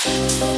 Hej. 0.00 0.08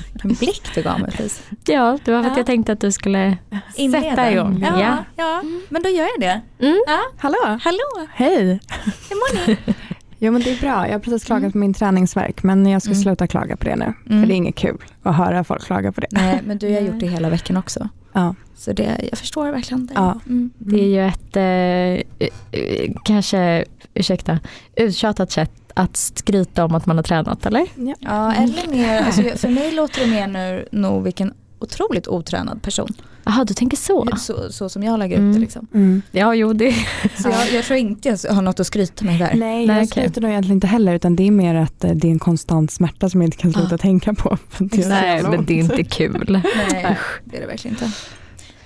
Vilken 0.22 0.46
blick 0.46 0.74
du 0.74 0.82
gav 0.82 1.00
mig 1.00 1.10
precis. 1.10 1.42
Ja, 1.66 1.98
det 2.04 2.12
var 2.12 2.22
för 2.22 2.30
att 2.30 2.36
Ja. 2.36 2.40
jag 2.40 2.46
tänkte 2.46 2.72
att 2.72 2.80
du 2.80 2.92
skulle 2.92 3.36
Inleda. 3.76 4.04
sätta 4.10 4.32
igång. 4.32 4.58
Ja, 4.62 4.80
Ja. 4.80 4.96
ja. 5.16 5.42
men 5.68 5.82
då 5.82 5.88
gör 5.88 6.08
jag 6.18 6.20
det. 6.20 6.66
Mm. 6.66 6.80
Ja. 6.86 6.98
Hallå! 7.18 7.58
Hallå, 7.62 8.08
Hej! 8.14 8.60
hur 9.08 9.16
mår 9.16 9.46
ni? 9.46 9.56
Jo 10.22 10.32
men 10.32 10.42
det 10.42 10.50
är 10.50 10.60
bra. 10.60 10.86
Jag 10.86 10.92
har 10.94 10.98
precis 11.00 11.24
klagat 11.24 11.52
på 11.52 11.58
min 11.58 11.74
träningsverk 11.74 12.42
men 12.42 12.66
jag 12.66 12.82
ska 12.82 12.90
Mm. 12.90 13.02
sluta 13.02 13.26
klaga 13.26 13.56
på 13.56 13.64
det 13.64 13.76
nu. 13.76 13.84
Mm. 14.06 14.20
För 14.22 14.28
det 14.28 14.34
är 14.34 14.36
inget 14.36 14.54
kul 14.56 14.76
att 15.02 15.16
höra 15.16 15.44
folk 15.44 15.62
klaga 15.64 15.92
på 15.92 16.00
det. 16.00 16.06
Nej, 16.10 16.40
men 16.44 16.58
du 16.58 16.74
har 16.74 16.80
gjort 16.80 17.00
det 17.00 17.06
hela 17.06 17.30
veckan 17.30 17.56
också. 17.56 17.88
Ja. 18.12 18.34
Så 18.56 18.72
det, 18.72 19.06
jag 19.10 19.18
förstår 19.18 19.50
verkligen 19.52 19.86
det. 19.86 19.92
Ja. 19.96 20.20
Mm. 20.26 20.50
Det 20.58 20.80
är 20.80 20.86
ju 20.88 21.06
ett, 21.06 21.36
eh, 21.36 22.30
eh, 22.60 22.92
kanske, 23.04 23.64
ursäkta, 23.94 24.38
uttjatat 24.76 25.30
sätt 25.32 25.52
att 25.80 25.96
skryta 25.96 26.64
om 26.64 26.74
att 26.74 26.86
man 26.86 26.96
har 26.96 27.02
tränat 27.02 27.46
eller? 27.46 27.66
Ja. 27.76 27.94
Ja, 28.00 28.32
eller 28.34 28.70
mer, 28.72 28.98
alltså, 29.02 29.22
för 29.22 29.48
mig 29.48 29.72
låter 29.72 30.00
det 30.00 30.06
mer 30.06 30.26
nu 30.26 30.68
nog 30.72 31.02
vilken 31.04 31.34
otroligt 31.58 32.08
otränad 32.08 32.62
person. 32.62 32.88
Jaha, 33.24 33.44
du 33.44 33.54
tänker 33.54 33.76
så? 33.76 34.08
Så, 34.18 34.52
så 34.52 34.68
som 34.68 34.82
jag 34.82 34.98
lägger 34.98 35.16
upp 35.16 35.20
Mm. 35.20 35.32
det 35.34 35.38
liksom. 35.38 35.66
Mm. 35.74 36.02
Ja, 36.10 36.34
jo 36.34 36.52
det. 36.52 36.72
Så 37.18 37.28
jag, 37.28 37.52
jag 37.52 37.64
tror 37.64 37.78
inte 37.78 38.08
jag 38.24 38.32
har 38.34 38.42
något 38.42 38.60
att 38.60 38.66
skryta 38.66 39.04
med 39.04 39.18
där. 39.18 39.34
Nej, 39.34 39.38
Nej, 39.38 39.66
jag 39.66 39.76
okej. 39.76 39.86
skryter 39.86 40.20
nog 40.20 40.30
egentligen 40.30 40.56
inte 40.56 40.66
heller 40.66 40.94
utan 40.94 41.16
det 41.16 41.26
är 41.26 41.30
mer 41.30 41.54
att 41.54 41.84
eh, 41.84 41.90
det 41.90 42.08
är 42.08 42.12
en 42.12 42.18
konstant 42.18 42.70
smärta 42.70 43.08
som 43.10 43.20
jag 43.20 43.26
inte 43.26 43.36
kan 43.36 43.52
sluta 43.52 43.74
Ah. 43.74 43.78
tänka 43.78 44.14
på. 44.14 44.38
Nej, 44.58 45.22
men 45.22 45.44
det 45.44 45.54
är 45.54 45.58
inte 45.58 45.84
kul. 45.84 46.40
Nej, 46.72 46.96
det 47.24 47.36
är 47.36 47.40
det 47.40 47.46
verkligen 47.46 47.76
inte. 47.76 47.90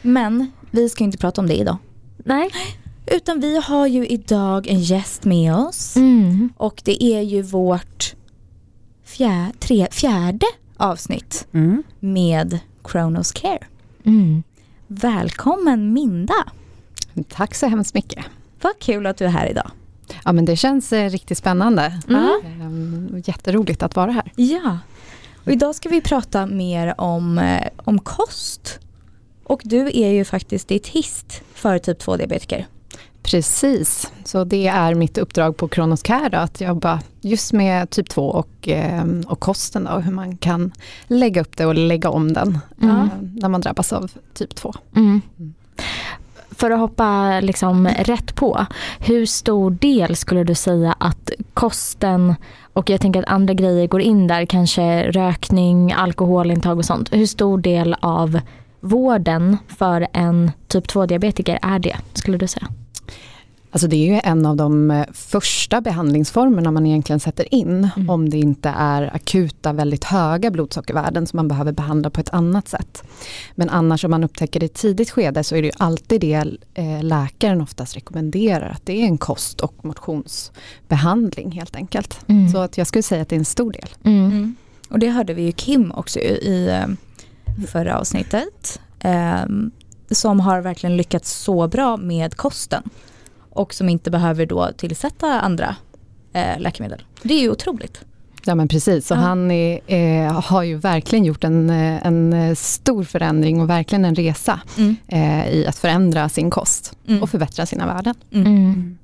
Men 0.03 0.51
vi 0.70 0.89
ska 0.89 1.05
inte 1.05 1.19
prata 1.19 1.41
om 1.41 1.47
det 1.47 1.55
idag. 1.57 1.77
Nej. 2.25 2.51
Utan 3.07 3.41
vi 3.41 3.59
har 3.61 3.87
ju 3.87 4.07
idag 4.07 4.67
en 4.67 4.81
gäst 4.81 5.25
med 5.25 5.55
oss. 5.55 5.97
Mm. 5.97 6.53
Och 6.57 6.83
det 6.85 7.05
är 7.05 7.21
ju 7.21 7.43
vårt 7.43 8.15
fjär, 9.05 9.53
tre, 9.59 9.89
fjärde 9.91 10.47
avsnitt 10.77 11.47
Mm. 11.53 11.83
med 12.01 12.59
Kronos 12.85 13.33
Care. 13.33 13.59
Mm. 14.05 14.43
Välkommen 14.87 15.93
Minda! 15.93 16.35
Tack 17.29 17.55
så 17.55 17.67
hemskt 17.67 17.95
mycket. 17.95 18.25
Vad 18.63 18.79
kul 18.79 19.07
att 19.07 19.17
du 19.17 19.25
är 19.25 19.29
här 19.29 19.47
idag. 19.51 19.71
Ja 20.25 20.33
men 20.33 20.45
det 20.45 20.57
känns 20.57 20.93
eh, 20.93 21.11
riktigt 21.11 21.39
spännande. 21.39 22.01
Mm. 22.09 22.31
Ehm, 22.45 23.23
Jätteroligt 23.27 23.83
att 23.83 23.97
vara 23.97 24.11
här. 24.11 24.33
Ja, 24.37 24.79
och 25.45 25.53
idag 25.53 25.75
ska 25.75 25.89
vi 25.89 26.01
prata 26.01 26.47
mer 26.47 27.01
om, 27.01 27.39
eh, 27.39 27.69
om 27.77 27.99
kost. 27.99 28.79
Och 29.45 29.61
du 29.65 29.87
är 29.95 30.09
ju 30.13 30.25
faktiskt 30.25 30.69
dietist 30.69 31.43
för 31.55 31.79
typ 31.79 32.03
2-diabetiker. 32.03 32.67
Precis, 33.25 34.12
så 34.25 34.44
det 34.44 34.67
är 34.67 34.94
mitt 34.94 35.19
uppdrag 35.19 35.56
på 35.56 35.69
Kronos 35.69 36.03
Care 36.03 36.28
då, 36.28 36.39
att 36.39 36.61
jobba 36.61 37.00
just 37.20 37.53
med 37.53 37.91
typ 37.91 38.08
2 38.08 38.22
och, 38.30 38.48
ehm, 38.69 39.25
och 39.28 39.41
kosten 39.41 39.84
då, 39.84 39.98
hur 39.98 40.12
man 40.12 40.36
kan 40.36 40.72
lägga 41.06 41.41
upp 41.41 41.56
det 41.56 41.67
och 41.67 41.75
lägga 41.75 42.11
om 42.11 42.33
den 42.33 42.58
Mm. 42.83 42.97
eh, 42.97 43.06
när 43.20 43.48
man 43.48 43.61
drabbas 43.61 43.92
av 43.92 44.11
typ 44.34 44.55
2. 44.55 44.75
Mm. 44.97 45.22
För 46.50 46.70
att 46.70 46.78
hoppa 46.78 47.41
liksom 47.41 47.89
rätt 47.89 48.34
på, 48.34 48.67
hur 48.98 49.27
stor 49.27 49.70
del 49.70 50.17
skulle 50.17 50.45
du 50.45 50.55
säga 50.55 50.95
att 50.98 51.30
kosten 51.55 52.34
och 52.73 52.90
jag 52.90 53.01
tänker 53.01 53.23
att 53.23 53.29
andra 53.29 53.55
grejer 53.55 53.86
går 53.86 54.01
in 54.01 54.27
där, 54.27 54.46
kanske 54.46 55.11
rökning, 55.11 55.92
alkoholintag 55.92 56.79
och 56.79 56.84
sånt. 56.84 57.13
Hur 57.13 57.27
stor 57.27 57.58
del 57.58 57.96
av 58.01 58.40
vården 58.80 59.57
för 59.68 60.07
en 60.13 60.51
typ 60.68 60.86
2-diabetiker 60.86 61.58
är 61.63 61.79
det, 61.79 61.96
skulle 62.14 62.39
du 62.39 62.46
säga? 62.46 62.67
Alltså 63.74 63.89
det 63.89 63.96
är 63.96 64.14
ju 64.14 64.20
en 64.24 64.46
av 64.46 64.57
de 64.57 64.90
eh, 64.90 65.07
första 65.12 65.80
behandlingsformerna 65.80 66.70
man 66.70 66.86
egentligen 66.86 67.20
sätter 67.20 67.55
in 67.55 67.90
Mm. 67.96 68.11
om 68.11 68.29
det 68.29 68.39
inte 68.39 68.68
är 68.68 69.14
akuta 69.14 69.73
väldigt 69.73 70.05
höga 70.05 70.51
blodsockervärden 70.51 71.27
som 71.27 71.36
man 71.36 71.48
behöver 71.48 71.73
behandla 71.73 72.11
på 72.11 72.20
ett 72.20 72.30
annat 72.34 72.68
sätt. 72.68 73.02
Men 73.55 73.68
annars 73.70 74.05
om 74.05 74.11
man 74.11 74.24
upptäcker 74.24 74.61
det 74.61 74.67
i 74.67 74.68
tidigt 74.68 75.11
skede 75.11 75.45
så 75.45 75.57
är 75.57 75.63
det 75.63 75.67
ju 75.68 75.73
alltid 75.79 76.20
det 76.20 76.45
eh, 76.74 77.02
läkaren 77.02 77.61
oftast 77.61 77.96
rekommenderar 77.96 78.68
att 78.68 78.86
det 78.86 79.02
är 79.02 79.07
en 79.07 79.18
kost 79.18 79.61
och 79.61 79.84
motionsbehandling 79.84 81.51
helt 81.52 81.77
enkelt. 81.77 82.20
Mm. 82.27 82.48
Så 82.48 82.58
att 82.58 82.79
jag 82.79 82.86
skulle 82.86 83.02
säga 83.02 83.23
att 83.23 83.29
det 83.29 83.36
är 83.36 83.39
en 83.39 83.45
stor 83.45 83.73
del. 83.73 83.89
Mm. 84.05 84.57
Och 84.89 84.98
det 84.98 85.11
hörde 85.11 85.34
vi 85.34 85.42
ju 85.42 85.52
Kim 85.52 85.92
också 85.92 86.18
i, 86.18 86.68
eh, 86.68 87.67
förra 87.67 87.98
avsnittet. 87.98 88.80
Eh, 89.01 89.45
som 90.11 90.40
har 90.40 90.61
verkligen 90.61 90.96
lyckats 90.96 91.33
så 91.33 91.68
bra 91.68 91.96
med 91.96 92.34
kosten. 92.36 92.83
Och 93.55 93.75
som 93.75 93.89
inte 93.89 94.11
behöver 94.11 94.47
då 94.47 94.70
tillsätta 94.77 95.41
andra 95.41 95.77
eh, 96.33 96.59
läkemedel. 96.61 97.03
Det 97.23 97.35
är 97.35 97.41
ju 97.41 97.51
otroligt. 97.51 98.01
Ja 98.47 98.55
men 98.55 98.69
precis, 98.69 99.07
så 99.07 99.15
Ja. 99.15 99.19
han 99.19 99.51
är, 99.51 99.81
eh, 99.87 100.41
har 100.42 100.63
ju 100.63 100.77
verkligen 100.77 101.25
gjort 101.25 101.45
en, 101.45 101.70
eh, 101.70 102.07
en 102.07 102.33
eh, 102.33 102.55
stor 102.55 103.05
förändring 103.05 103.61
och 103.61 103.70
verkligen 103.70 104.05
en 104.05 104.14
resa 104.14 104.61
Mm. 104.79 104.97
eh, 105.09 105.48
i 105.48 105.67
att 105.67 105.79
förändra 105.79 106.29
sin 106.29 106.51
kost 106.51 106.93
Mm. 107.09 107.23
och 107.23 107.31
förbättra 107.31 107.67
sina 107.67 107.87
värden. 107.87 108.14
Mm. 108.33 108.47
Mm. 108.47 108.98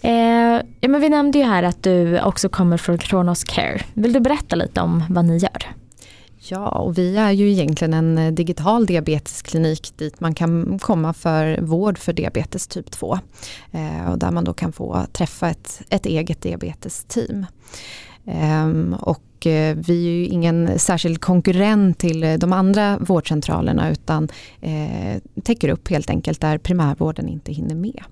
Eh, 0.00 0.62
ja, 0.80 0.88
men 0.88 1.00
vi 1.00 1.08
nämnde 1.08 1.38
ju 1.38 1.44
här 1.44 1.62
att 1.62 1.82
du 1.82 2.20
också 2.20 2.48
kommer 2.48 2.76
från 2.76 2.98
Kronos 2.98 3.44
Care. 3.44 3.80
Vill 3.94 4.12
du 4.12 4.20
berätta 4.20 4.56
lite 4.56 4.80
om 4.80 5.04
vad 5.08 5.24
ni 5.24 5.36
gör? 5.36 5.66
Ja, 6.50 6.68
och 6.68 6.98
vi 6.98 7.16
är 7.16 7.30
ju 7.30 7.50
egentligen 7.50 7.94
en 7.94 8.18
eh, 8.18 8.32
digital 8.32 8.86
diabetesklinik 8.86 9.92
dit 9.96 10.20
man 10.20 10.34
kan 10.34 10.78
komma 10.78 11.12
för 11.12 11.60
vård 11.60 11.98
för 11.98 12.12
diabetes 12.12 12.66
typ 12.66 12.90
2. 12.90 13.18
Eh, 13.72 14.10
och 14.10 14.18
där 14.18 14.30
man 14.30 14.44
då 14.44 14.52
kan 14.52 14.72
få 14.72 15.06
träffa 15.12 15.50
ett, 15.50 15.82
ett 15.90 16.06
eget 16.06 16.42
diabetesteam. 16.42 17.46
Ehm, 18.26 18.92
eh, 18.92 19.02
och 19.02 19.22
vi 19.74 20.06
är 20.06 20.12
ju 20.12 20.26
ingen 20.26 20.78
särskild 20.78 21.20
konkurrent 21.20 21.98
till 21.98 22.24
eh, 22.24 22.34
de 22.34 22.52
andra 22.52 22.98
vårdcentralerna 22.98 23.90
utan 23.90 24.28
eh, 24.60 25.22
täcker 25.42 25.68
upp 25.68 25.90
helt 25.90 26.10
enkelt 26.10 26.40
där 26.40 26.58
primärvården 26.58 27.28
inte 27.28 27.52
hinner 27.52 27.74
med. 27.74 28.02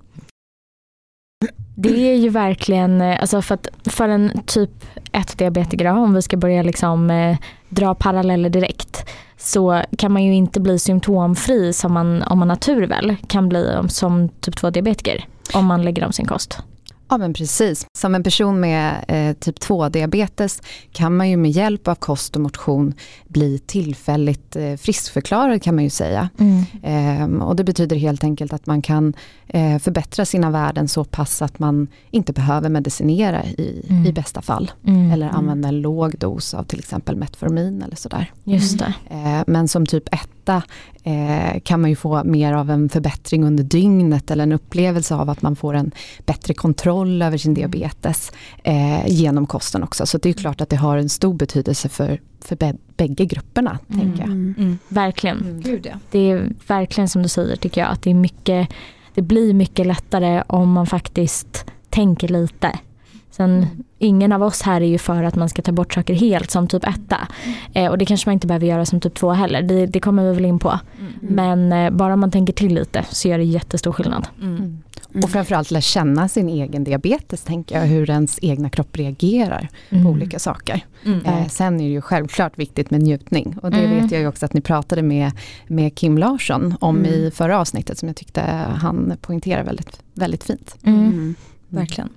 Det 1.77 2.11
är 2.11 2.15
ju 2.15 2.29
verkligen, 2.29 3.01
eh, 3.01 3.21
alltså 3.21 3.43
för, 3.43 3.55
att, 3.55 3.69
för 3.85 4.09
en 4.09 4.43
typ 4.47 4.71
1 5.13 5.39
diabetiker, 5.39 5.87
om 5.87 6.15
vi 6.15 6.23
ska 6.23 6.37
börja 6.37 6.63
liksom, 6.63 7.11
eh, 7.11 7.37
dra 7.69 7.95
paralleller 7.95 8.51
direkt, 8.51 9.05
så 9.37 9.83
kan 9.99 10.13
man 10.13 10.25
ju 10.25 10.35
inte 10.35 10.61
bli 10.61 10.79
symptomfri 10.79 11.73
som 11.73 11.93
man, 11.93 12.23
om 12.23 12.39
man 12.39 12.51
har 12.51 12.57
tur 12.57 12.87
väl, 12.87 13.17
kan 13.27 13.49
bli 13.49 13.79
som 13.89 14.29
typ 14.29 14.57
2 14.57 14.71
diabetiker 14.71 15.25
om 15.55 15.67
man 15.67 15.83
lägger 15.83 16.05
om 16.05 16.13
sin 16.13 16.27
kost. 16.27 16.59
Ja 17.09 17.19
men 17.19 17.33
precis. 17.35 17.87
Som 17.99 18.15
en 18.15 18.23
person 18.23 18.61
med 18.61 19.05
eh, 19.09 19.33
typ 19.37 19.59
2-diabetes 19.59 20.63
kan 20.93 21.17
man 21.17 21.31
ju 21.31 21.37
med 21.37 21.51
hjälp 21.51 21.89
av 21.89 21.95
kost 21.95 22.37
och 22.37 22.43
motion 22.43 22.95
bli 23.29 23.59
tillfälligt 23.59 24.57
eh, 24.57 24.77
friskförklarad 24.77 25.63
kan 25.63 25.75
man 25.75 25.85
ju 25.85 25.91
säga. 25.91 26.29
Ehm, 26.83 27.43
och 27.43 27.57
det 27.57 27.65
betyder 27.65 27.97
helt 27.97 28.25
enkelt 28.25 28.53
att 28.53 28.67
man 28.67 28.83
kan 28.83 29.15
eh, 29.49 29.79
förbättra 29.79 30.25
sina 30.25 30.51
värden 30.51 30.89
så 30.89 31.05
pass 31.05 31.43
att 31.43 31.59
man 31.59 31.89
inte 32.11 32.33
behöver 32.33 32.69
medicinera 32.69 33.45
i, 33.45 33.83
Mm. 33.91 34.07
i 34.07 34.13
bästa 34.13 34.43
fall. 34.43 34.71
Mm. 34.87 35.11
Eller 35.11 35.29
använda 35.29 35.69
en 35.69 35.81
låg 35.81 36.19
dos 36.19 36.55
av 36.55 36.63
till 36.65 36.79
exempel 36.79 37.17
Metformin 37.17 37.83
eller 37.83 37.97
sådär. 37.97 38.33
Just 38.45 38.79
det. 38.79 38.95
Eh, 39.11 39.43
men 39.47 39.69
som 39.69 39.87
typ 39.87 40.09
etta 40.47 40.63
eh, 41.03 41.61
kan 41.61 41.81
man 41.81 41.91
ju 41.91 41.97
få 41.97 42.25
mer 42.25 42.53
av 42.53 42.71
en 42.71 42.89
förbättring 42.89 43.45
under 43.45 43.65
dygnet 43.65 44.31
eller 44.31 44.43
en 44.43 44.53
upplevelse 44.53 45.15
av 45.15 45.31
att 45.31 45.43
man 45.43 45.57
får 45.57 45.75
en 45.75 45.91
bättre 46.27 46.55
kontroll 46.55 47.23
över 47.23 47.39
sin 47.39 47.55
diabetes 47.55 48.33
eh, 48.65 49.07
genom 49.07 49.47
kosten 49.47 49.83
också. 49.83 50.07
Så 50.07 50.19
det 50.19 50.29
är 50.29 50.33
klart 50.33 50.61
att 50.61 50.69
det 50.69 50.77
har 50.77 50.99
en 50.99 51.09
stor 51.09 51.35
betydelse 51.35 51.89
för, 51.89 52.21
för 52.41 52.57
bä- 52.57 52.79
bägge 52.97 53.25
grupperna. 53.25 53.79
Mm. 53.89 54.01
Tänker 54.01 54.21
jag. 54.21 54.31
Mm. 54.31 54.55
Mm. 54.59 54.79
Verkligen. 54.89 55.63
Gud 55.65 55.87
ja. 55.87 55.99
Det 56.11 56.31
är 56.31 56.53
verkligen 56.67 57.09
som 57.09 57.23
du 57.23 57.29
säger 57.29 57.57
tycker 57.57 57.81
jag, 57.81 57.91
att 57.91 58.03
det 58.03 58.11
är 58.11 58.15
mycket, 58.15 58.69
det 59.15 59.23
blir 59.23 59.55
mycket 59.55 59.87
lättare 59.87 60.43
om 60.47 60.73
man 60.73 60.87
faktiskt 60.87 61.67
tänker 61.91 62.29
lite. 62.29 62.79
Sen 63.37 63.67
ingen 63.99 64.33
av 64.33 64.43
oss 64.43 64.63
här 64.63 64.81
är 64.81 64.87
ju 64.87 64.99
för 64.99 65.23
att 65.23 65.35
man 65.37 65.49
ska 65.49 65.63
ta 65.63 65.73
bort 65.73 65.95
saker 65.95 66.15
helt 66.15 66.51
som 66.51 66.69
typ 66.69 66.85
etta. 66.89 67.29
Eh, 67.75 67.87
och 67.91 67.99
det 67.99 68.05
kanske 68.07 68.29
man 68.29 68.33
inte 68.35 68.47
behöver 68.47 68.67
göra 68.67 68.87
som 68.87 69.01
typ 69.01 69.15
två 69.15 69.31
heller. 69.33 69.63
Det, 69.63 69.87
det 69.87 70.01
kommer 70.01 70.25
vi 70.29 70.35
väl 70.35 70.45
in 70.45 70.59
på. 70.59 70.79
Men 71.21 71.73
eh, 71.73 71.91
bara 71.91 72.17
man 72.17 72.31
tänker 72.31 72.53
till 72.53 72.75
lite 72.75 73.05
så 73.11 73.29
gör 73.29 73.39
det 73.39 73.45
jättestor 73.45 73.93
skillnad. 73.93 74.29
Mm. 74.43 74.79
Och 75.23 75.31
framförallt 75.31 75.71
lära 75.71 75.81
känna 75.81 76.29
sin 76.29 76.49
egen 76.49 76.85
diabetes, 76.85 77.41
tänker 77.43 77.79
jag, 77.81 77.87
hur 77.87 78.11
ens 78.11 78.39
egna 78.43 78.71
kropp 78.71 78.97
reagerar 78.97 79.69
på 79.91 79.97
Mm. 79.97 80.07
olika 80.07 80.39
saker. 80.39 80.85
Mm. 81.05 81.25
Eh, 81.27 81.47
sen 81.49 81.75
är 81.81 81.85
det 81.85 81.91
ju 81.91 82.01
självklart 82.01 82.59
viktigt 82.59 82.91
med 82.91 83.03
njutning 83.03 83.57
och 83.63 83.71
det 83.71 83.79
Mm. 83.85 84.03
vet 84.03 84.13
jag 84.13 84.21
ju 84.21 84.27
också 84.29 84.47
att 84.47 84.53
ni 84.55 84.61
pratade 84.61 85.03
med, 85.03 85.33
med 85.67 85.95
Kim 85.95 86.19
Larsson 86.19 86.75
om 86.81 86.97
Mm. 86.97 87.11
i 87.11 87.31
förra 87.35 87.59
avsnittet 87.61 87.99
som 87.99 88.09
jag 88.09 88.17
tyckte 88.17 88.41
han 88.77 89.13
poängterade 89.21 89.65
väldigt, 89.65 90.01
väldigt 90.15 90.45
fint. 90.45 90.77
Mm. 90.83 91.35
Verkligen. 91.69 92.09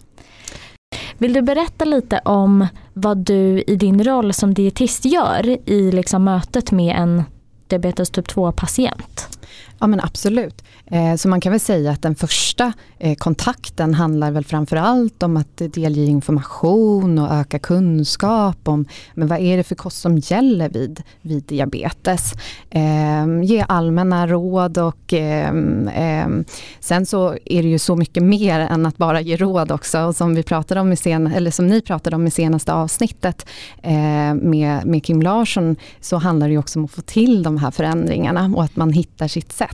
Vill 1.18 1.34
du 1.34 1.42
berätta 1.42 1.86
lite 1.86 2.22
om 2.26 2.68
vad 2.94 3.18
du 3.18 3.64
i 3.68 3.76
din 3.76 4.04
roll 4.04 4.34
som 4.34 4.54
dietist 4.54 5.06
gör 5.06 5.70
i 5.70 5.92
liksom 5.92 6.24
mötet 6.24 6.72
med 6.72 6.96
en 6.96 7.24
diabetes 7.68 8.10
typ 8.10 8.28
2 8.28 8.52
patient? 8.52 9.40
Ja 9.80 9.88
men 9.88 10.00
absolut. 10.00 10.64
Eh, 10.86 11.16
så 11.16 11.28
man 11.28 11.42
kan 11.42 11.52
väl 11.52 11.60
säga 11.60 11.92
att 11.92 12.02
den 12.02 12.16
första 12.16 12.74
eh, 13.00 13.16
kontakten 13.16 13.94
handlar 13.94 14.32
väl 14.32 14.46
framförallt 14.46 15.24
om 15.24 15.38
att 15.38 15.58
delge 15.58 16.06
information 16.06 17.20
och 17.20 17.34
öka 17.34 17.60
kunskap 17.60 18.68
om 18.68 18.86
men 19.14 19.28
vad 19.28 19.40
är 19.40 19.58
det 19.58 19.64
för 19.64 19.76
kost 19.76 20.02
som 20.02 20.18
gäller 20.18 20.70
vid, 20.70 21.04
vid 21.22 21.44
diabetes. 21.44 22.34
Ehm, 22.70 23.44
ge 23.44 23.66
allmänna 23.68 24.28
råd 24.28 24.78
och 24.78 25.14
ehm, 25.14 25.90
ehm, 25.94 26.46
sen 26.80 27.06
så 27.06 27.38
är 27.46 27.64
det 27.64 27.70
ju 27.70 27.80
så 27.80 27.96
mycket 27.96 28.24
mer 28.24 28.60
än 28.60 28.86
att 28.86 28.98
bara 28.98 29.22
ge 29.22 29.36
råd 29.36 29.72
också 29.72 30.00
och 30.00 30.16
som 30.16 30.36
vi 30.36 30.44
pratade 30.44 30.82
om 30.82 30.92
i 30.92 30.96
sen, 30.96 31.28
eller 31.28 31.52
som 31.52 31.68
ni 31.68 31.82
pratade 31.82 32.16
om 32.16 32.28
i 32.28 32.32
senaste 32.32 32.74
avsnittet 32.74 33.46
eh, 33.84 34.34
med, 34.34 34.86
med 34.86 35.04
Kim 35.06 35.22
Larsson 35.22 35.76
så 36.02 36.18
handlar 36.18 36.48
det 36.48 36.52
ju 36.52 36.60
också 36.60 36.80
om 36.80 36.86
att 36.86 36.92
få 36.92 37.02
till 37.02 37.44
de 37.44 37.58
här 37.58 37.72
förändringarna 37.72 38.52
och 38.56 38.64
att 38.64 38.76
man 38.76 38.94
hittar 38.94 39.28
sitt 39.28 39.52
sätt. 39.52 39.69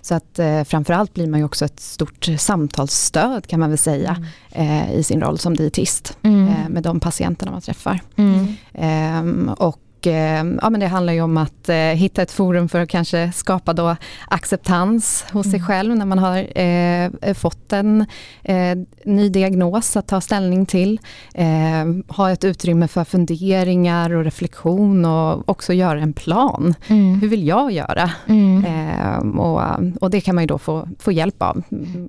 Så 0.00 0.14
att 0.14 0.38
eh, 0.38 0.64
framförallt 0.64 1.14
blir 1.14 1.26
man 1.26 1.40
ju 1.40 1.44
också 1.46 1.64
ett 1.64 1.80
stort 1.80 2.28
samtalsstöd 2.38 3.46
kan 3.46 3.60
man 3.60 3.68
väl 3.68 3.78
säga 3.78 4.16
eh, 4.50 4.92
i 4.92 5.02
sin 5.02 5.20
roll 5.20 5.38
som 5.38 5.56
dietist 5.56 6.18
Mm. 6.22 6.48
eh, 6.48 6.68
med 6.68 6.82
de 6.82 7.00
patienterna 7.00 7.52
man 7.52 7.60
träffar. 7.60 8.00
Mm. 8.16 8.46
Ehm, 8.74 9.48
och 9.58 9.78
ja, 10.10 10.70
men 10.70 10.80
det 10.80 10.86
handlar 10.86 11.12
ju 11.12 11.20
om 11.22 11.36
att 11.36 11.68
eh, 11.68 11.76
hitta 11.76 12.22
ett 12.22 12.30
forum 12.32 12.68
för 12.68 12.80
att 12.80 12.88
kanske 12.88 13.32
skapa 13.32 13.72
då 13.72 13.96
acceptans 14.28 15.24
hos 15.32 15.46
sig 15.46 15.54
Mm. 15.56 15.66
själv 15.66 15.96
när 15.96 16.06
man 16.06 16.18
har 16.18 16.58
eh, 16.60 17.34
fått 17.34 17.72
en 17.72 18.06
eh, 18.42 18.78
ny 19.04 19.28
diagnos 19.28 19.96
att 19.96 20.08
ta 20.08 20.20
ställning 20.20 20.66
till. 20.66 21.00
Ehm, 21.34 22.04
ha 22.08 22.30
ett 22.30 22.44
utrymme 22.44 22.88
för 22.88 23.04
funderingar 23.04 24.10
och 24.12 24.24
reflektion 24.24 25.04
och 25.04 25.48
också 25.48 25.72
göra 25.72 26.00
en 26.00 26.12
plan. 26.12 26.74
Mm. 26.86 27.20
Hur 27.20 27.28
vill 27.28 27.46
jag 27.46 27.72
göra? 27.72 28.10
Mm. 28.26 28.64
Ehm, 28.64 29.40
och, 29.40 29.62
och 30.00 30.10
det 30.10 30.20
kan 30.20 30.34
man 30.34 30.42
ju 30.44 30.48
då 30.48 30.58
få, 30.58 30.88
få 30.98 31.12
hjälp 31.12 31.42
av 31.42 31.62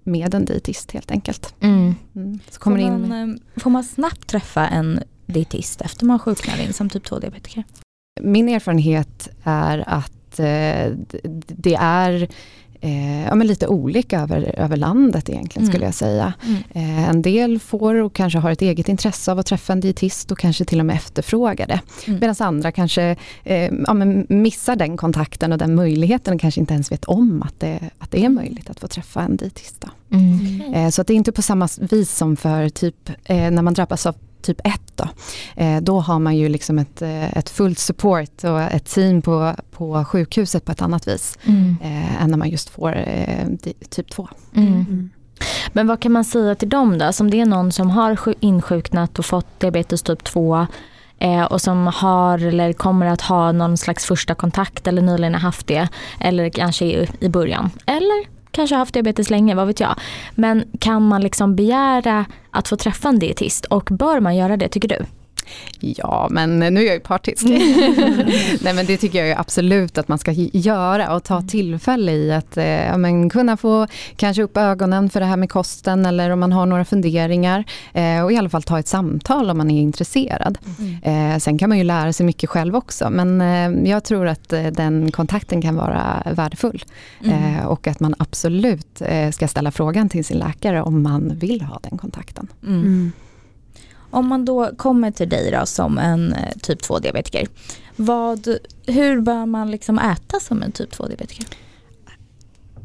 med 0.04 0.36
en 0.36 0.46
dietist 0.46 0.92
helt 0.92 1.12
enkelt. 1.12 1.54
Mm. 1.60 1.96
Mm. 2.16 2.40
Så 2.50 2.54
Får, 2.54 2.60
kommer 2.60 2.78
in 2.80 3.10
man, 3.10 3.32
eh, 3.56 3.62
får 3.62 3.70
man 3.70 3.84
snabbt 3.84 4.28
träffa 4.28 4.68
en 4.68 5.00
dietist 5.26 5.82
efter 5.82 6.06
man 6.06 6.20
sjuknar 6.20 6.62
in 6.62 6.74
som 6.74 6.90
typ 6.90 7.06
2-diabetiker? 7.10 7.64
Min 8.22 8.50
erfarenhet 8.50 9.30
är 9.44 9.84
att 9.88 10.40
eh, 10.40 10.92
det 11.48 11.76
är 11.80 12.28
eh, 12.82 13.24
ja, 13.26 13.36
men 13.36 13.48
lite 13.48 13.68
olika 13.68 14.20
över, 14.22 14.60
över 14.60 14.78
landet 14.78 15.30
egentligen 15.30 15.64
Mm. 15.64 15.74
skulle 15.74 15.86
jag 15.86 15.94
säga. 15.94 16.34
Mm. 16.46 16.62
Eh, 16.72 17.10
en 17.10 17.22
del 17.22 17.60
får 17.60 17.96
och 17.96 18.14
kanske 18.14 18.40
har 18.40 18.52
ett 18.52 18.62
eget 18.62 18.90
intresse 18.90 19.32
av 19.32 19.40
att 19.40 19.46
träffa 19.46 19.74
en 19.74 19.80
dietist 19.80 20.32
och 20.32 20.38
kanske 20.40 20.66
till 20.66 20.80
och 20.80 20.86
med 20.86 20.96
efterfrågar 20.96 21.68
det. 21.68 21.80
Mm. 22.08 22.20
Medan 22.20 22.36
andra 22.40 22.72
kanske 22.72 23.16
eh, 23.44 23.72
ja, 23.88 23.94
men 23.94 24.26
missar 24.30 24.76
den 24.76 24.98
kontakten 24.98 25.52
och 25.52 25.58
den 25.58 25.76
möjligheten 25.76 26.34
och 26.34 26.42
kanske 26.42 26.60
inte 26.60 26.74
ens 26.74 26.92
vet 26.92 27.06
om 27.06 27.42
att 27.44 27.60
det, 27.60 27.80
att 27.98 28.12
det 28.12 28.26
är 28.26 28.30
möjligt 28.30 28.70
att 28.70 28.80
få 28.80 28.88
träffa 28.88 29.22
en 29.22 29.38
dietist. 29.38 29.86
Mm. 30.12 30.74
Eh, 30.74 30.90
Så 30.90 31.02
att 31.02 31.08
det 31.08 31.14
är 31.14 31.16
inte 31.16 31.32
på 31.32 31.42
samma 31.42 31.68
vis 31.80 32.12
som 32.18 32.36
för 32.38 32.70
typ 32.70 33.10
eh, 33.26 33.52
när 33.52 33.62
man 33.62 33.74
drabbas 33.74 34.06
av 34.06 34.16
typ 34.42 34.62
1 34.64 34.82
då. 34.96 35.08
Eh, 35.56 35.82
då 35.82 36.00
har 36.00 36.20
man 36.20 36.38
ju 36.38 36.50
liksom 36.50 36.80
ett, 36.80 37.02
eh, 37.02 37.38
ett 37.38 37.50
fullt 37.50 37.80
support 37.80 38.44
och 38.44 38.62
ett 38.62 38.86
team 38.86 39.22
på, 39.22 39.56
på 39.72 40.06
sjukhuset 40.06 40.66
på 40.66 40.72
ett 40.72 40.82
annat 40.82 41.08
vis. 41.08 41.38
Mm. 41.44 41.78
Eh, 41.82 42.24
än 42.24 42.32
när 42.32 42.38
man 42.38 42.50
just 42.50 42.70
får 42.70 42.98
typ 43.90 44.12
2. 44.12 44.30
Mm. 44.56 45.10
Men 45.74 45.88
vad 45.88 46.00
kan 46.00 46.12
man 46.12 46.26
säga 46.26 46.56
till 46.56 46.70
dem 46.70 46.98
då? 46.98 47.14
Som 47.14 47.30
det 47.30 47.42
är 47.42 47.46
någon 47.46 47.72
som 47.72 47.90
har 47.90 48.16
sju- 48.16 48.34
insjuknat 48.40 49.20
och 49.20 49.26
fått 49.26 49.60
diabetes 49.60 50.02
typ 50.02 50.24
2 50.24 50.68
eh, 51.20 51.44
och 51.44 51.62
som 51.62 51.88
har 51.88 52.46
eller 52.46 52.74
kommer 52.74 53.06
att 53.06 53.22
ha 53.22 53.52
någon 53.52 53.78
slags 53.78 54.06
första 54.06 54.36
kontakt 54.36 54.88
eller 54.88 55.02
nyligen 55.02 55.34
har 55.34 55.42
haft 55.42 55.68
det 55.68 55.88
eller 56.20 56.50
kanske 56.50 56.86
i, 56.86 57.08
i 57.20 57.30
början. 57.30 57.70
Eller 57.86 58.37
kanske 58.52 58.76
har 58.76 58.80
haft 58.80 58.94
diabetes 58.94 59.30
länge, 59.30 59.56
vad 59.56 59.68
vet 59.68 59.80
jag. 59.80 59.96
Men 60.36 60.64
kan 60.80 61.08
man 61.08 61.22
liksom 61.22 61.56
begära 61.56 62.26
att 62.52 62.68
få 62.68 62.76
träffa 62.76 63.10
en 63.10 63.20
dietist 63.20 63.66
och 63.66 63.90
bör 63.92 64.20
man 64.20 64.36
göra 64.36 64.58
det 64.58 64.68
tycker 64.68 64.88
du? 64.88 65.06
Ja, 65.80 66.28
men 66.32 66.60
nu 66.60 66.82
är 66.82 66.86
jag 66.86 66.94
ju 66.94 67.00
partisk. 67.00 67.44
Nej, 68.62 68.74
men 68.74 68.86
det 68.86 68.98
tycker 68.98 69.20
jag 69.20 69.28
ju 69.28 69.34
absolut 69.34 69.98
att 69.98 70.08
man 70.08 70.18
ska 70.18 70.32
göra 70.54 71.16
och 71.16 71.24
ta 71.24 71.42
tillfälle 71.42 72.12
i 72.12 72.34
att 72.34 72.58
eh, 72.58 72.98
men 72.98 73.30
kunna 73.30 73.58
få 73.58 73.88
kanske 74.16 74.44
upp 74.44 74.58
ögonen 74.58 75.10
för 75.10 75.20
det 75.20 75.26
här 75.26 75.38
med 75.38 75.50
kosten 75.50 76.06
eller 76.06 76.30
om 76.30 76.40
man 76.40 76.52
har 76.52 76.66
några 76.66 76.86
funderingar 76.86 77.64
eh, 77.94 78.24
och 78.24 78.32
i 78.32 78.38
alla 78.38 78.50
fall 78.50 78.64
ta 78.64 78.80
ett 78.80 78.88
samtal 78.88 79.50
om 79.50 79.58
man 79.58 79.72
är 79.72 79.82
intresserad. 79.82 80.58
Eh, 81.04 81.38
sen 81.38 81.58
kan 81.58 81.70
man 81.70 81.78
ju 81.78 81.84
lära 81.84 82.14
sig 82.14 82.26
mycket 82.26 82.50
själv 82.50 82.76
också, 82.76 83.10
men 83.10 83.42
eh, 83.42 83.90
jag 83.92 84.04
tror 84.04 84.28
att 84.28 84.54
eh, 84.54 84.64
den 84.66 85.12
kontakten 85.12 85.62
kan 85.62 85.76
vara 85.76 86.24
värdefull 86.32 86.84
Mm. 87.24 87.56
eh, 87.56 87.66
och 87.66 87.88
att 87.88 88.00
man 88.00 88.16
absolut 88.20 89.02
eh, 89.02 89.32
ska 89.32 89.48
ställa 89.48 89.72
frågan 89.72 90.10
till 90.10 90.26
sin 90.26 90.38
läkare 90.38 90.82
om 90.82 91.04
man 91.04 91.32
vill 91.36 91.62
ha 91.62 91.80
den 91.90 91.98
kontakten. 91.98 92.48
Mm. 92.68 93.12
Om 94.18 94.28
man 94.28 94.46
då 94.46 94.72
kommer 94.78 95.12
till 95.12 95.30
dig 95.30 95.52
då 95.52 95.66
som 95.66 95.98
en 95.98 96.34
eh, 96.34 96.58
typ 96.62 96.82
2-diabetiker, 96.82 97.48
vad, 97.96 98.58
hur 98.86 99.22
bör 99.22 99.46
man 99.46 99.72
liksom 99.72 100.00
äta 100.00 100.40
som 100.40 100.64
en 100.64 100.72
typ 100.72 100.94
2-diabetiker? 100.94 101.46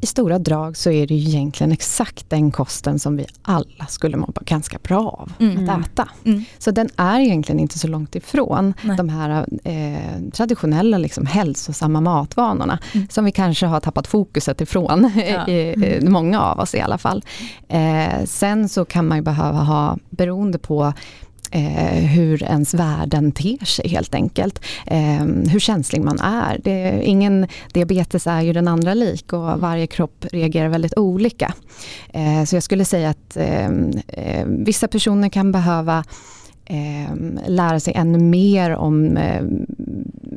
I 0.02 0.06
stora 0.06 0.38
drag 0.38 0.76
så 0.76 0.90
är 0.90 1.06
det 1.06 1.14
ju 1.14 1.28
egentligen 1.28 1.72
exakt 1.72 2.30
den 2.30 2.50
kosten 2.50 2.98
som 2.98 3.16
vi 3.16 3.26
alla 3.42 3.86
skulle 3.88 4.16
må 4.16 4.28
ganska 4.40 4.78
bra 4.82 5.08
av 5.08 5.32
Mm. 5.40 5.68
att 5.68 5.86
äta. 5.86 6.08
Mm. 6.24 6.44
Så 6.58 6.70
den 6.70 6.88
är 6.96 7.20
egentligen 7.20 7.60
inte 7.60 7.78
så 7.78 7.88
långt 7.88 8.14
ifrån 8.14 8.74
Nej. 8.82 8.96
de 8.96 9.08
här 9.08 9.46
eh, 9.64 10.30
traditionella 10.32 10.98
liksom, 10.98 11.26
hälsosamma 11.26 12.00
matvanorna 12.00 12.78
Mm. 12.94 13.08
som 13.10 13.24
vi 13.24 13.32
kanske 13.32 13.66
har 13.66 13.80
tappat 13.80 14.06
fokuset 14.06 14.60
ifrån, 14.60 15.10
Ja. 15.30 15.46
i, 15.48 15.52
i, 15.52 16.00
många 16.08 16.40
av 16.40 16.58
oss 16.60 16.74
i 16.74 16.80
alla 16.80 16.98
fall. 16.98 17.24
Eh, 17.68 18.24
sen 18.24 18.68
så 18.68 18.84
kan 18.84 19.08
man 19.08 19.18
ju 19.18 19.22
behöva 19.22 19.58
ha, 19.62 19.98
beroende 20.10 20.58
på 20.58 20.92
Eh, 21.54 22.04
hur 22.04 22.42
ens 22.42 22.74
värden 22.74 23.32
ter 23.32 23.64
sig 23.64 23.88
helt 23.88 24.14
enkelt. 24.14 24.60
Eh, 24.86 25.24
hur 25.24 25.58
känslig 25.58 26.02
man 26.02 26.20
är. 26.20 26.60
Det, 26.64 27.02
ingen 27.04 27.46
diabetes 27.72 28.26
är 28.26 28.40
ju 28.40 28.52
den 28.52 28.68
andra 28.68 28.94
lik 28.94 29.32
och 29.32 29.60
varje 29.60 29.86
kropp 29.86 30.24
reagerar 30.32 30.68
väldigt 30.68 30.98
olika. 30.98 31.54
Eh, 32.12 32.44
så 32.44 32.56
jag 32.56 32.62
skulle 32.62 32.84
säga 32.84 33.10
att 33.10 33.36
eh, 33.36 33.70
eh, 34.06 34.46
vissa 34.46 34.88
personer 34.88 35.28
kan 35.28 35.52
behöva 35.52 36.04
eh, 36.64 37.14
lära 37.48 37.80
sig 37.80 37.94
ännu 37.96 38.18
mer 38.18 38.70
om 38.70 39.16
eh, 39.16 39.42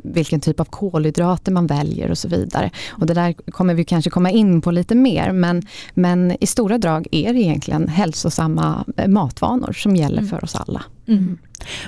vilken 0.04 0.40
typ 0.40 0.60
av 0.60 0.64
kolhydrater 0.64 1.52
man 1.52 1.66
väljer 1.66 2.10
och 2.10 2.18
så 2.18 2.28
vidare. 2.28 2.70
Och 2.88 3.06
det 3.06 3.14
där 3.14 3.32
kommer 3.32 3.74
vi 3.74 3.84
kanske 3.84 4.10
komma 4.10 4.30
in 4.30 4.60
på 4.60 4.70
lite 4.70 4.94
mer 4.94 5.32
men, 5.32 5.62
men 5.94 6.36
i 6.40 6.46
stora 6.46 6.78
drag 6.78 7.06
är 7.12 7.32
det 7.32 7.40
egentligen 7.40 7.88
hälsosamma 7.88 8.84
eh, 8.96 9.08
matvanor 9.08 9.72
som 9.72 9.96
gäller 9.96 10.16
Mm. 10.18 10.28
för 10.28 10.44
oss 10.44 10.54
alla. 10.54 10.82
Mm. 11.08 11.38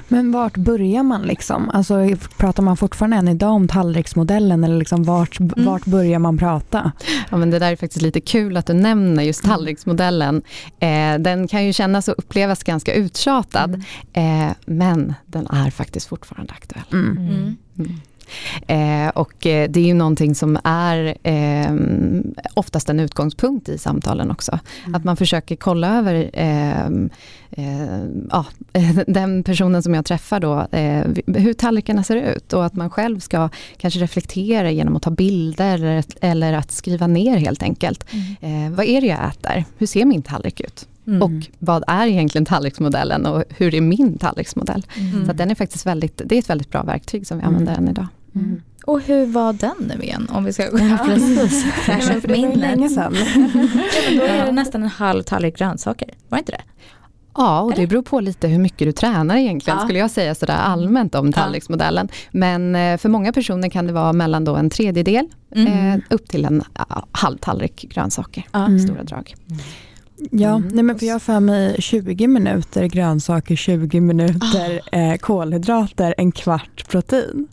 Men 0.09 0.33
vart 0.33 0.57
börjar 0.57 1.03
man 1.03 1.23
liksom? 1.23 1.71
Alltså, 1.71 2.09
pratar 2.37 2.63
man 2.63 2.77
fortfarande 2.77 3.17
än 3.17 3.29
idag 3.29 3.53
om 3.53 3.69
tallriksmodellen 3.69 4.65
eller 4.65 4.77
liksom 4.77 5.05
vart, 5.05 5.37
vart 5.41 5.85
börjar 5.85 6.19
man 6.19 6.39
prata? 6.39 6.93
Ja, 7.31 7.37
men 7.37 7.51
det 7.51 7.59
där 7.59 7.73
är 7.73 7.77
faktiskt 7.77 8.03
lite 8.03 8.21
kul 8.21 8.57
att 8.57 8.67
du 8.67 8.73
nämner 8.73 9.23
just 9.23 9.45
tallriksmodellen. 9.45 10.43
Eh, 10.81 11.19
den 11.19 11.49
kan 11.49 11.67
ju 11.67 11.73
kännas 11.73 12.09
och 12.09 12.15
upplevas 12.19 12.63
ganska 12.63 12.95
uttjatad 12.95 13.85
eh, 14.13 14.51
men 14.67 15.15
den 15.27 15.47
är 15.47 15.71
faktiskt 15.71 16.09
fortfarande 16.09 16.53
aktuell. 16.53 16.85
Mm. 16.93 17.57
Mm. 18.67 18.89
Mm. 18.89 19.07
Eh, 19.07 19.09
och 19.09 19.47
eh, 19.47 19.71
det 19.71 19.81
är 19.81 19.85
ju 19.85 19.95
någonting 19.95 20.35
som 20.35 20.59
är 20.65 21.17
eh, 21.23 21.75
oftast 22.55 22.89
en 22.89 23.01
utgångspunkt 23.01 23.69
i 23.69 23.79
samtalen 23.79 24.31
också. 24.31 24.59
Att 24.95 25.05
man 25.05 25.17
försöker 25.17 25.57
kolla 25.57 25.99
över 25.99 26.31
eh, 26.33 26.87
eh, 27.51 28.05
ja, 28.31 28.47
den 29.07 29.43
personen 29.43 29.83
som 29.83 29.95
jag 29.95 30.05
träffar 30.05 30.41
då, 30.41 30.67
hur 31.27 31.53
tallrikarna 31.53 32.03
ser 32.03 32.17
ut 32.17 32.53
och 32.53 32.67
att 32.67 32.75
man 32.75 32.91
själv 32.91 33.21
ska 33.21 33.49
kanske 33.77 34.01
reflektera 34.01 34.71
genom 34.71 34.97
att 34.97 35.03
ta 35.03 35.11
bilder 35.11 35.75
eller, 35.75 36.05
eller 36.21 36.53
att 36.53 36.73
skriva 36.73 37.07
ner 37.07 37.37
helt 37.37 37.63
enkelt. 37.63 38.05
Mm. 38.41 38.75
Vad 38.75 38.87
är 38.87 39.01
det 39.01 39.07
jag 39.07 39.29
äter? 39.29 39.65
Hur 39.79 39.87
ser 39.87 40.05
min 40.05 40.23
tallrik 40.23 40.61
ut? 40.61 40.89
Mm. 41.09 41.23
Och 41.23 41.47
vad 41.59 41.85
är 41.87 42.07
egentligen 42.07 42.45
tallriksmodellen 42.45 43.27
och 43.27 43.45
hur 43.49 43.75
är 43.75 43.81
min 43.81 44.19
tallriksmodell? 44.19 44.87
Mm. 44.97 45.27
Så 45.27 45.33
den 45.33 45.51
är 45.51 45.55
faktiskt 45.55 45.87
väldigt, 45.87 46.23
det 46.25 46.35
är 46.35 46.39
ett 46.39 46.51
väldigt 46.51 46.71
bra 46.71 46.83
verktyg 46.83 47.27
som 47.27 47.39
vi 47.39 47.45
använder 47.45 47.75
än 47.75 47.89
idag. 47.89 48.07
Mm. 48.35 48.63
Och 48.85 49.01
hur 49.01 49.27
var 49.27 49.53
den 49.53 49.75
nu 49.97 50.03
igen? 50.03 50.29
Om 50.33 50.45
vi 50.45 50.53
ska 50.53 50.63
Ja, 50.63 50.99
precis. 51.07 51.65
fräscha 51.73 52.15
upp 52.17 52.27
minnet. 52.31 52.91
Ja, 52.97 53.11
men 53.11 54.17
då 54.19 54.23
är 54.25 54.47
det 54.47 54.53
nästan 54.53 54.83
en 54.83 54.89
halv 54.89 55.23
tallrik 55.23 55.59
grönsaker. 55.59 56.09
Var 56.29 56.37
det 56.39 56.41
inte 56.41 56.53
det? 56.53 56.63
Ja, 57.35 57.61
och 57.61 57.75
det 57.75 57.87
beror 57.87 58.03
på 58.03 58.21
lite 58.21 58.49
hur 58.49 58.59
mycket 58.59 58.79
du 58.89 58.93
tränar 58.93 59.37
egentligen, 59.37 59.79
Ja. 59.79 59.85
skulle 59.85 59.99
jag 59.99 60.11
säga 60.11 60.35
sådär 60.35 60.57
allmänt 60.57 61.15
om 61.15 61.33
tallriksmodellen. 61.33 62.09
Men 62.31 62.75
eh, 62.77 62.97
för 62.97 63.09
många 63.09 63.33
personer 63.33 63.69
kan 63.69 63.87
det 63.87 63.93
vara 63.93 64.13
mellan 64.13 64.45
då 64.45 64.57
en 64.57 64.71
tredjedel 64.71 65.27
Mm. 65.55 65.67
eh, 65.93 66.01
upp 66.11 66.29
till 66.29 66.45
en 66.45 66.63
halv 67.13 67.37
tallrik 67.39 67.87
grönsaker, 67.91 68.47
Ja. 68.53 68.67
Mm. 68.67 68.79
stora 68.79 69.03
drag. 69.03 69.35
Ja, 70.31 70.57
Mm. 70.57 70.69
nej 70.73 70.85
men 70.85 70.99
för 70.99 71.07
jag 71.07 71.15
har 71.15 71.19
för 71.21 71.41
mig 71.41 71.77
20 71.79 72.27
minuter 72.27 72.85
grönsaker, 72.87 73.57
20 73.57 74.01
minuter 74.01 74.81
eh, 74.93 75.17
kolhydrater, 75.17 76.15
en 76.19 76.33
kvart 76.33 76.89
protein. 76.89 77.49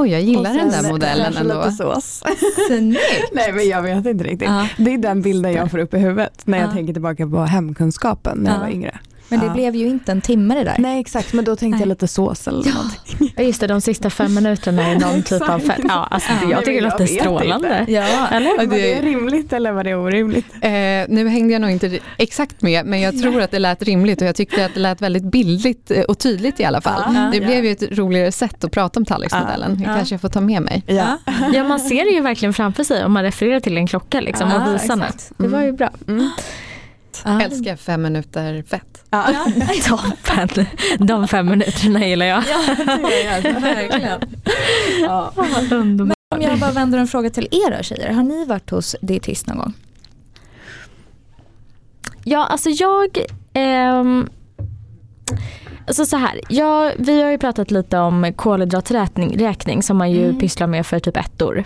Oj, 0.00 0.08
jag 0.10 0.20
gillar 0.22 0.50
Och 0.50 0.56
den 0.56 0.70
sen 0.72 0.82
där 0.82 0.90
modellen 0.90 1.36
ändå. 1.36 1.70
sås. 1.70 2.22
Snyggt! 2.68 3.00
nej 3.32 3.52
men 3.52 3.68
jag 3.68 3.82
vet 3.82 4.06
inte 4.06 4.24
riktigt. 4.24 4.48
Ja. 4.48 4.68
Det 4.78 4.94
är 4.94 4.98
den 4.98 5.22
bilden 5.22 5.52
jag 5.52 5.70
får 5.70 5.78
upp 5.78 5.94
i 5.94 5.98
huvudet 5.98 6.42
när 6.44 6.58
jag 6.58 6.68
Ja. 6.68 6.72
tänker 6.72 6.92
tillbaka 6.92 7.26
på 7.26 7.38
hemkunskapen 7.44 8.38
när 8.38 8.50
jag 8.50 8.58
Ja. 8.58 8.62
var 8.62 8.68
yngre. 8.70 8.98
Men 9.28 9.40
det 9.40 9.46
Ja. 9.46 9.52
blev 9.52 9.76
ju 9.76 9.86
inte 9.86 10.12
en 10.12 10.20
timme 10.20 10.54
det 10.54 10.64
där. 10.64 10.76
Nej 10.78 11.00
exakt, 11.00 11.32
men 11.32 11.44
då 11.44 11.56
tänkte 11.56 11.76
Nej. 11.76 11.80
jag 11.80 11.88
lite 11.88 12.08
sås 12.08 12.48
eller 12.48 12.58
något. 12.58 13.32
Ja, 13.36 13.42
Just 13.42 13.60
det, 13.60 13.66
de 13.66 13.80
sista 13.80 14.10
fem 14.10 14.34
minuterna 14.34 14.82
är 14.86 14.98
någon 14.98 15.22
typ 15.22 15.48
av 15.48 15.58
fett. 15.58 15.80
Ja, 15.88 16.08
alltså, 16.10 16.32
Ja. 16.42 16.50
jag 16.50 16.64
tycker 16.64 16.82
det 16.82 16.90
låter 16.90 17.06
strålande. 17.06 17.84
Ja, 17.88 18.28
Eller? 18.30 18.56
Var 18.56 18.66
det- 18.76 19.00
rimligt 19.02 19.52
eller 19.52 19.72
var 19.72 19.84
det 19.84 19.94
orimligt? 19.94 20.46
Eh, 20.60 20.70
nu 21.08 21.28
hängde 21.28 21.52
jag 21.52 21.60
nog 21.60 21.70
inte 21.70 21.98
exakt 22.16 22.62
med, 22.62 22.86
men 22.86 23.00
jag 23.00 23.20
tror 23.22 23.40
att 23.42 23.50
det 23.50 23.58
lät 23.58 23.82
rimligt 23.82 24.20
och 24.22 24.28
jag 24.28 24.36
tyckte 24.36 24.64
att 24.64 24.74
det 24.74 24.80
lät 24.80 25.02
väldigt 25.02 25.22
bildligt 25.24 25.90
eh, 25.90 26.02
och 26.02 26.18
tydligt 26.18 26.60
i 26.60 26.64
alla 26.64 26.80
fall. 26.80 27.02
Ja. 27.14 27.30
det 27.32 27.40
blev 27.40 27.64
ju 27.64 27.70
ett 27.72 27.98
roligare 27.98 28.32
sätt 28.32 28.64
att 28.64 28.70
prata 28.72 29.00
om 29.00 29.04
tallriksmodellen. 29.06 29.78
Det 29.78 29.84
Ja. 29.84 29.94
kanske 29.96 30.14
jag 30.14 30.20
får 30.20 30.28
ta 30.28 30.40
med 30.40 30.62
mig. 30.62 30.82
Ja. 30.86 31.18
Ja, 31.54 31.64
man 31.64 31.80
ser 31.80 32.04
det 32.04 32.10
ju 32.10 32.20
verkligen 32.20 32.52
framför 32.54 32.84
sig 32.84 33.04
om 33.04 33.12
man 33.12 33.22
refererar 33.22 33.60
till 33.60 33.76
en 33.76 33.86
klocka 33.86 34.20
liksom, 34.20 34.50
Ja, 34.50 34.68
och 34.68 34.74
visar 34.74 34.96
något. 34.96 35.04
exakt. 35.08 35.32
Det 35.36 35.48
var 35.48 35.62
ju 35.62 35.72
bra. 35.72 35.90
Mm. 36.08 36.30
Ja. 37.24 37.40
Älskar 37.40 37.76
fem 37.76 38.02
minuter 38.02 38.62
fett. 38.62 39.04
Ja. 39.10 39.26
Toppen. 39.88 40.66
De 40.98 41.28
fem 41.28 41.46
minuterna 41.46 42.06
gillar 42.06 42.26
jag. 42.26 42.44
Ja, 42.50 42.96
det 42.96 43.22
gör 43.22 43.52
jag 43.54 43.60
verkligen. 43.60 44.20
Ja. 45.00 45.32
Underbart. 45.70 46.14
Om 46.34 46.42
jag 46.42 46.58
bara 46.58 46.70
vänder 46.70 46.98
en 46.98 47.06
fråga 47.06 47.30
till 47.30 47.48
er 47.50 47.76
då 47.76 47.82
tjejer. 47.82 48.12
Har 48.12 48.22
ni 48.22 48.44
varit 48.44 48.70
hos 48.70 48.96
dietist 49.00 49.46
någon 49.46 49.56
gång? 49.58 49.74
Ja, 52.24 52.46
alltså 52.46 52.70
jag... 52.70 53.18
ehm, 53.52 54.28
alltså 55.88 56.04
så 56.04 56.16
här, 56.16 56.40
jag, 56.48 56.92
vi 56.98 57.22
har 57.22 57.30
ju 57.30 57.38
pratat 57.38 57.70
lite 57.70 57.98
om 57.98 58.32
kolhydraträkning 58.36 59.38
räkning, 59.38 59.82
som 59.82 59.96
man 59.96 60.10
ju 60.10 60.24
Mm. 60.24 60.38
pysslar 60.38 60.66
med 60.66 60.86
för 60.86 60.98
typ 60.98 61.16
ettor. 61.16 61.64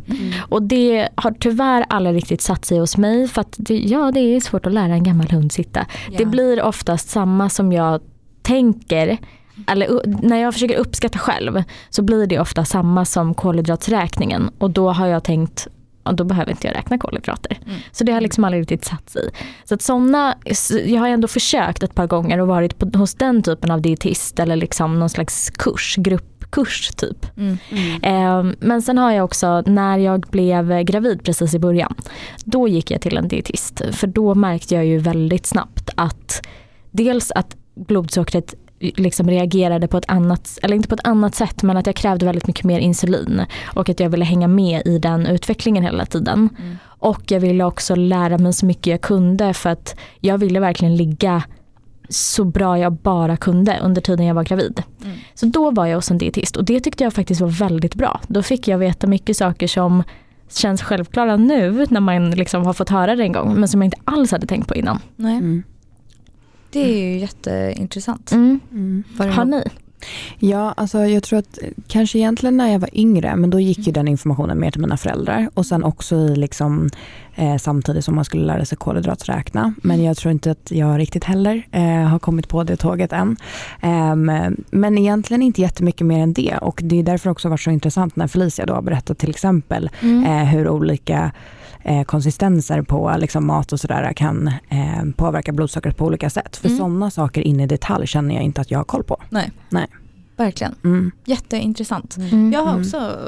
Och 0.48 0.62
det 0.62 1.08
har 1.14 1.30
tyvärr 1.40 1.84
aldrig 1.88 2.16
riktigt 2.16 2.40
satt 2.40 2.64
sig 2.64 2.78
hos 2.78 2.96
mig 2.96 3.28
för 3.28 3.40
att 3.40 3.54
det, 3.58 3.78
ja, 3.78 4.10
det 4.10 4.20
är 4.20 4.40
svårt 4.40 4.66
att 4.66 4.72
lära 4.72 4.92
en 4.92 5.04
gammal 5.04 5.30
hund 5.30 5.52
sitta. 5.52 5.86
Det 6.18 6.24
blir 6.24 6.62
oftast 6.62 7.10
samma 7.10 7.48
som 7.48 7.72
jag 7.72 8.00
tänker 8.42 9.18
eller 9.66 10.00
när 10.22 10.36
jag 10.36 10.52
försöker 10.54 10.76
uppskatta 10.76 11.18
själv 11.18 11.62
så 11.90 12.02
blir 12.02 12.26
det 12.26 12.38
ofta 12.40 12.64
samma 12.64 13.04
som 13.04 13.34
kolhydratsräkningen 13.34 14.50
och 14.58 14.70
då 14.70 14.90
har 14.90 15.06
jag 15.06 15.24
tänkt 15.24 15.68
ja, 16.04 16.12
då 16.12 16.25
behöver 16.25 16.50
inte 16.50 16.66
jag 16.66 16.76
räkna 16.76 16.99
kolhydrater. 16.99 17.59
Mm. 17.66 17.78
Så 17.92 18.04
det 18.04 18.12
har 18.12 18.21
liksom 18.21 18.44
aldrig 18.44 18.61
riktigt 18.61 18.85
satt 18.85 19.11
sig. 19.11 19.30
Så 19.64 19.75
att 19.75 19.82
såna, 19.82 20.35
jag 20.85 21.00
har 21.00 21.09
ändå 21.09 21.28
försökt 21.28 21.82
ett 21.82 21.94
par 21.94 22.06
gånger 22.06 22.38
och 22.38 22.49
varit 22.49 22.78
på, 22.78 22.99
hos 22.99 23.14
den 23.14 23.42
typen 23.42 23.71
av 23.71 23.82
dietist 23.82 24.38
eller 24.38 24.56
liksom 24.56 24.99
någon 24.99 25.11
slags 25.11 25.50
kurs, 25.50 25.97
gruppkurs 25.99 26.90
typ. 26.97 27.26
Mm. 27.37 27.59
Eh, 28.02 28.54
men 28.59 28.82
sen 28.82 28.99
har 28.99 29.12
jag 29.12 29.25
också, 29.25 29.62
när 29.66 29.99
jag 29.99 30.21
blev 30.21 30.82
gravid 30.82 31.25
precis 31.25 31.54
i 31.54 31.59
början, 31.59 31.94
då 32.44 32.68
gick 32.68 32.90
jag 32.90 33.00
till 33.00 33.16
en 33.16 33.28
dietist. 33.28 33.82
För 33.92 34.06
då 34.06 34.35
märkte 34.35 34.75
jag 34.75 34.85
ju 34.85 34.99
väldigt 34.99 35.47
snabbt 35.47 35.90
att 35.94 36.42
dels 36.90 37.30
att 37.30 37.56
blodsockret 37.75 38.54
liksom 38.82 39.30
reagerade 39.30 39.88
på 39.88 39.96
ett 39.96 40.04
annat, 40.08 40.58
eller 40.62 40.76
inte 40.76 40.88
på 40.88 40.94
ett 40.94 41.06
annat 41.06 41.34
sätt 41.34 41.62
men 41.62 41.76
att 41.76 41.86
jag 41.86 41.96
krävde 41.96 42.26
väldigt 42.26 42.46
mycket 42.46 42.64
mer 42.64 42.78
insulin 42.78 43.42
och 43.66 43.88
att 43.88 44.00
jag 44.00 44.10
ville 44.10 44.24
hänga 44.24 44.48
med 44.48 44.82
i 44.86 44.98
den 44.98 45.26
utvecklingen 45.26 45.84
hela 45.84 46.06
tiden. 46.06 46.48
Mm. 46.58 46.76
Och 46.84 47.22
jag 47.28 47.40
ville 47.40 47.64
också 47.64 47.94
lära 47.94 48.38
mig 48.38 48.52
så 48.52 48.66
mycket 48.66 48.86
jag 48.86 49.00
kunde 49.00 49.54
för 49.54 49.70
att 49.70 49.96
jag 50.20 50.38
ville 50.38 50.60
verkligen 50.60 50.96
ligga 50.96 51.42
så 52.08 52.44
bra 52.44 52.78
jag 52.78 52.92
bara 52.92 53.36
kunde 53.36 53.78
under 53.82 54.00
tiden 54.00 54.26
jag 54.26 54.34
var 54.34 54.44
gravid. 54.44 54.82
Mm. 55.04 55.16
Så 55.34 55.46
då 55.46 55.70
var 55.70 55.86
jag 55.86 55.96
hos 55.96 56.10
en 56.10 56.18
dietist 56.18 56.56
och 56.56 56.64
det 56.64 56.80
tyckte 56.80 57.04
jag 57.04 57.12
faktiskt 57.12 57.40
var 57.40 57.48
väldigt 57.48 57.94
bra. 57.94 58.20
Då 58.28 58.42
fick 58.42 58.68
jag 58.68 58.78
veta 58.78 59.06
mycket 59.06 59.36
saker 59.36 59.66
som 59.66 60.02
känns 60.50 60.82
självklara 60.82 61.36
nu 61.36 61.86
när 61.90 62.00
man 62.00 62.30
liksom 62.30 62.66
har 62.66 62.72
fått 62.72 62.88
höra 62.88 63.16
det 63.16 63.22
en 63.22 63.32
gång 63.32 63.54
men 63.54 63.68
som 63.68 63.82
jag 63.82 63.86
inte 63.86 64.00
alls 64.04 64.32
hade 64.32 64.46
tänkt 64.46 64.68
på 64.68 64.74
innan. 64.74 64.98
Nej, 65.16 65.36
Mm. 65.38 65.62
Det 66.72 66.80
är 66.80 67.12
ju 67.12 67.18
jätteintressant. 67.18 68.32
Mm. 68.32 68.60
Mm. 68.72 69.04
Har 69.18 69.44
ni? 69.44 69.64
Ja, 70.38 70.74
alltså 70.76 70.98
jag 71.06 71.22
tror 71.22 71.38
att 71.38 71.58
kanske 71.88 72.18
egentligen 72.18 72.56
när 72.56 72.72
jag 72.72 72.78
var 72.78 72.90
yngre, 72.92 73.36
men 73.36 73.50
då 73.50 73.60
gick 73.60 73.78
ju 73.86 73.92
den 73.92 74.08
informationen 74.08 74.60
mer 74.60 74.70
till 74.70 74.80
mina 74.80 74.96
föräldrar 74.96 75.48
och 75.54 75.66
sen 75.66 75.84
också 75.84 76.16
i 76.16 76.36
liksom 76.36 76.90
eh, 77.34 77.56
samtidigt 77.56 78.04
som 78.04 78.14
man 78.14 78.24
skulle 78.24 78.44
lära 78.46 78.64
sig 78.64 78.78
kolhydratsräkna. 78.78 79.74
Men 79.82 80.04
jag 80.04 80.16
tror 80.16 80.32
inte 80.32 80.50
att 80.50 80.70
jag 80.70 80.98
riktigt 80.98 81.24
heller 81.24 81.62
eh, 81.70 81.82
har 81.84 82.18
kommit 82.18 82.48
på 82.48 82.64
det 82.64 82.76
tåget 82.76 83.12
än. 83.12 83.36
Ehm, 83.80 84.30
men 84.70 84.98
egentligen 84.98 85.42
inte 85.42 85.60
jättemycket 85.60 86.06
mer 86.06 86.18
än 86.18 86.32
det 86.32 86.56
och 86.60 86.80
det 86.84 86.98
är 86.98 87.02
därför 87.02 87.30
också 87.30 87.48
varit 87.48 87.60
så 87.60 87.70
intressant 87.70 88.16
när 88.16 88.26
Felicia 88.26 88.66
då 88.66 88.74
har 88.74 88.82
berättat 88.82 89.18
till 89.18 89.30
exempel 89.30 89.90
Mm. 90.00 90.24
eh, 90.24 90.44
hur 90.44 90.68
olika 90.68 91.32
eh, 91.84 92.02
konsistenser 92.04 92.82
på 92.82 93.14
liksom, 93.18 93.46
mat 93.46 93.72
och 93.72 93.80
sådär 93.80 94.12
kan 94.12 94.48
eh, 94.48 95.04
påverka 95.16 95.52
blodsockret 95.52 95.96
på 95.96 96.04
olika 96.06 96.30
sätt. 96.30 96.56
För 96.56 96.66
Mm. 96.68 96.78
sådana 96.78 97.10
saker 97.10 97.40
in 97.42 97.60
i 97.60 97.66
detalj 97.66 98.06
känner 98.06 98.34
jag 98.34 98.44
inte 98.44 98.60
att 98.60 98.70
jag 98.70 98.78
har 98.78 98.84
koll 98.84 99.04
på. 99.04 99.16
Verkligen. 100.36 100.74
Mm. 100.84 101.10
Jätteintressant. 101.24 102.16
Mm. 102.16 102.52
Jag 102.52 102.60
har 102.60 102.70
Mm. 102.72 102.80
också 102.82 103.18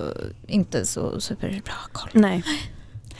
inte 0.47 0.87
så 0.87 1.21
superbra 1.21 1.73
koll. 1.93 2.09
Nej. 2.13 2.45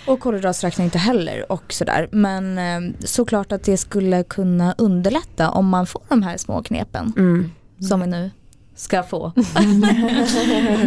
Och 0.07 0.21
kolhydratsräkning 0.21 0.85
inte 0.85 0.99
heller 0.99 1.53
och 1.53 1.73
sådär. 1.73 2.09
Men 2.13 2.59
eh, 2.59 2.95
såklart 3.05 3.53
att 3.53 3.65
det 3.65 3.77
skulle 3.77 4.23
kunna 4.23 4.75
underlätta 4.79 5.51
om 5.51 5.69
man 5.69 5.87
får 5.87 6.03
de 6.09 6.23
här 6.23 6.37
små 6.37 6.63
knepen 6.63 7.13
Mm. 7.17 7.51
som 7.89 8.01
vi 8.01 8.07
nu 8.07 8.31
ska 8.77 9.03
få. 9.03 9.33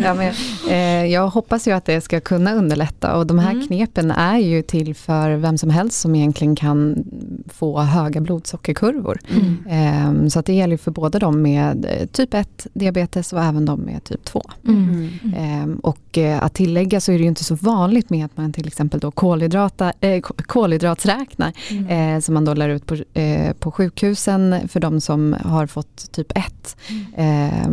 Ja, 0.03 0.13
men, 0.13 0.33
eh, 0.69 1.05
jag 1.13 1.27
hoppas 1.29 1.67
ju 1.67 1.71
att 1.71 1.85
det 1.85 2.01
ska 2.01 2.19
kunna 2.19 2.53
underlätta 2.53 3.15
och 3.17 3.27
de 3.27 3.39
här 3.39 3.51
Mm. 3.51 3.67
knepen 3.67 4.11
är 4.11 4.37
ju 4.37 4.61
till 4.61 4.95
för 4.95 5.35
vem 5.35 5.57
som 5.57 5.69
helst 5.69 5.99
som 5.99 6.15
egentligen 6.15 6.55
kan 6.55 7.03
få 7.47 7.79
höga 7.79 8.21
blodsockerkurvor. 8.21 9.19
Mm. 9.29 10.23
Eh, 10.23 10.27
så 10.29 10.39
att 10.39 10.45
det 10.45 10.53
gäller 10.53 10.77
för 10.77 10.91
både 10.91 11.19
de 11.19 11.41
med 11.41 11.85
eh, 11.89 12.07
typ 12.07 12.33
1 12.33 12.67
diabetes 12.73 13.33
och 13.33 13.43
även 13.43 13.65
de 13.65 13.79
med 13.79 14.03
typ 14.03 14.23
2. 14.25 14.43
Mm. 14.67 15.09
Eh, 15.37 15.77
och 15.83 16.17
att 16.41 16.53
tillägga 16.53 17.01
så 17.01 17.11
är 17.11 17.17
det 17.17 17.21
ju 17.21 17.27
inte 17.29 17.43
så 17.43 17.55
vanligt 17.55 18.09
med 18.09 18.25
att 18.25 18.37
man 18.37 18.53
till 18.53 18.67
exempel 18.67 18.99
då 18.99 19.11
kolhydrata, 19.11 19.93
eh, 19.99 20.21
ko- 20.21 20.33
kolhydratsräknar 20.45 21.53
Mm. 21.71 22.15
eh, 22.15 22.19
som 22.21 22.33
man 22.33 22.45
då 22.45 22.53
lär 22.53 22.69
ut 22.69 22.85
på, 22.85 22.95
eh, 23.13 23.53
på 23.53 23.71
sjukhusen 23.71 24.55
för 24.67 24.79
de 24.79 25.01
som 25.01 25.35
har 25.43 25.67
fått 25.67 26.11
typ 26.11 26.31
1. 26.37 26.75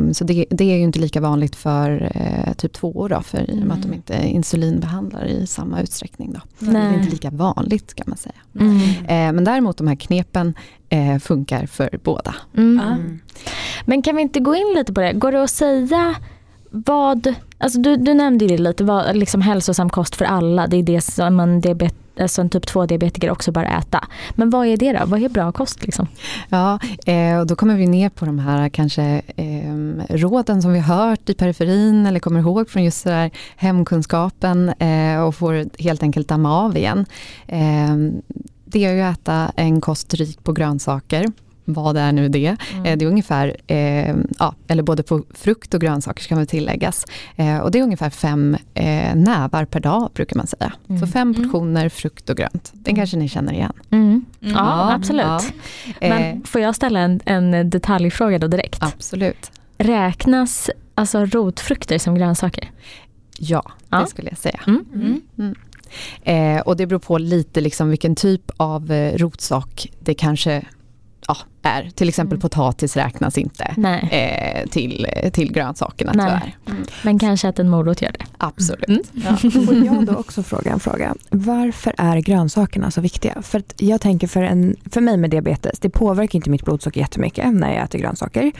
Eh, 0.08 0.12
så 0.12 0.24
det, 0.24 0.46
det 0.50 0.64
är 0.72 0.76
ju 0.76 0.82
inte 0.82 0.98
lika 0.98 1.20
vanligt 1.20 1.56
för 1.56 2.10
eh, 2.14 2.52
typ 2.54 2.72
2 2.72 3.08
då, 3.08 3.20
för 3.20 3.50
i 3.50 3.62
och 3.62 3.66
med 3.66 3.72
att 3.76 3.82
de 3.82 3.88
Mm. 3.88 3.94
inte 3.96 4.28
insulinbehandlar 4.28 5.24
i 5.24 5.46
samma 5.46 5.80
utsträckning. 5.80 6.32
Då. 6.32 6.66
Det 6.72 6.78
är 6.78 6.94
inte 6.98 7.10
lika 7.10 7.30
vanligt 7.30 7.94
kan 7.94 8.04
man 8.08 8.16
säga. 8.16 8.34
Mm. 8.60 8.78
Eh, 8.80 9.32
men 9.34 9.44
däremot 9.44 9.76
de 9.76 9.86
här 9.86 9.94
knepen 9.96 10.54
eh, 10.88 11.18
funkar 11.18 11.66
för 11.66 11.98
båda. 12.04 12.34
Mm. 12.56 12.80
Ja. 12.84 12.96
Men 13.84 14.02
kan 14.02 14.16
vi 14.16 14.22
inte 14.22 14.40
gå 14.40 14.54
in 14.54 14.74
lite 14.76 14.92
på 14.92 15.00
det? 15.00 15.12
Går 15.12 15.32
det 15.32 15.42
att 15.44 15.50
säga 15.50 16.14
vad, 16.70 17.34
alltså 17.58 17.80
du, 17.80 17.96
du 17.96 18.14
nämnde 18.14 18.44
ju 18.44 18.56
det 18.56 18.62
lite, 18.62 18.84
vad, 18.84 19.16
liksom 19.16 19.40
hälsosam 19.40 19.90
kost 19.90 20.16
för 20.16 20.24
alla, 20.24 20.66
det 20.66 20.76
är 20.76 20.82
det 20.82 21.00
som 21.00 21.40
en, 21.40 21.60
diabet, 21.60 21.94
alltså 22.20 22.40
en 22.40 22.50
typ 22.50 22.64
2-diabetiker 22.64 23.30
också 23.30 23.52
bör 23.52 23.64
äta. 23.64 24.04
Men 24.30 24.50
vad 24.50 24.66
är 24.66 24.76
det 24.76 24.92
då? 24.92 25.06
Vad 25.06 25.22
är 25.22 25.28
bra 25.28 25.52
kost? 25.52 25.82
Liksom? 25.82 26.06
Ja, 26.48 26.78
eh, 27.06 27.38
och 27.38 27.46
då 27.46 27.56
kommer 27.56 27.76
vi 27.76 27.86
ner 27.86 28.08
på 28.08 28.24
de 28.24 28.38
här 28.38 28.68
kanske 28.68 29.22
eh, 29.36 30.16
råden 30.16 30.62
som 30.62 30.72
vi 30.72 30.78
har 30.78 31.08
hört 31.08 31.28
i 31.28 31.34
periferin 31.34 32.06
eller 32.06 32.20
kommer 32.20 32.40
ihåg 32.40 32.70
från 32.70 32.84
just 32.84 33.04
där 33.04 33.30
hemkunskapen 33.56 34.68
eh, 34.68 35.20
och 35.20 35.34
får 35.34 35.82
helt 35.82 36.02
enkelt 36.02 36.28
damma 36.28 36.64
av 36.64 36.76
igen. 36.76 37.06
Eh, 37.46 37.96
det 38.64 38.84
är 38.84 38.92
ju 38.92 39.00
att 39.00 39.18
äta 39.18 39.52
en 39.56 39.80
kost 39.80 40.14
rik 40.14 40.44
på 40.44 40.52
grönsaker 40.52 41.26
vad 41.64 41.96
är 41.96 42.12
nu 42.12 42.28
det? 42.28 42.56
Mm. 42.72 42.84
Eh, 42.86 42.96
Det 42.96 43.04
är 43.04 43.08
ungefär, 43.08 43.56
eh, 43.66 44.16
ja, 44.38 44.54
eller 44.68 44.82
både 44.82 45.02
på 45.02 45.24
frukt 45.34 45.74
och 45.74 45.80
grönsaker 45.80 46.22
ska 46.22 46.36
väl 46.36 46.46
tilläggas. 46.46 47.04
Eh, 47.36 47.58
och 47.58 47.70
det 47.70 47.78
är 47.78 47.82
ungefär 47.82 48.10
fem 48.10 48.56
eh, 48.74 49.14
nävar 49.14 49.64
per 49.64 49.80
dag 49.80 50.10
brukar 50.14 50.36
man 50.36 50.46
säga. 50.46 50.72
Mm. 50.88 51.00
Så 51.00 51.06
fem 51.06 51.30
Mm. 51.30 51.42
portioner 51.42 51.88
frukt 51.88 52.30
och 52.30 52.36
grönt. 52.36 52.70
Den 52.74 52.94
kanske 52.96 53.16
ni 53.16 53.28
känner 53.28 53.52
igen. 53.52 53.72
Mm. 53.90 54.04
Mm. 54.08 54.24
Ja, 54.40 54.48
Ja, 54.54 54.94
absolut. 54.94 55.24
ja. 55.26 55.40
Eh, 56.00 56.08
Men 56.08 56.44
får 56.44 56.60
jag 56.60 56.74
ställa 56.74 57.00
en, 57.00 57.20
en 57.24 57.70
detaljfråga 57.70 58.38
då 58.38 58.46
direkt? 58.46 58.82
absolut. 58.82 59.50
Räknas 59.78 60.70
alltså 60.94 61.24
rotfrukter 61.24 61.98
som 61.98 62.14
grönsaker? 62.14 62.70
Ja, 63.38 63.62
Ja. 63.90 64.00
det 64.00 64.06
skulle 64.06 64.28
jag 64.28 64.38
säga. 64.38 64.60
Mm. 64.66 65.20
Mm. 65.38 65.54
Eh, 66.22 66.60
och 66.62 66.76
det 66.76 66.86
beror 66.86 66.98
på 66.98 67.18
lite 67.18 67.60
liksom 67.60 67.88
vilken 67.88 68.14
typ 68.16 68.50
av 68.56 68.92
eh, 68.92 69.16
rotsak 69.18 69.88
det 70.00 70.14
kanske 70.14 70.62
ja, 71.28 71.36
är. 71.62 71.90
Till 71.94 72.08
exempel 72.08 72.34
Mm. 72.36 72.40
potatis 72.40 72.96
räknas 72.96 73.38
inte 73.38 73.74
Nej, 73.76 74.08
eh, 74.62 74.68
till, 74.70 75.06
till 75.32 75.52
grönsakerna 75.52 76.12
Nej. 76.14 76.54
tyvärr. 76.66 76.84
men 77.02 77.18
kanske 77.18 77.48
att 77.48 77.58
en 77.58 77.68
morot 77.68 78.02
gör 78.02 78.12
det. 78.18 78.24
Absolut. 78.38 78.88
Mm. 78.88 79.02
Ja. 79.12 79.36
Får 79.36 79.74
jag 79.74 80.06
då 80.06 80.14
också 80.14 80.42
fråga 80.42 80.72
en 80.72 80.80
fråga? 80.80 81.14
Varför 81.30 81.94
är 81.98 82.16
grönsakerna 82.16 82.90
så 82.90 83.00
viktiga? 83.00 83.42
För 83.42 83.58
att 83.58 83.74
jag 83.76 84.00
tänker 84.00 84.26
för, 84.26 84.42
en, 84.42 84.76
för 84.90 85.00
mig 85.00 85.16
med 85.16 85.30
diabetes, 85.30 85.78
det 85.78 85.90
påverkar 85.90 86.36
inte 86.36 86.50
mitt 86.50 86.64
blodsocker 86.64 87.00
jättemycket 87.00 87.54
när 87.54 87.74
jag 87.74 87.84
äter 87.84 87.98
grönsaker. 87.98 88.52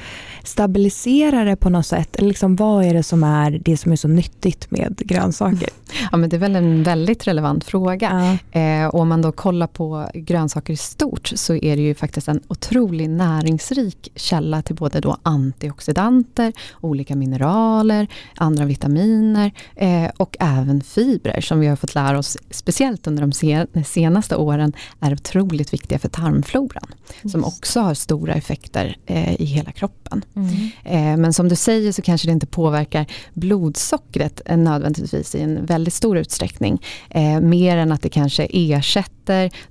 Stabiliserar 0.44 1.44
det 1.44 1.56
på 1.56 1.70
något 1.70 1.86
sätt? 1.86 2.16
Eller 2.16 2.28
liksom, 2.28 2.56
vad 2.56 2.84
är 2.84 2.94
det 2.94 3.02
som 3.02 3.24
är 3.24 3.50
det 3.64 3.76
som 3.76 3.92
är 3.92 3.96
så 3.96 4.08
nyttigt 4.08 4.70
med 4.70 4.96
grönsaker? 5.04 5.68
Ja, 6.12 6.16
men 6.16 6.30
det 6.30 6.36
är 6.36 6.38
väl 6.38 6.56
en 6.56 6.82
väldigt 6.82 7.26
relevant 7.26 7.64
fråga. 7.64 8.38
Ja. 8.52 8.60
Eh, 8.60 8.86
och 8.86 9.00
om 9.00 9.08
man 9.08 9.22
då 9.22 9.32
kollar 9.32 9.66
på 9.66 10.10
grönsaker 10.14 10.72
i 10.72 10.76
stort 10.76 11.32
så 11.34 11.54
är 11.54 11.76
det 11.76 11.82
ju 11.82 11.94
faktiskt 11.94 12.28
en 12.28 12.40
otroligt 12.48 13.10
näringsrik 13.10 14.08
källa 14.14 14.62
till 14.62 14.74
både 14.76 15.00
då 15.00 15.16
antioxidanter, 15.22 16.52
olika 16.80 17.16
mineraler, 17.16 18.06
andra 18.36 18.64
vitaminer 18.64 19.52
eh, 19.76 20.10
och 20.16 20.36
även 20.40 20.80
fibrer 20.80 21.40
som 21.40 21.60
vi 21.60 21.66
har 21.66 21.76
fått 21.76 21.94
lära 21.94 22.18
oss, 22.18 22.36
speciellt 22.50 23.06
under 23.06 23.20
de 23.20 23.32
sen- 23.32 23.84
senaste 23.84 24.36
åren, 24.36 24.72
är 25.00 25.12
otroligt 25.12 25.72
viktiga 25.72 25.98
för 25.98 26.08
tarmfloran. 26.08 26.86
Som 27.30 27.44
också 27.44 27.80
har 27.80 27.94
stora 27.94 28.34
effekter 28.34 28.96
eh, 29.06 29.40
i 29.40 29.44
hela 29.44 29.72
kroppen. 29.72 30.24
Mm. 30.36 30.54
Eh, 30.84 31.16
Men 31.16 31.32
som 31.32 31.48
du 31.48 31.56
säger 31.56 31.92
så 31.92 32.02
kanske 32.02 32.28
det 32.28 32.32
inte 32.32 32.46
påverkar 32.46 33.06
blodsockret 33.34 34.40
eh, 34.46 34.56
nödvändigtvis 34.56 35.34
i 35.34 35.40
en 35.40 35.66
väldigt 35.66 35.83
väldigt 35.84 35.94
stor 35.94 36.18
utsträckning. 36.18 36.82
Eh, 37.10 37.40
mer 37.40 37.76
än 37.76 37.92
att 37.92 38.02
det 38.02 38.08
kanske 38.08 38.48
ersätter 38.50 39.13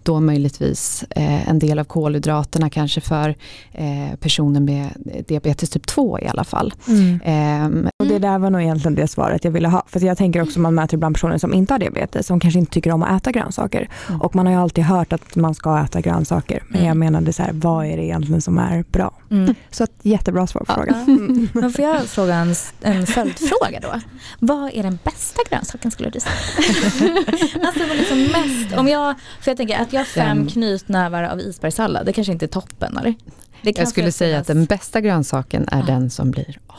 då 0.04 0.20
möjligtvis 0.20 1.04
eh, 1.10 1.50
en 1.50 1.60
del 1.60 1.80
av 1.80 1.84
kolhydraterna 1.84 2.70
kanske 2.70 3.02
för 3.02 3.36
eh, 3.72 4.16
personer 4.20 4.60
med 4.60 4.88
diabetes 5.28 5.70
typ 5.70 5.88
2 5.88 6.20
i 6.20 6.28
alla 6.28 6.44
fall. 6.44 6.74
Mm. 6.88 7.20
Ehm, 7.26 7.88
Och 8.00 8.06
det 8.08 8.20
där 8.20 8.40
var 8.40 8.50
nog 8.50 8.62
egentligen 8.62 8.96
det 8.96 9.08
svaret 9.08 9.44
jag 9.44 9.52
ville 9.52 9.68
ha. 9.68 9.84
För 9.88 10.00
jag 10.06 10.18
tänker 10.18 10.42
också 10.42 10.60
man 10.60 10.76
möter 10.76 10.94
ibland 10.98 11.16
personer 11.16 11.38
som 11.38 11.54
inte 11.54 11.74
har 11.74 11.80
diabetes, 11.80 12.28
som 12.28 12.40
kanske 12.40 12.60
inte 12.60 12.72
tycker 12.72 12.92
om 12.92 13.04
att 13.04 13.22
äta 13.22 13.32
grönsaker. 13.32 13.90
Mm. 14.10 14.22
Och 14.22 14.36
man 14.36 14.46
har 14.46 14.54
ju 14.54 14.60
alltid 14.60 14.84
hört 14.84 15.14
att 15.14 15.36
man 15.36 15.56
ska 15.56 15.80
äta 15.84 16.02
grönsaker. 16.02 16.64
Men 16.68 16.76
Mm. 16.84 16.88
jag 16.88 16.98
menade 16.98 17.34
så 17.34 17.44
här, 17.44 17.52
vad 17.54 17.86
är 17.86 17.98
det 17.98 18.04
egentligen 18.04 18.42
som 18.42 18.58
är 18.58 18.84
bra? 18.92 19.14
Mm. 19.32 19.56
Så 19.72 19.84
ett 19.84 19.92
jättebra 20.02 20.48
svar 20.48 20.62
på 20.62 20.66
Ja. 20.72 20.76
frågan. 20.76 21.04
Mm. 21.04 21.50
Men 21.54 21.72
får 21.72 21.86
jag 21.86 22.02
fråga 22.02 22.36
en, 22.36 22.56
en 22.82 23.06
följdfråga 23.08 23.80
då? 23.82 24.00
Vad 24.40 24.72
är 24.74 24.84
den 24.84 25.00
bästa 25.04 25.42
grönsaken 25.50 25.92
skulle 25.92 26.10
du 26.10 26.20
säga? 26.20 26.34
alltså 27.68 27.84
liksom 27.98 28.20
mest, 28.24 28.78
om 28.78 28.88
jag, 28.88 29.16
för 29.44 29.52
jag 29.52 29.58
tänker 29.58 29.80
att 29.80 29.94
jag 29.94 30.00
har 30.00 30.06
fem 30.06 30.38
Den- 30.38 30.48
knytnävar 30.48 31.24
av 31.24 31.40
isbergssallad, 31.40 32.06
det 32.06 32.14
kanske 32.14 32.34
inte 32.34 32.46
är 32.46 32.48
toppen 32.48 32.98
eller? 32.98 33.16
Jag 33.62 33.88
skulle 33.88 34.12
säga 34.12 34.40
att 34.40 34.48
den 34.48 34.66
bästa 34.66 35.02
grönsaken 35.02 35.68
är 35.72 35.80
Ja. 35.80 35.86
den 35.86 36.10
som 36.10 36.32
blir 36.32 36.60
av. 36.68 36.78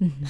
Mm. 0.00 0.26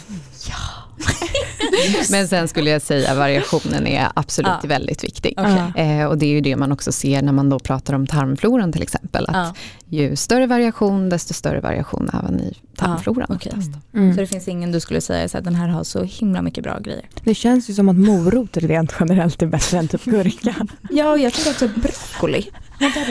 Men 2.10 2.28
sen 2.28 2.48
skulle 2.48 2.70
jag 2.70 2.82
säga 2.82 3.14
variationen 3.14 3.86
är 3.86 4.08
absolut 4.14 4.50
Ja. 4.62 4.68
väldigt 4.68 5.04
viktig. 5.04 5.34
Okej. 5.36 5.90
Eh, 6.00 6.06
och 6.06 6.18
det 6.18 6.26
är 6.26 6.30
ju 6.30 6.40
det 6.40 6.56
man 6.56 6.72
också 6.72 6.92
ser 6.92 7.22
när 7.22 7.32
man 7.32 7.48
då 7.48 7.58
pratar 7.58 7.94
om 7.94 8.06
tarmfloran 8.06 8.72
till 8.72 8.82
exempel. 8.82 9.24
Att 9.28 9.36
Ja, 9.36 9.54
ju 9.98 10.16
större 10.16 10.46
variation 10.46 11.08
desto 11.08 11.34
större 11.34 11.60
variation 11.60 12.10
även 12.22 12.40
i 12.40 12.54
tarmfloran. 12.76 13.26
Okej. 13.36 13.52
oftast. 13.52 13.70
Mm. 13.94 14.14
Så 14.14 14.20
det 14.20 14.26
finns 14.26 14.48
ingen 14.48 14.72
du 14.72 14.80
skulle 14.80 15.00
säga 15.00 15.24
att 15.38 15.44
den 15.44 15.54
här 15.54 15.68
har 15.68 15.84
så 15.84 16.02
himla 16.02 16.42
mycket 16.42 16.64
bra 16.64 16.78
grejer? 16.78 17.04
Det 17.24 17.34
känns 17.34 17.70
ju 17.70 17.74
som 17.74 17.88
att 17.88 17.96
morot 17.96 18.56
rent 18.56 18.94
generellt 19.00 19.42
är 19.42 19.46
bättre 19.46 19.78
än 19.78 19.88
typ 19.88 20.04
gurka. 20.04 20.54
Ja, 20.90 21.10
och 21.10 21.18
jag 21.18 21.32
tycker 21.32 21.50
också 21.50 21.68
broccoli. 21.68 22.46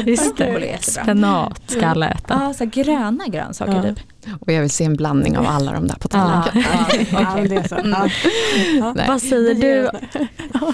Just 0.06 0.38
det. 0.38 0.78
Spenat 0.82 1.62
ska 1.72 1.88
alla 1.88 2.10
äta. 2.10 2.42
Ja, 2.44 2.54
så 2.54 2.66
gröna 2.66 3.28
grönsaker 3.28 3.74
Ja. 3.74 3.82
typ. 3.84 4.00
Och 4.42 4.52
jag 4.54 4.62
vill 4.62 4.70
se 4.70 4.84
en 4.84 4.96
blandning 4.96 5.38
av 5.38 5.48
alla 5.48 5.72
de 5.72 5.88
där 5.88 5.96
på 5.96 6.08
tallriken. 6.08 6.64
Ja. 7.12 8.08
Ja. 8.80 8.94
Nej. 8.96 9.06
Vad 9.08 9.22
säger 9.22 9.56
du, 9.56 9.90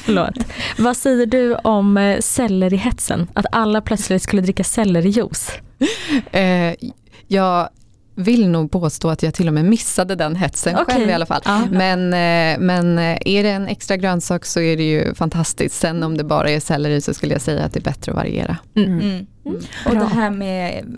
förlåt. 0.04 0.34
Vad 0.78 0.98
säger 0.98 1.26
du 1.26 1.56
om 1.56 1.98
eh, 1.98 2.20
sellerihetsen? 2.20 3.28
Att 3.34 3.46
alla 3.52 3.82
plötsligt 3.82 4.24
skulle 4.24 4.42
dricka 4.42 4.64
sellerijuice. 4.64 5.52
Eh, 6.32 6.74
jag 7.28 7.70
vill 8.16 8.50
nog 8.50 8.72
påstå 8.72 9.10
att 9.10 9.24
jag 9.24 9.34
till 9.34 9.48
och 9.48 9.54
med 9.54 9.66
missade 9.66 10.16
den 10.16 10.36
hetsen 10.36 10.76
Okej. 10.76 10.96
själv 10.96 11.10
i 11.10 11.14
alla 11.14 11.26
fall. 11.26 11.42
Ja. 11.46 11.62
Men, 11.72 12.00
eh, 12.14 12.60
men 12.60 12.98
eh, 12.98 13.18
är 13.26 13.44
det 13.44 13.50
en 13.50 13.68
extra 13.68 13.98
grönsak 13.98 14.46
så 14.46 14.60
är 14.62 14.78
det 14.78 14.84
ju 14.84 15.16
fantastiskt. 15.16 15.76
Sen 15.76 16.04
om 16.04 16.18
det 16.18 16.24
bara 16.24 16.50
är 16.50 16.60
selleri 16.60 17.02
så 17.02 17.14
skulle 17.14 17.34
jag 17.34 17.42
säga 17.42 17.64
att 17.64 17.74
det 17.74 17.80
är 17.80 17.84
bättre 17.84 18.12
att 18.12 18.16
variera. 18.16 18.58
Mm. 18.76 19.00
Mm. 19.00 19.26
Och 19.86 19.92
Bra. 19.92 20.00
det 20.00 20.06
här 20.06 20.30
med... 20.30 20.86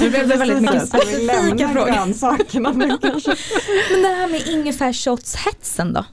Nu 0.00 0.10
blev 0.10 0.28
det 0.28 0.36
väldigt 0.36 0.60
mycket 0.60 0.88
specifika 0.88 1.68
frågor. 1.68 2.70
Men 2.78 2.88
det 4.02 4.08
här 4.08 4.28
med 4.28 4.40
ingefärsshots-hetsen 4.40 5.92
då? 5.92 6.04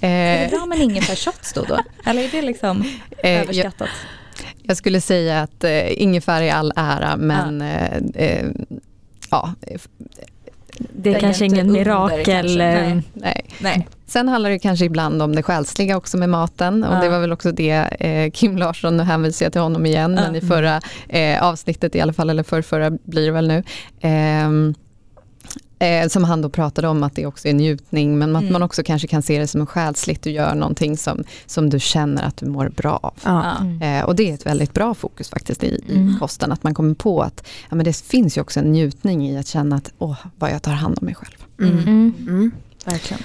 Är 0.00 0.38
det 0.38 0.44
Eh, 0.44 0.50
bra 0.50 0.66
med 0.66 0.78
en 0.78 0.84
ingefärsshots 0.84 1.52
då, 1.52 1.64
då? 1.64 1.78
Eller 2.04 2.22
är 2.22 2.28
det 2.28 2.42
liksom 2.42 2.80
eh, 3.18 3.30
jag, 3.30 3.42
överskattat? 3.42 3.88
jag 4.62 4.76
skulle 4.76 5.00
säga 5.00 5.42
att 5.42 5.64
eh, 5.64 6.02
ingefära 6.02 6.44
är 6.44 6.52
all 6.52 6.72
ära 6.76 7.16
men 7.16 7.62
eh, 7.62 7.96
eh, 8.14 8.46
ja, 9.30 9.54
eh, 9.66 9.80
Det 10.92 11.14
är 11.14 11.20
kanske 11.20 11.44
är 11.44 11.46
inte 11.46 11.56
ingen 11.56 11.72
mirakel. 11.72 12.24
kanske, 12.24 12.62
eh, 12.64 12.86
nej. 12.88 13.02
nej. 13.14 13.44
Nej. 13.60 13.88
Sen 14.06 14.28
handlar 14.28 14.50
det 14.50 14.58
kanske 14.58 14.84
ibland 14.84 15.22
om 15.22 15.34
det 15.36 15.42
själsliga 15.42 15.96
också 15.96 16.16
med 16.16 16.28
maten 16.28 16.84
och 16.84 16.94
Ja. 16.96 17.00
det 17.00 17.08
var 17.08 17.20
väl 17.20 17.32
också 17.32 17.52
det 17.52 17.70
eh, 18.00 18.30
Kim 18.30 18.56
Larsson, 18.56 18.96
nu 18.96 19.02
hänvisar 19.02 19.46
jag 19.46 19.52
till 19.52 19.60
honom 19.62 19.86
igen, 19.86 20.14
Ja. 20.18 20.22
men 20.22 20.36
i 20.36 20.40
förra 20.40 20.80
eh, 21.08 21.42
avsnittet 21.42 21.94
i 21.94 22.00
alla 22.00 22.12
fall, 22.12 22.30
eller 22.30 22.42
för 22.42 22.62
förra 22.62 22.90
blir 22.90 23.26
det 23.26 23.32
väl 23.32 23.48
nu. 23.48 23.62
ehm, 24.00 24.74
Eh, 25.82 26.08
som 26.08 26.24
han 26.24 26.42
då 26.42 26.48
pratade 26.48 26.88
om 26.88 27.02
att 27.02 27.14
det 27.16 27.26
också 27.26 27.48
är 27.48 27.52
njutning 27.52 28.18
men 28.18 28.36
att 28.36 28.42
Mm. 28.42 28.52
man 28.52 28.62
också 28.62 28.82
kanske 28.82 29.08
kan 29.08 29.22
se 29.22 29.38
det 29.38 29.46
som 29.46 29.66
själsligt 29.66 30.26
och 30.26 30.32
gör 30.32 30.54
någonting 30.54 30.96
som, 30.96 31.24
som 31.46 31.70
du 31.70 31.80
känner 31.80 32.22
att 32.22 32.36
du 32.36 32.46
mår 32.46 32.68
bra 32.68 33.00
av. 33.02 33.14
Ja. 33.24 33.56
Mm. 33.60 33.82
Eh, 33.82 34.04
och 34.04 34.16
det 34.16 34.30
är 34.30 34.34
ett 34.34 34.46
väldigt 34.46 34.74
bra 34.74 34.94
fokus 34.94 35.30
faktiskt 35.30 35.64
i, 35.64 35.82
i 35.88 35.96
Mm. 35.96 36.18
kosten, 36.18 36.52
att 36.52 36.62
man 36.62 36.74
kommer 36.74 36.94
på 36.94 37.22
att 37.22 37.46
ja, 37.70 37.76
men 37.76 37.84
det 37.84 37.96
finns 37.96 38.36
ju 38.36 38.40
också 38.40 38.60
en 38.60 38.72
njutning 38.72 39.28
i 39.28 39.38
att 39.38 39.46
känna 39.46 39.76
att 39.76 39.92
åh, 39.98 40.16
vad 40.38 40.50
jag 40.50 40.62
tar 40.62 40.72
hand 40.72 40.98
om 41.00 41.04
mig 41.06 41.14
själv. 41.14 41.36
Mm. 41.60 41.78
Mm. 41.78 42.14
Mm. 42.28 42.50
Verkligen. 42.84 43.22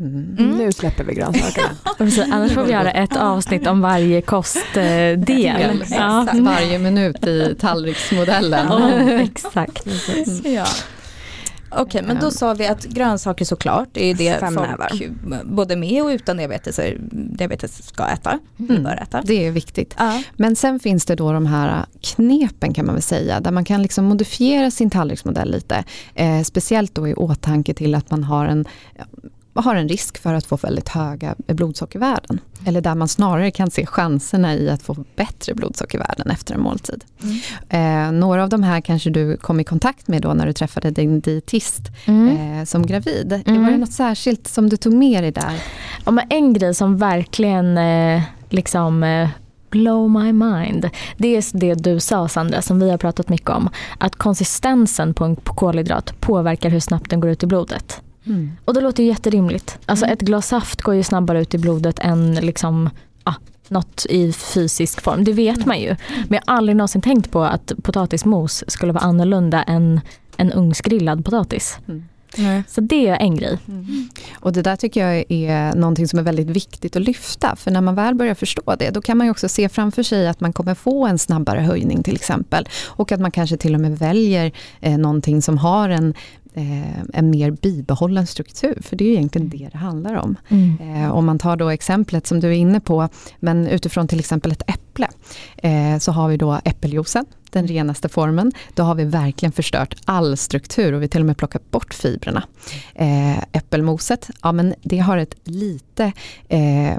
Mm. 0.00 0.36
Mm. 0.38 0.50
Nu 0.58 0.72
släpper 0.72 1.04
vi 1.04 1.14
grönsakerna. 1.14 1.68
Annars 2.34 2.52
får 2.52 2.64
vi 2.64 2.72
göra 2.72 2.90
ett 2.92 3.16
avsnitt 3.16 3.66
om 3.66 3.80
varje 3.80 4.20
kostdel. 4.20 5.24
Del. 5.24 5.84
Ja. 5.90 6.26
Varje 6.34 6.78
minut 6.78 7.26
i 7.26 7.54
tallriksmodellen. 7.60 8.68
Oh, 8.72 9.20
exakt. 9.20 9.86
Ja. 10.44 10.66
Okej, 11.76 12.02
men 12.06 12.20
då 12.20 12.30
sa 12.30 12.54
vi 12.54 12.66
att 12.66 12.84
grönsaker 12.84 13.44
såklart, 13.44 13.88
det 13.92 14.04
är 14.10 14.14
det 14.14 14.40
Fem 14.40 14.54
folk 14.54 14.68
nävar. 14.68 15.44
både 15.44 15.76
med 15.76 16.02
och 16.02 16.08
utan 16.08 16.36
diabetes, 16.36 16.80
diabetes 17.12 17.86
ska 17.86 18.06
äta, 18.08 18.38
Mm. 18.58 18.82
bör 18.82 19.02
äta. 19.02 19.22
Det 19.24 19.46
är 19.46 19.50
viktigt. 19.50 19.94
Ja. 19.98 20.22
Men 20.36 20.56
sen 20.56 20.80
finns 20.80 21.04
det 21.06 21.14
då 21.14 21.32
de 21.32 21.46
här 21.46 21.86
knepen 22.00 22.74
kan 22.74 22.86
man 22.86 22.94
väl 22.94 23.02
säga, 23.02 23.40
där 23.40 23.50
man 23.50 23.64
kan 23.64 23.82
liksom 23.82 24.04
modifiera 24.04 24.70
sin 24.70 24.90
tallriksmodell 24.90 25.50
lite. 25.50 25.84
Eh, 26.14 26.42
speciellt 26.42 26.94
då 26.94 27.08
i 27.08 27.14
åtanke 27.14 27.74
till 27.74 27.94
att 27.94 28.10
man 28.10 28.24
har 28.24 28.46
en, 28.46 28.64
har 29.54 29.74
en 29.74 29.88
risk 29.88 30.18
för 30.18 30.34
att 30.34 30.46
få 30.46 30.56
väldigt 30.56 30.88
höga 30.88 31.34
blodsockervärden. 31.46 32.40
Eller 32.66 32.80
där 32.80 32.94
man 32.94 33.08
snarare 33.08 33.50
kan 33.50 33.70
se 33.70 33.86
chanserna 33.86 34.54
i 34.54 34.70
att 34.70 34.82
få 34.82 35.04
bättre 35.16 35.54
blodsockervärden 35.54 36.30
efter 36.30 36.54
en 36.54 36.60
måltid. 36.60 37.04
Mm. 37.22 37.38
Eh, 37.68 38.20
några 38.20 38.42
av 38.42 38.48
de 38.48 38.62
här 38.62 38.80
kanske 38.80 39.10
du 39.10 39.36
kom 39.36 39.60
i 39.60 39.64
kontakt 39.64 40.08
med 40.08 40.22
då 40.22 40.34
när 40.34 40.46
du 40.46 40.52
träffade 40.52 40.90
din 40.90 41.20
dietist 41.20 41.82
Mm. 42.06 42.58
eh, 42.58 42.64
som 42.64 42.86
gravid. 42.86 43.42
Mm. 43.46 43.62
Var 43.64 43.70
det 43.70 43.78
något 43.78 43.92
särskilt 43.92 44.48
som 44.48 44.68
du 44.68 44.76
tog 44.76 44.92
med 44.92 45.24
dig 45.24 45.32
där? 45.32 45.62
Ja, 46.04 46.10
men 46.10 46.24
en 46.30 46.52
grej 46.52 46.74
som 46.74 46.96
verkligen 46.96 47.78
eh, 47.78 48.22
liksom 48.48 49.02
eh, 49.04 49.28
blow 49.70 50.10
my 50.10 50.32
mind. 50.32 50.90
Det 51.16 51.36
är 51.36 51.58
det 51.58 51.74
du 51.74 52.00
sa 52.00 52.28
Sandra 52.28 52.62
som 52.62 52.80
vi 52.80 52.90
har 52.90 52.98
pratat 52.98 53.28
mycket 53.28 53.50
om. 53.50 53.68
Att 53.98 54.16
konsistensen 54.16 55.14
på 55.14 55.24
en 55.24 55.36
kolhydrat 55.36 56.20
påverkar 56.20 56.70
hur 56.70 56.80
snabbt 56.80 57.10
den 57.10 57.20
går 57.20 57.30
ut 57.30 57.42
i 57.42 57.46
blodet. 57.46 58.00
Och 58.64 58.74
det 58.74 58.80
låter 58.80 59.02
ju 59.02 59.08
jätterimligt. 59.08 59.78
Alltså 59.86 60.04
Mm. 60.06 60.12
ett 60.14 60.20
glas 60.20 60.46
saft 60.48 60.82
går 60.82 60.94
ju 60.94 61.02
snabbare 61.02 61.40
ut 61.42 61.54
i 61.54 61.58
blodet 61.58 61.98
än 61.98 62.34
liksom, 62.34 62.90
ah, 63.24 63.34
något 63.68 64.06
i 64.08 64.32
fysisk 64.32 65.00
form. 65.00 65.24
Det 65.24 65.32
vet 65.32 65.66
man 65.66 65.80
ju. 65.80 65.96
Men 66.28 66.40
jag 66.46 66.52
har 66.52 66.56
aldrig 66.56 66.76
någonsin 66.76 67.02
tänkt 67.02 67.30
på 67.30 67.44
att 67.44 67.72
potatismos 67.82 68.64
skulle 68.66 68.92
vara 68.92 69.04
annorlunda 69.04 69.62
än 69.62 70.00
en 70.36 70.52
ugnsgrillad 70.52 71.24
potatis. 71.24 71.78
Mm. 71.88 72.04
Nej. 72.36 72.62
Så 72.68 72.80
det 72.80 73.08
är 73.08 73.16
en 73.16 73.36
grej. 73.36 73.58
Mm. 73.68 74.08
Och 74.34 74.52
det 74.52 74.62
där 74.62 74.76
tycker 74.76 75.06
jag 75.08 75.24
är 75.28 75.74
någonting 75.74 76.08
som 76.08 76.18
är 76.18 76.22
väldigt 76.22 76.46
viktigt 76.50 76.96
att 76.96 77.02
lyfta. 77.02 77.56
För 77.56 77.70
när 77.70 77.80
man 77.80 77.94
väl 77.94 78.14
börjar 78.14 78.34
förstå 78.34 78.74
det, 78.78 78.90
då 78.90 79.00
kan 79.02 79.18
man 79.18 79.26
ju 79.26 79.30
också 79.30 79.48
se 79.48 79.68
framför 79.68 80.02
sig 80.02 80.28
att 80.28 80.40
man 80.40 80.52
kommer 80.52 80.74
få 80.74 81.06
en 81.06 81.18
snabbare 81.18 81.60
höjning 81.60 82.02
till 82.02 82.14
exempel. 82.14 82.68
Och 82.86 83.12
att 83.12 83.20
man 83.20 83.30
kanske 83.30 83.56
till 83.56 83.74
och 83.74 83.80
med 83.80 83.98
väljer 83.98 84.52
eh, 84.80 84.98
någonting 84.98 85.42
som 85.42 85.58
har 85.58 85.88
en, 85.88 86.14
en 87.12 87.30
mer 87.30 87.50
bibehållen 87.50 88.26
struktur. 88.26 88.78
För 88.82 88.96
det 88.96 89.04
är 89.04 89.12
egentligen 89.12 89.48
det 89.48 89.68
det 89.72 89.78
handlar 89.78 90.14
om. 90.14 90.36
Eh, 90.80 91.12
om 91.12 91.26
man 91.26 91.38
tar 91.38 91.56
då 91.56 91.68
exemplet 91.68 92.26
som 92.26 92.40
du 92.40 92.48
är 92.48 92.52
inne 92.52 92.80
på, 92.80 93.08
men 93.38 93.66
utifrån 93.66 94.08
till 94.08 94.18
exempel 94.18 94.52
ett 94.52 94.62
äpple, 94.70 94.82
eh, 95.56 95.98
så 95.98 96.12
har 96.12 96.28
vi 96.28 96.36
då 96.36 96.60
äppeljuicen, 96.64 97.24
den 97.50 97.66
renaste 97.66 98.08
formen. 98.08 98.52
Då 98.74 98.82
har 98.82 98.94
vi 98.94 99.04
verkligen 99.04 99.52
förstört 99.52 99.94
all 100.04 100.36
struktur 100.36 100.92
och 100.92 101.02
vi 101.02 101.08
till 101.08 101.20
och 101.20 101.26
med 101.26 101.36
plockat 101.36 101.70
bort 101.70 101.94
fibrerna. 101.94 102.44
Eh, 102.94 103.38
äppelmoset, 103.38 104.30
ja 104.42 104.52
men 104.52 104.74
det 104.82 104.98
har 104.98 105.16
ett 105.16 105.34
lite 105.44 106.12
eh, 106.48 106.94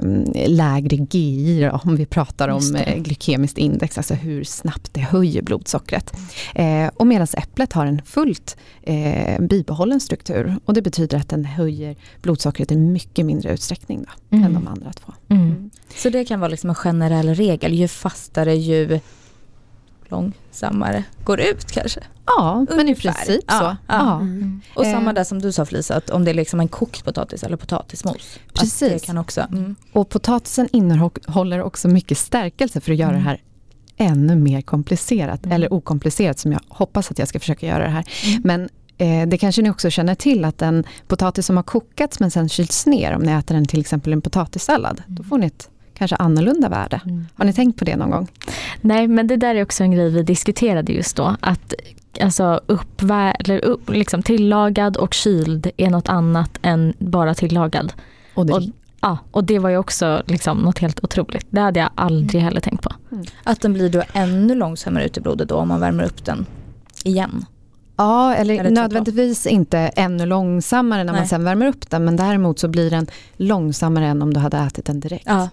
lägre 0.46 0.96
GI 1.10 1.60
då, 1.60 1.80
om 1.84 1.96
vi 1.96 2.06
pratar 2.06 2.48
om 2.48 2.76
eh, 2.76 2.96
glykemiskt 2.98 3.58
index, 3.58 3.98
alltså 3.98 4.14
hur 4.14 4.44
snabbt 4.44 4.94
det 4.94 5.00
höjer 5.00 5.42
blodsockret. 5.42 6.16
Eh, 6.54 6.86
och 6.96 7.06
medan 7.06 7.26
äpplet 7.36 7.72
har 7.72 7.86
en 7.86 8.02
fullt 8.04 8.56
eh, 8.82 9.40
bibehållen 9.40 10.00
struktur 10.00 10.56
och 10.64 10.74
det 10.74 10.82
betyder 10.82 11.18
att 11.18 11.28
den 11.28 11.44
höjer 11.44 11.96
blodsockret 12.22 12.72
i 12.72 12.76
mycket 12.76 13.26
mindre 13.26 13.52
utsträckning 13.52 14.02
då, 14.02 14.36
Mm. 14.36 14.44
än 14.46 14.54
de 14.54 14.68
andra 14.68 14.92
två. 14.92 15.12
Mm. 15.28 15.70
Så 15.96 16.08
det 16.10 16.24
kan 16.24 16.40
vara 16.40 16.48
liksom 16.48 16.70
en 16.70 16.74
generell 16.76 17.34
regel, 17.34 17.72
ju 17.74 17.88
fastare 17.88 18.54
ju 18.54 19.00
långsammare 20.08 21.04
går 21.24 21.40
ut 21.40 21.72
kanske. 21.72 22.00
Ja, 22.26 22.66
men 22.70 22.78
i 22.78 22.82
Ungefär. 22.82 23.12
princip 23.12 23.44
Ja, 23.48 23.58
så. 23.58 23.64
ja. 23.64 23.76
Ja. 23.86 24.14
Mm. 24.20 24.60
Och 24.74 24.84
Eh. 24.84 24.92
samma 24.92 25.12
där 25.12 25.24
som 25.24 25.42
du 25.42 25.52
sa 25.52 25.64
Felicia, 25.64 25.96
att 25.96 26.10
om 26.10 26.24
det 26.24 26.30
är 26.30 26.34
liksom 26.34 26.60
en 26.60 26.68
kokt 26.68 27.04
potatis 27.04 27.42
eller 27.42 27.56
potatismos. 27.56 28.38
Precis. 28.54 28.92
det 29.02 29.06
kan 29.06 29.18
också. 29.18 29.40
Mm. 29.40 29.74
Och 29.92 30.08
potatisen 30.08 30.68
innehåller 30.72 31.62
också 31.62 31.88
mycket 31.88 32.18
stärkelse 32.18 32.80
för 32.80 32.92
att 32.92 32.98
göra 32.98 33.10
Mm. 33.10 33.22
det 33.22 33.28
här 33.28 33.42
ännu 33.96 34.36
mer 34.36 34.60
komplicerat, 34.62 35.44
Mm. 35.44 35.54
eller 35.56 35.72
okomplicerat 35.72 36.38
som 36.38 36.52
jag 36.52 36.60
hoppas 36.68 37.10
att 37.10 37.18
jag 37.18 37.28
ska 37.28 37.38
försöka 37.40 37.66
göra 37.66 37.84
det 37.84 37.90
här. 37.90 38.04
Mm. 38.26 38.42
Men 38.44 38.60
eh, 38.62 38.68
det 39.26 39.38
kanske 39.38 39.62
ni 39.62 39.70
också 39.70 39.90
känner 39.90 40.14
till 40.14 40.44
att 40.44 40.62
en 40.62 40.84
potatis 41.08 41.46
som 41.46 41.56
har 41.56 41.62
kokats 41.62 42.20
men 42.20 42.30
sen 42.30 42.48
kylts 42.48 42.86
ner, 42.86 43.12
om 43.14 43.22
ni 43.22 43.32
äter 43.32 43.54
den 43.54 43.66
till 43.66 43.80
exempel 43.80 44.12
en 44.12 44.20
potatissallad, 44.20 45.02
då 45.06 45.22
får 45.22 45.38
ni 45.38 45.46
ett 45.46 45.70
kanske 45.94 46.16
annorlunda 46.16 46.68
värde. 46.68 47.00
Mm. 47.04 47.26
Har 47.34 47.44
ni 47.44 47.52
tänkt 47.52 47.78
på 47.78 47.84
det 47.84 47.96
någon 47.96 48.10
gång? 48.10 48.28
Nej 48.80 49.08
men 49.08 49.26
det 49.26 49.36
där 49.36 49.54
är 49.54 49.62
också 49.62 49.84
en 49.84 49.92
grej 49.92 50.10
vi 50.10 50.22
diskuterade 50.22 50.92
just 50.92 51.16
då. 51.16 51.36
Att 51.40 51.74
alltså 52.20 52.60
uppvär- 52.66 53.36
eller 53.38 53.64
upp, 53.64 53.90
liksom 53.90 54.22
tillagad 54.22 54.96
och 54.96 55.14
kyld 55.14 55.70
är 55.76 55.90
något 55.90 56.08
annat 56.08 56.58
än 56.62 56.94
bara 56.98 57.34
tillagad. 57.34 57.92
Och 58.34 58.46
det, 58.46 58.52
Och, 58.52 58.62
ja, 59.00 59.18
och 59.30 59.44
det 59.44 59.58
var 59.58 59.70
ju 59.70 59.76
också 59.76 60.22
liksom 60.26 60.58
något 60.58 60.78
helt 60.78 61.04
otroligt. 61.04 61.46
Det 61.50 61.60
hade 61.60 61.80
jag 61.80 61.90
aldrig 61.94 62.42
heller 62.42 62.60
tänkt 62.60 62.82
på. 62.82 62.92
Att 63.44 63.60
den 63.60 63.72
blir 63.72 63.88
då 63.88 64.02
ännu 64.12 64.54
långsammare 64.54 65.04
ut 65.04 65.16
i 65.16 65.20
blodet 65.20 65.48
då 65.48 65.54
om 65.56 65.68
man 65.68 65.80
värmer 65.80 66.04
upp 66.04 66.24
den 66.24 66.46
igen. 67.04 67.46
Ja, 67.96 68.34
eller 68.34 68.54
tvärtom? 68.56 68.74
nödvändigtvis 68.74 69.46
inte 69.46 69.78
ännu 69.78 70.26
långsammare 70.26 71.04
när 71.04 71.12
man 71.12 71.20
Nej. 71.20 71.28
sen 71.28 71.44
värmer 71.44 71.66
upp 71.66 71.90
den, 71.90 72.04
men 72.04 72.16
däremot 72.16 72.58
så 72.58 72.68
blir 72.68 72.90
den 72.90 73.06
långsammare 73.36 74.06
än 74.06 74.22
om 74.22 74.34
du 74.34 74.40
hade 74.40 74.56
ätit 74.58 74.84
den 74.84 75.00
direkt. 75.00 75.26
Ja. 75.26 75.48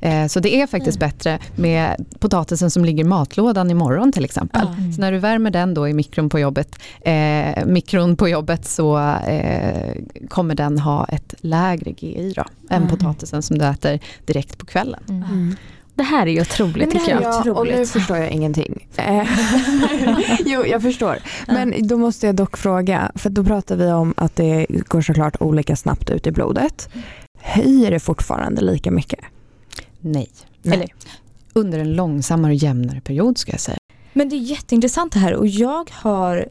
Eh, 0.00 0.26
Så 0.26 0.40
det 0.40 0.54
är 0.62 0.66
faktiskt 0.66 0.98
bättre 0.98 1.38
med 1.56 2.04
potatisen 2.18 2.70
som 2.70 2.84
ligger 2.84 3.04
i 3.04 3.06
matlådan 3.06 3.70
imorgon 3.70 4.12
till 4.12 4.24
exempel. 4.24 4.62
Ja. 4.64 4.92
Så 4.94 5.00
när 5.00 5.12
du 5.12 5.18
värmer 5.18 5.50
den 5.50 5.74
då 5.74 5.88
i 5.88 5.92
mikron 5.94 6.28
på 6.28 6.38
jobbet, 6.38 6.78
eh, 7.00 7.64
mikron 7.66 8.16
på 8.16 8.28
jobbet 8.28 8.66
så 8.68 8.98
eh, 9.26 9.94
kommer 10.28 10.54
den 10.54 10.78
ha 10.78 11.04
ett 11.06 11.34
lägre 11.40 11.90
GI 11.90 12.32
då, 12.36 12.44
än 12.70 12.82
Mm. 12.82 12.88
potatisen 12.96 13.42
som 13.42 13.58
du 13.58 13.64
äter 13.64 13.98
direkt 14.26 14.58
på 14.58 14.66
kvällen. 14.66 15.00
Det 15.94 16.02
här 16.02 16.26
är 16.26 16.30
ju 16.30 16.40
otroligt 16.40 16.90
tycker 16.90 17.10
jag. 17.10 17.22
Ja, 17.22 17.52
och 17.52 17.66
nu 17.66 17.86
förstår 17.86 18.16
jag 18.16 18.30
ingenting. 18.30 18.88
Eh, 18.96 19.28
jo, 20.46 20.66
jag 20.66 20.82
förstår. 20.82 21.18
Men 21.46 21.88
då 21.88 21.96
måste 21.96 22.26
jag 22.26 22.34
dock 22.36 22.56
fråga, 22.56 23.12
för 23.14 23.30
då 23.30 23.44
pratar 23.44 23.76
vi 23.76 23.92
om 23.92 24.14
att 24.16 24.36
det 24.36 24.66
går 24.68 25.00
såklart 25.00 25.36
olika 25.40 25.76
snabbt 25.76 26.10
ut 26.10 26.26
i 26.26 26.30
blodet. 26.32 26.88
Höjer 27.40 27.90
det 27.90 28.00
fortfarande 28.00 28.60
lika 28.60 28.90
mycket? 28.90 29.20
Nej. 30.00 30.30
Nej. 30.62 30.74
Eller 30.74 30.88
under 31.52 31.78
en 31.78 31.92
långsammare 31.94 32.52
och 32.52 32.56
jämnare 32.56 33.00
period 33.00 33.38
ska 33.38 33.52
jag 33.52 33.60
säga. 33.60 33.78
Men 34.12 34.28
det 34.28 34.36
är 34.36 34.40
jätteintressant 34.40 35.12
det 35.12 35.18
här 35.18 35.34
och 35.34 35.46
jag 35.46 35.90
har 35.92 36.48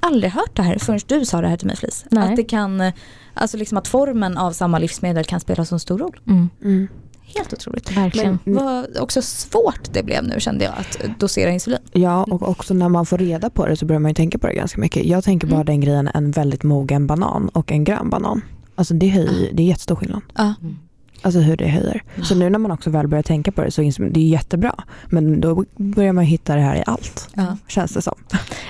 aldrig 0.00 0.32
hört 0.32 0.56
det 0.56 0.62
här 0.62 0.78
förrän 0.78 1.00
du 1.06 1.24
sa 1.24 1.40
det 1.40 1.48
här 1.48 1.56
till 1.56 1.66
mig. 1.66 1.76
Nej. 2.10 2.30
Att 2.30 2.36
det 2.36 2.44
kan, 2.44 2.80
eh, 2.80 2.92
alltså 3.34 3.56
liksom 3.56 3.78
att 3.78 3.88
formen 3.88 4.38
av 4.38 4.52
samma 4.52 4.78
livsmedel 4.78 5.24
kan 5.24 5.40
spela 5.40 5.64
så 5.64 5.78
stor 5.78 5.98
roll. 5.98 6.20
Mm, 6.26 6.50
Mm. 6.62 6.88
Helt 7.26 7.52
otroligt. 7.52 7.96
verkligen. 7.96 8.38
Men- 8.44 8.54
Vad 8.64 8.98
också 8.98 9.22
svårt 9.22 9.80
det 9.92 10.02
blev 10.02 10.24
nu 10.24 10.40
kände 10.40 10.64
jag 10.64 10.74
att 10.78 11.20
dosera 11.20 11.50
insulin. 11.50 11.78
Ja, 11.92 12.24
och 12.24 12.48
också 12.48 12.74
när 12.74 12.88
man 12.88 13.06
får 13.06 13.18
reda 13.18 13.50
på 13.50 13.66
det 13.66 13.76
så 13.76 13.86
börjar 13.86 14.00
man 14.00 14.10
ju 14.10 14.14
tänka 14.14 14.38
på 14.38 14.46
det 14.46 14.54
ganska 14.54 14.80
mycket. 14.80 15.04
Jag 15.04 15.24
tänker 15.24 15.46
bara 15.46 15.54
Mm. 15.54 15.66
den 15.66 15.80
grejen, 15.80 16.10
en 16.14 16.30
väldigt 16.30 16.62
mogen 16.62 17.06
banan 17.06 17.48
och 17.48 17.72
en 17.72 17.84
grön 17.84 18.10
banan. 18.10 18.42
Alltså 18.74 18.94
det, 18.94 19.08
höjer, 19.08 19.50
det 19.52 19.62
är 19.62 19.66
jättestor 19.66 19.96
skillnad. 19.96 20.20
Ja. 20.34 20.54
Alltså 21.24 21.40
hur 21.40 21.56
det 21.56 21.68
höjer. 21.68 22.02
Så 22.22 22.34
nu 22.34 22.50
när 22.50 22.58
man 22.58 22.70
också 22.70 22.90
väl 22.90 23.08
börjar 23.08 23.22
tänka 23.22 23.52
på 23.52 23.64
det 23.64 23.70
så 23.70 23.82
inser 23.82 24.02
man 24.02 24.12
det 24.12 24.20
är 24.20 24.28
jättebra. 24.28 24.74
Men 25.06 25.40
då 25.40 25.64
börjar 25.76 26.12
man 26.12 26.24
hitta 26.24 26.54
det 26.54 26.60
här 26.60 26.76
i 26.76 26.82
allt. 26.86 27.28
Ja. 27.34 27.56
Känns 27.68 27.92
det 27.94 28.02
som. 28.02 28.14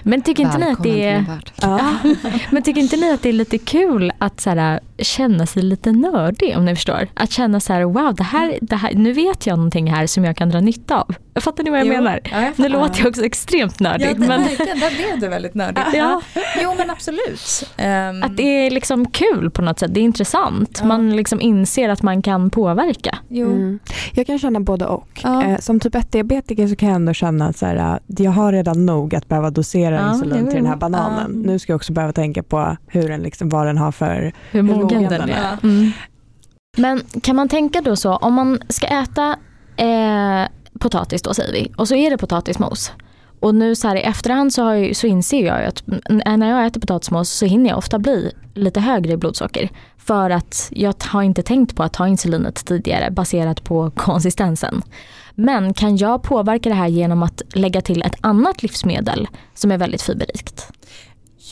Men 0.02 0.22
tycker 0.22 0.42
inte 0.42 0.58
ni 0.58 0.70
att 0.72 0.82
det 0.82 1.04
är. 1.04 1.24
Ja. 1.62 1.80
Men 2.50 2.62
tycker 2.62 2.80
inte 2.80 2.96
ni 2.96 3.12
att 3.12 3.22
det 3.22 3.28
är 3.28 3.32
lite 3.32 3.58
kul 3.58 4.12
att 4.18 4.40
så 4.40 4.50
här, 4.50 4.80
känna 4.98 5.46
sig 5.46 5.62
lite 5.62 5.92
nördig 5.92 6.56
om 6.56 6.64
ni 6.64 6.74
förstår? 6.74 7.08
Att 7.14 7.30
känna 7.30 7.60
så 7.60 7.72
här, 7.72 7.82
wow, 7.84 8.14
det 8.14 8.22
här, 8.22 8.58
det 8.62 8.76
här, 8.76 8.94
nu 8.94 9.12
vet 9.12 9.46
jag 9.46 9.56
någonting 9.56 9.90
här 9.92 10.06
som 10.06 10.24
jag 10.24 10.36
kan 10.36 10.50
dra 10.50 10.60
nytta 10.60 11.00
av. 11.00 11.14
Fattar 11.40 11.64
ni 11.64 11.70
vad 11.70 11.80
jag 11.80 11.86
Jo. 11.86 11.92
menar? 11.92 12.20
Ja, 12.24 12.40
jag 12.42 12.52
Nu 12.56 12.68
låter 12.68 13.00
jag 13.00 13.08
också 13.08 13.24
extremt 13.24 13.80
nördig. 13.80 14.06
Ja, 14.06 14.12
det, 14.14 14.18
men 14.18 14.28
verkligen, 14.28 14.80
där 14.80 14.90
blev 14.96 15.20
du 15.20 15.28
väldigt 15.28 15.54
nördig. 15.54 15.82
Ja. 15.94 16.20
Jo 16.62 16.74
men 16.78 16.90
absolut. 16.90 17.68
Ehm, 17.76 18.22
att 18.22 18.36
det 18.36 18.66
är 18.66 18.70
liksom 18.70 19.10
kul 19.10 19.50
på 19.50 19.62
något 19.62 19.78
sätt, 19.78 19.94
det 19.94 20.00
är 20.00 20.04
intressant. 20.04 20.78
Ja. 20.80 20.86
Man 20.86 21.16
liksom 21.16 21.40
inser 21.40 21.88
att 21.88 22.02
man 22.02 22.22
kan 22.22 22.43
påverka. 22.50 23.18
jo. 23.28 23.46
Mm. 23.46 23.78
Jag 24.12 24.26
kan 24.26 24.38
känna 24.38 24.60
både 24.60 24.86
och. 24.86 25.20
Ja. 25.22 25.44
Eh, 25.44 25.58
som 25.58 25.80
typ 25.80 25.94
1-diabetiker 25.94 26.68
så 26.68 26.76
kan 26.76 26.88
jag 26.88 26.96
ändå 26.96 27.12
känna 27.12 27.48
att 27.48 27.56
så 27.56 27.66
här, 27.66 28.00
jag 28.06 28.30
har 28.30 28.52
redan 28.52 28.86
nog 28.86 29.14
att 29.14 29.28
behöva 29.28 29.50
dosera 29.50 29.94
Ja, 29.94 30.12
insulin 30.12 30.46
till 30.46 30.56
den 30.56 30.66
här 30.66 30.76
bananen. 30.76 31.42
Ja. 31.44 31.50
Nu 31.50 31.58
ska 31.58 31.72
jag 31.72 31.76
också 31.76 31.92
behöva 31.92 32.12
tänka 32.12 32.42
på 32.42 32.76
hur 32.86 33.08
den 33.08 33.20
liksom, 33.20 33.48
vad 33.48 33.66
den 33.66 33.78
har 33.78 33.92
för... 33.92 34.32
Hur 34.50 34.62
mogen 34.62 35.02
den 35.02 35.10
den 35.10 35.30
är. 35.30 35.34
är. 35.34 35.58
Mm. 35.62 35.90
Men 36.76 37.00
kan 37.22 37.36
man 37.36 37.48
tänka 37.48 37.80
då 37.80 37.96
så, 37.96 38.16
om 38.16 38.34
man 38.34 38.58
ska 38.68 38.86
äta 38.86 39.36
eh, 39.76 40.48
potatis 40.80 41.22
då 41.22 41.34
säger 41.34 41.52
vi, 41.52 41.72
och 41.76 41.88
så 41.88 41.94
är 41.94 42.10
det 42.10 42.18
potatismos. 42.18 42.92
Och 43.44 43.54
nu 43.54 43.74
så 43.74 43.88
här 43.88 43.96
i 43.96 44.00
efterhand 44.00 44.52
så, 44.52 44.62
har 44.62 44.74
jag, 44.74 44.96
så 44.96 45.06
inser 45.06 45.46
jag 45.46 45.60
ju 45.60 45.66
att 45.66 45.82
äh, 46.26 46.36
när 46.36 46.50
jag 46.50 46.66
äter 46.66 46.80
potatismos 46.80 47.30
så 47.30 47.46
hinner 47.46 47.70
jag 47.70 47.78
ofta 47.78 47.98
bli 47.98 48.32
lite 48.54 48.80
högre 48.80 49.12
i 49.12 49.16
blodsocker. 49.16 49.68
För 49.98 50.30
att 50.30 50.68
jag 50.70 50.94
har 51.04 51.22
inte 51.22 51.42
tänkt 51.42 51.76
på 51.76 51.82
att 51.82 51.92
ta 51.92 52.08
insulinet 52.08 52.64
tidigare 52.66 53.10
baserat 53.10 53.64
på 53.64 53.90
konsistensen. 53.96 54.82
Men 55.34 55.74
kan 55.74 55.96
jag 55.96 56.22
påverka 56.22 56.68
det 56.68 56.74
här 56.74 56.88
genom 56.88 57.22
att 57.22 57.42
lägga 57.54 57.80
till 57.80 58.02
ett 58.02 58.16
annat 58.20 58.62
livsmedel 58.62 59.28
som 59.54 59.70
är 59.70 59.78
väldigt 59.78 60.02
fiberrikt? 60.02 60.72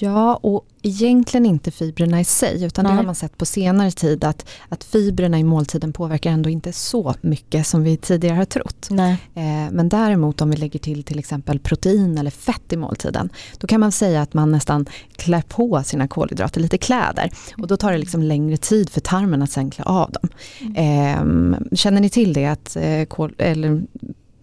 Ja, 0.01 0.37
och 0.37 0.67
egentligen 0.83 1.47
inte 1.47 1.71
fibrerna 1.71 2.21
i 2.21 2.25
sig, 2.25 2.65
utan 2.65 2.85
det 2.85 2.91
Nej. 2.91 2.97
har 2.97 3.05
man 3.05 3.15
sett 3.15 3.39
på 3.39 3.47
senare 3.47 3.91
tid 3.91 4.25
att, 4.25 4.49
att 4.69 4.85
fibrerna 4.85 5.39
i 5.39 5.45
måltiden 5.45 5.93
påverkar 5.93 6.31
ändå 6.31 6.51
inte 6.51 6.73
så 6.73 7.15
mycket 7.21 7.67
som 7.67 7.83
vi 7.83 7.97
tidigare 7.97 8.37
har 8.37 8.45
trott. 8.45 8.87
Nej. 8.91 9.13
Eh, 9.35 9.73
men 9.73 9.89
däremot 9.89 10.41
om 10.41 10.51
vi 10.51 10.57
lägger 10.57 10.79
till 10.79 11.05
till 11.05 11.19
exempel 11.19 11.59
protein 11.59 12.19
eller 12.19 12.31
fett 12.31 12.73
i 12.73 12.77
måltiden, 12.77 13.31
då 13.59 13.67
kan 13.67 13.81
man 13.81 13.93
säga 13.93 14.23
att 14.23 14.35
man 14.35 14.51
nästan 14.51 14.87
klär 15.17 15.43
på 15.49 15.83
sina 15.83 16.09
kolhydrater, 16.09 16.61
lite 16.61 16.79
kläder. 16.79 17.31
Och 17.59 17.67
då 17.67 17.77
tar 17.77 17.93
det 17.93 17.99
liksom 17.99 18.23
längre 18.23 18.57
tid 18.57 18.91
för 18.91 19.01
tarmen 19.01 19.43
att 19.43 19.51
sen 19.51 19.71
klä 19.71 19.85
av 19.85 20.13
dem. 20.13 20.29
Eh, 20.77 21.75
känner 21.77 22.01
ni 22.01 22.11
till 22.11 22.33
det 22.33 22.47
att 22.47 22.77
eh, 22.77 23.05
kol, 23.05 23.35
eller 23.39 23.83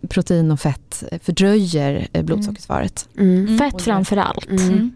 protein 0.10 0.52
och 0.52 0.60
fett 0.60 1.04
fördröjer 1.22 2.08
eh, 2.14 2.24
blodsockersvaret? 2.24 3.10
Mm. 3.18 3.58
Fett 3.58 3.82
framför 3.82 4.18
allt. 4.18 4.50
Mm. 4.50 4.92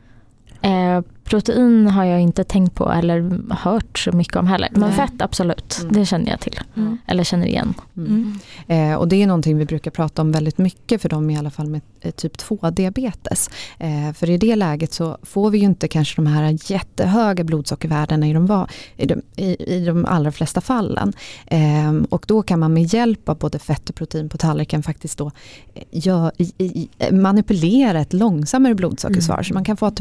Mm. 0.63 0.97
Eh, 0.97 1.03
Protein 1.23 1.87
har 1.87 2.03
jag 2.05 2.21
inte 2.21 2.43
tänkt 2.43 2.75
på 2.75 2.91
eller 2.91 3.39
hört 3.53 3.99
så 3.99 4.11
mycket 4.11 4.35
om 4.35 4.47
heller. 4.47 4.69
Men 4.71 4.81
Nej. 4.81 4.91
fett 4.93 5.21
absolut, 5.21 5.77
Mm. 5.81 5.93
det 5.93 6.05
känner 6.05 6.31
jag 6.31 6.39
till. 6.39 6.59
Mm. 6.77 6.97
Eller 7.07 7.23
känner 7.23 7.47
igen. 7.47 7.73
Mm. 7.97 8.39
Eh, 8.67 8.95
och 8.95 9.07
det 9.07 9.15
är 9.23 9.27
någonting 9.27 9.57
vi 9.57 9.65
brukar 9.65 9.91
prata 9.91 10.21
om 10.21 10.31
väldigt 10.31 10.57
mycket 10.57 11.01
för 11.01 11.09
dem 11.09 11.29
i 11.29 11.37
alla 11.37 11.49
fall 11.51 11.67
med 11.69 11.81
eh, 12.01 12.11
typ 12.11 12.37
2-diabetes. 12.37 13.49
Eh, 13.79 14.13
för 14.13 14.29
i 14.29 14.37
det 14.37 14.55
läget 14.55 14.93
så 14.93 15.17
får 15.23 15.49
vi 15.49 15.57
ju 15.57 15.63
inte 15.65 15.87
kanske 15.87 16.15
de 16.15 16.27
här 16.27 16.71
jättehöga 16.71 17.43
blodsockervärdena 17.43 18.27
i 18.27 18.33
de, 18.33 18.45
va- 18.45 18.67
i 18.97 19.05
de, 19.05 19.21
i, 19.35 19.75
i 19.75 19.85
de 19.85 20.05
allra 20.05 20.31
flesta 20.31 20.61
fallen. 20.61 21.13
Eh, 21.47 21.93
och 22.09 22.25
då 22.27 22.41
kan 22.43 22.59
man 22.59 22.73
med 22.73 22.93
hjälp 22.93 23.29
av 23.29 23.37
både 23.37 23.59
fett 23.59 23.89
och 23.89 23.95
protein 23.95 24.29
på 24.29 24.37
tallriken 24.37 24.83
faktiskt 24.83 25.17
då 25.17 25.31
eh, 25.73 25.83
gör, 25.91 26.31
i, 26.37 26.53
i, 26.57 26.89
manipulera 27.11 27.99
ett 27.99 28.13
långsammare 28.13 28.75
blodsockersvar. 28.75 29.35
Mm. 29.35 29.43
Så 29.43 29.53
man 29.53 29.63
kan 29.63 29.77
få 29.77 29.87
ett 29.87 29.99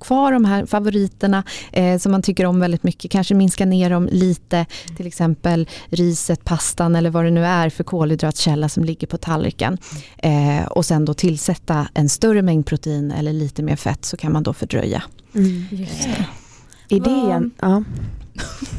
kvar 0.00 0.32
de 0.32 0.44
här 0.44 0.66
favoriterna 0.66 1.42
eh, 1.72 1.98
som 1.98 2.12
man 2.12 2.22
tycker 2.22 2.46
om 2.46 2.60
väldigt 2.60 2.82
mycket, 2.82 3.10
kanske 3.10 3.34
minska 3.34 3.66
ner 3.66 3.90
dem 3.90 4.08
lite, 4.12 4.66
till 4.96 5.06
exempel 5.06 5.68
riset, 5.86 6.44
pastan 6.44 6.96
eller 6.96 7.10
vad 7.10 7.24
det 7.24 7.30
nu 7.30 7.44
är 7.44 7.70
för 7.70 7.84
kolhydratkälla 7.84 8.68
som 8.68 8.84
ligger 8.84 9.06
på 9.06 9.16
tallriken. 9.16 9.78
Eh, 10.18 10.66
och 10.66 10.86
sen 10.86 11.04
då 11.04 11.14
tillsätta 11.14 11.88
en 11.94 12.08
större 12.08 12.42
mängd 12.42 12.66
protein 12.66 13.10
eller 13.10 13.32
lite 13.32 13.62
mer 13.62 13.76
fett 13.76 14.04
så 14.04 14.16
kan 14.16 14.32
man 14.32 14.42
då 14.42 14.52
fördröja. 14.52 15.02
Mm. 15.34 15.64
Idén, 16.88 17.50
ja. 17.60 17.84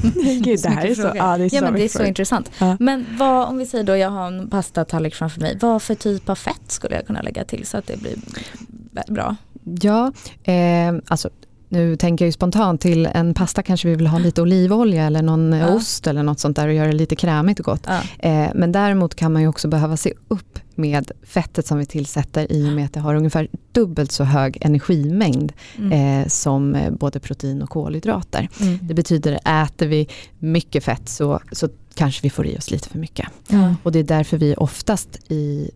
Gud, 0.41 0.59
det 0.63 0.69
här 0.69 0.85
är 0.85 0.95
så, 0.95 1.11
ja, 1.15 1.37
det 1.37 1.43
är 1.43 1.49
så, 1.49 1.55
Ja 1.55 1.61
men 1.61 1.73
det 1.73 1.83
är 1.83 1.89
så 1.89 2.03
intressant. 2.03 2.51
Ja. 2.59 2.77
Men 2.79 3.05
vad, 3.19 3.47
om 3.47 3.57
vi 3.57 3.65
säger 3.65 3.83
då 3.83 3.97
jag 3.97 4.09
har 4.09 4.27
en 4.27 4.49
pastatallrik 4.49 5.15
framför 5.15 5.41
mig, 5.41 5.57
vad 5.61 5.81
för 5.81 5.95
typ 5.95 6.29
av 6.29 6.35
fett 6.35 6.61
skulle 6.67 6.95
jag 6.95 7.07
kunna 7.07 7.21
lägga 7.21 7.43
till 7.43 7.65
så 7.65 7.77
att 7.77 7.87
det 7.87 7.97
blir 8.01 8.15
bra? 9.07 9.35
Ja, 9.63 10.11
eh, 10.43 10.93
alltså 11.07 11.29
nu 11.69 11.95
tänker 11.95 12.25
jag 12.25 12.27
ju 12.27 12.31
spontant 12.31 12.81
till 12.81 13.05
en 13.05 13.33
pasta 13.33 13.63
kanske 13.63 13.87
vi 13.87 13.95
vill 13.95 14.07
ha 14.07 14.17
lite 14.19 14.41
olivolja 14.41 15.03
eller 15.05 15.21
någon 15.21 15.51
Ja. 15.53 15.67
ost 15.75 16.07
eller 16.07 16.23
något 16.23 16.39
sånt 16.39 16.55
där 16.55 16.67
och 16.67 16.73
göra 16.73 16.87
det 16.87 16.93
lite 16.97 17.15
krämigt 17.15 17.59
och 17.59 17.65
gott. 17.65 17.87
Ja. 17.87 18.01
Eh, 18.29 18.49
men 18.55 18.71
däremot 18.71 19.15
kan 19.15 19.33
man 19.33 19.41
ju 19.41 19.47
också 19.47 19.67
behöva 19.67 19.97
se 19.97 20.13
upp 20.27 20.59
med 20.75 21.11
fettet 21.23 21.67
som 21.67 21.77
vi 21.77 21.85
tillsätter 21.85 22.51
i 22.51 22.69
och 22.69 22.73
med 22.73 22.85
att 22.85 22.93
det 22.93 22.99
har 22.99 23.15
ungefär 23.15 23.47
dubbelt 23.71 24.11
så 24.11 24.23
hög 24.23 24.57
energimängd 24.61 25.51
Mm. 25.77 26.21
eh, 26.21 26.27
som 26.27 26.75
eh, 26.75 26.91
både 26.91 27.19
protein 27.19 27.61
och 27.61 27.69
kolhydrater. 27.69 28.49
Mm. 28.61 28.79
Det 28.81 28.93
betyder 28.93 29.39
äter 29.63 29.87
vi 29.87 30.07
mycket 30.39 30.83
fett 30.83 31.09
så, 31.09 31.39
så 31.51 31.69
kanske 31.95 32.19
vi 32.23 32.29
får 32.29 32.47
i 32.47 32.57
oss 32.57 32.71
lite 32.71 32.89
för 32.89 32.97
mycket. 32.99 33.27
Ja. 33.47 33.75
Och 33.83 33.91
det 33.91 33.99
är 33.99 34.03
därför 34.03 34.37
vi 34.37 34.55
oftast 34.57 35.19
i, 35.31 35.69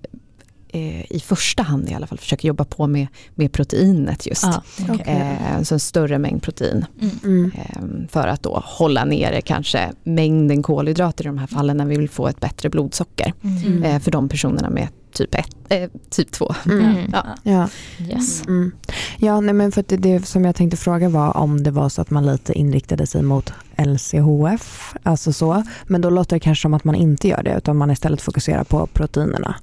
eh, 0.75 1.11
i 1.11 1.19
första 1.25 1.63
hand 1.63 1.89
i 1.89 1.93
alla 1.93 2.07
fall 2.07 2.17
försöker 2.17 2.47
jobba 2.47 2.63
på 2.65 2.87
med, 2.87 3.07
med 3.35 3.51
proteinet 3.51 4.25
just. 4.25 4.45
Okej. 4.89 5.03
Eh, 5.05 5.61
så 5.63 5.75
en 5.75 5.79
större 5.79 6.19
mängd 6.19 6.43
protein 6.43 6.85
Mm. 7.01 7.19
Mm. 7.23 7.51
eh, 7.55 8.07
för 8.09 8.27
att 8.27 8.43
då 8.43 8.61
hålla 8.65 9.05
nere 9.05 9.41
kanske 9.41 9.91
mängden 10.03 10.63
kolhydrater 10.63 11.23
i 11.23 11.27
de 11.27 11.37
här 11.37 11.47
fallen 11.47 11.77
när 11.77 11.85
vi 11.85 11.97
vill 11.97 12.09
få 12.09 12.27
ett 12.27 12.39
bättre 12.39 12.69
blodsocker. 12.69 13.33
Mm. 13.43 13.83
Eh, 13.83 13.99
för 13.99 14.11
de 14.11 14.29
personerna 14.29 14.69
med 14.69 14.87
typ 15.13 15.35
1, 15.35 15.45
eh, 15.69 15.89
typ 16.09 16.31
2. 16.31 16.55
Mm. 16.65 16.95
Ja. 17.13 17.25
Ja. 17.43 17.69
Yes. 18.09 18.45
Mm. 18.47 18.71
Ja, 19.17 19.39
nej, 19.41 19.53
men 19.53 19.71
för 19.71 19.83
det, 19.87 19.97
det 19.97 20.25
som 20.27 20.45
jag 20.45 20.55
tänkte 20.55 20.77
fråga 20.77 21.09
var 21.09 21.37
om 21.37 21.63
det 21.63 21.71
var 21.71 21.89
så 21.89 22.01
att 22.01 22.09
man 22.09 22.25
lite 22.25 22.53
inriktade 22.53 23.07
sig 23.07 23.21
mot 23.23 23.53
LCHF, 23.77 24.93
alltså 25.03 25.33
så. 25.33 25.63
Men 25.87 26.01
då 26.01 26.09
låter 26.09 26.35
det 26.35 26.39
kanske 26.39 26.61
som 26.61 26.73
att 26.73 26.83
man 26.83 26.95
inte 26.95 27.27
gör 27.27 27.43
det, 27.43 27.57
utan 27.57 27.77
man 27.77 27.91
istället 27.91 28.21
fokuserar 28.21 28.63
på 28.63 28.87
proteinerna. 28.87 29.55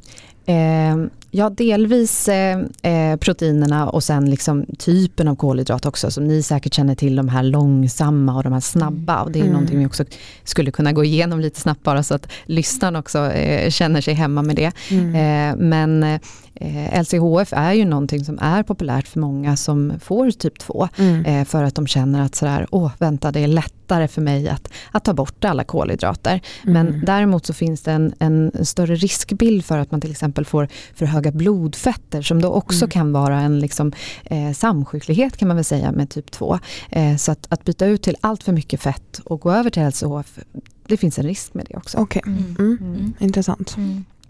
Eh, 0.47 0.97
ja, 1.31 1.51
delvis 1.51 2.29
eh, 2.29 2.59
eh, 2.83 3.17
proteinerna 3.17 3.89
och 3.91 4.03
sen 4.05 4.31
liksom 4.31 4.67
typen 4.79 5.29
av 5.29 5.37
kolhydrat 5.37 5.87
också. 5.87 6.11
Som 6.11 6.25
ni 6.25 6.43
säkert 6.43 6.75
känner 6.75 6.95
till, 6.95 7.17
de 7.17 7.29
här 7.29 7.43
långsamma 7.43 8.37
och 8.37 8.43
de 8.43 8.53
här 8.53 8.61
snabba. 8.61 9.23
Och 9.23 9.31
det 9.33 9.39
är 9.39 9.41
Mm. 9.43 9.53
någonting 9.53 9.79
vi 9.79 9.87
också 9.87 10.05
skulle 10.45 10.71
kunna 10.71 10.93
gå 10.93 11.05
igenom 11.05 11.41
lite 11.41 11.61
snabbt 11.61 11.83
bara 11.83 12.03
så 12.03 12.15
att 12.15 12.29
lyssnaren 12.45 12.97
också 12.97 13.31
eh, 13.31 13.71
känner 13.71 14.01
sig 14.01 14.15
hemma 14.15 14.43
med 14.43 14.57
det. 14.57 14.73
Mm. 14.91 15.15
Eh, 15.15 15.57
men 15.57 16.19
eh, 16.55 17.01
LCHF 17.03 17.53
är 17.53 17.73
ju 17.73 17.85
någonting 17.85 18.25
som 18.25 18.39
är 18.39 18.63
populärt 18.63 19.09
för 19.09 19.21
många 19.21 19.57
som 19.57 19.93
får 20.01 20.31
typ 20.31 20.59
2. 20.59 20.89
Mm. 20.99 21.25
Eh, 21.25 21.45
för 21.45 21.63
att 21.65 21.75
de 21.75 21.87
känner 21.87 22.23
att 22.23 22.35
sådär, 22.35 22.67
åh 22.71 22.91
vänta 22.99 23.33
det 23.33 23.41
är 23.41 23.47
lättare 23.49 24.09
för 24.09 24.21
mig 24.23 24.49
att, 24.49 24.69
att 24.91 25.05
ta 25.05 25.13
bort 25.15 25.45
alla 25.45 25.65
kolhydrater. 25.65 26.41
Men 26.63 26.89
Mm. 26.89 27.05
däremot 27.05 27.47
så 27.47 27.53
finns 27.53 27.83
det 27.83 27.93
en, 27.93 28.15
en 28.19 28.53
större 28.67 28.95
riskbild 28.95 29.65
för 29.65 29.79
att 29.79 29.91
man 29.91 30.01
till 30.01 30.11
exempel 30.11 30.45
får 30.45 30.69
för 30.95 31.07
höga 31.07 31.33
blodfetter 31.33 32.23
som 32.23 32.43
då 32.43 32.49
också 32.49 32.85
Mm. 32.85 32.91
kan 32.91 33.13
vara 33.13 33.41
en 33.41 33.61
liksom, 33.61 33.93
eh, 34.25 34.53
samsjuklighet 34.53 35.37
kan 35.37 35.49
man 35.49 35.57
väl 35.57 35.65
säga 35.65 35.93
med 35.93 36.11
typ 36.11 36.31
2. 36.31 36.59
Eh, 36.91 37.17
så 37.17 37.33
att, 37.33 37.47
att 37.49 37.65
byta 37.65 37.87
ut 37.87 38.03
till 38.03 38.17
allt 38.21 38.43
för 38.43 38.53
mycket 38.53 38.81
fett 38.81 39.21
och 39.25 39.41
gå 39.41 39.53
över 39.53 39.71
till 39.71 39.83
LCHF, 39.83 40.39
det 40.87 40.97
finns 40.97 41.19
en 41.19 41.25
risk 41.25 41.55
med 41.55 41.67
det 41.71 41.77
också. 41.77 41.99
Okej, 41.99 42.23
Mm. 42.27 42.57
mm. 42.59 42.79
Mm. 42.83 43.13
intressant. 43.19 43.77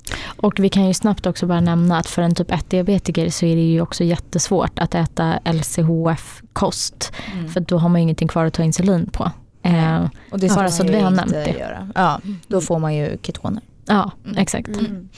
Mm. 0.09 0.19
Och 0.37 0.61
vi 0.61 0.69
kan 0.69 0.87
ju 0.87 0.95
snabbt 0.95 1.27
också 1.27 1.47
bara 1.47 1.61
nämna 1.61 1.99
att 1.99 2.07
för 2.07 2.23
en 2.23 2.35
typ 2.35 2.51
1-diabetiker 2.51 3.31
så 3.31 3.47
är 3.47 3.57
det 3.57 3.63
ju 3.63 3.81
också 3.81 4.05
jättesvårt 4.05 4.79
att 4.79 4.95
äta 4.95 5.39
LCHF-kost. 5.45 7.13
Mm. 7.33 7.49
För 7.49 7.61
då 7.61 7.79
har 7.79 7.89
man 7.89 8.01
ju 8.01 8.03
ingenting 8.03 8.29
kvar 8.29 8.45
att 8.45 8.55
ta 8.55 8.63
insulin 8.63 9.11
på. 9.13 9.31
Eh, 9.63 10.05
Och 10.31 10.39
det 10.39 10.55
bara 10.55 10.71
så 10.71 10.83
att 10.83 10.91
vi 10.91 11.01
har 11.01 11.11
nämnt 11.11 11.33
det. 11.33 11.57
Göra. 11.59 11.89
Ja, 11.95 12.21
då 12.49 12.61
får 12.61 12.79
man 12.79 12.95
ju 12.95 13.17
ketoner. 13.23 13.63
ja, 13.87 14.11
Mm. 14.25 14.39
exakt. 14.39 14.69
Mm. 14.69 15.09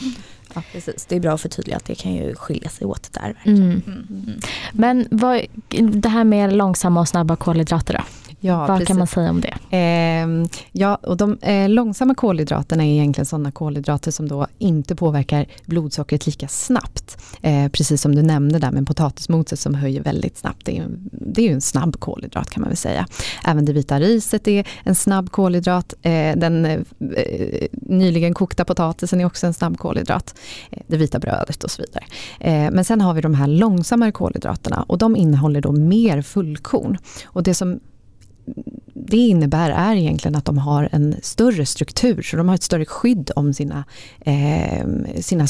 Ja, 0.55 0.62
precis. 0.73 1.07
Det 1.09 1.16
är 1.16 1.20
bra 1.20 1.33
att 1.33 1.40
förtydliga 1.40 1.77
att 1.77 1.85
det 1.85 1.94
kan 1.94 2.12
ju 2.14 2.35
skilja 2.35 2.68
sig 2.70 2.87
åt 2.87 3.12
där. 3.12 3.23
verkligen. 3.23 3.62
Mm. 3.62 3.83
Mm. 3.87 4.07
Mm. 4.09 4.40
Men 4.73 5.07
vad, 5.11 5.40
det 5.92 6.09
här 6.09 6.25
med 6.25 6.53
långsamma 6.53 7.01
och 7.01 7.09
snabba 7.09 7.37
kolhydrater 7.37 7.94
då? 7.94 8.01
Ja, 8.46 8.59
vad 8.59 8.68
precis. 8.68 8.88
kan 8.88 8.98
man 8.98 9.07
säga 9.07 9.30
om 9.30 9.40
det? 9.40 9.54
Ehm, 9.70 10.48
ja, 10.72 10.94
och 10.94 11.16
de 11.16 11.38
eh, 11.42 11.68
långsamma 11.68 12.14
kolhydraterna 12.14 12.85
är 12.85 12.88
egentligen 12.88 13.26
sådana 13.26 13.50
kolhydrater 13.52 14.11
som 14.11 14.28
då 14.28 14.46
inte 14.59 14.96
påverkar 14.96 15.46
blodsockret 15.66 16.26
lika 16.26 16.48
snabbt. 16.48 17.18
Eh, 17.42 17.68
precis 17.68 18.02
som 18.02 18.14
du 18.14 18.22
nämnde 18.22 18.59
där 18.59 18.70
med 18.70 18.87
potatismoset 18.87 19.59
som 19.59 19.74
höjer 19.74 20.02
väldigt 20.02 20.38
snabbt. 20.38 20.64
Det 20.64 20.78
är, 20.78 20.87
det 21.11 21.42
är 21.42 21.46
ju 21.46 21.52
en 21.52 21.61
snabb 21.61 22.00
kolhydrat 22.00 22.50
kan 22.50 22.61
man 22.61 22.68
väl 22.70 22.76
säga. 22.76 23.07
Även 23.44 23.64
det 23.64 23.72
vita 23.72 24.00
riset 24.00 24.48
är 24.48 24.68
en 24.83 24.94
snabb 24.94 25.30
kolhydrat. 25.30 25.94
Eh, 26.02 26.37
den 26.37 26.64
eh, 26.64 26.80
nyligen 27.72 28.35
kokta 28.35 28.64
potatisen 28.64 29.20
är 29.20 29.24
också 29.24 29.46
en 29.46 29.54
snabb 29.54 29.78
kolhydrat. 29.78 30.35
Eh, 30.70 30.83
det 30.87 30.96
vita 30.96 31.18
brödet 31.18 31.64
och 31.64 31.70
så 31.70 31.83
vidare. 31.83 32.04
Eh, 32.40 32.70
men 32.72 32.85
sen 32.85 33.00
har 33.00 33.14
vi 33.14 33.20
de 33.20 33.35
här 33.35 33.46
långsammare 33.46 34.12
kolhydraterna 34.12 34.85
och 34.88 34.98
de 34.98 35.16
innehåller 35.16 35.61
då 35.61 35.72
mer 35.72 36.22
fullkorn. 36.22 36.98
Och 37.24 37.42
det 37.42 37.54
som 37.54 37.80
det 38.94 39.16
innebär 39.16 39.70
är 39.70 39.96
egentligen 39.96 40.37
att 40.37 40.44
de 40.44 40.59
har 40.59 40.88
en 40.92 41.16
större 41.22 41.66
struktur, 41.66 42.22
så 42.22 42.37
de 42.37 42.48
har 42.48 42.54
ett 42.54 42.62
större 42.62 42.85
skydd 42.85 43.30
om 43.37 43.54
sina, 43.54 43.85
eh, 44.20 44.87
sina 45.20 45.46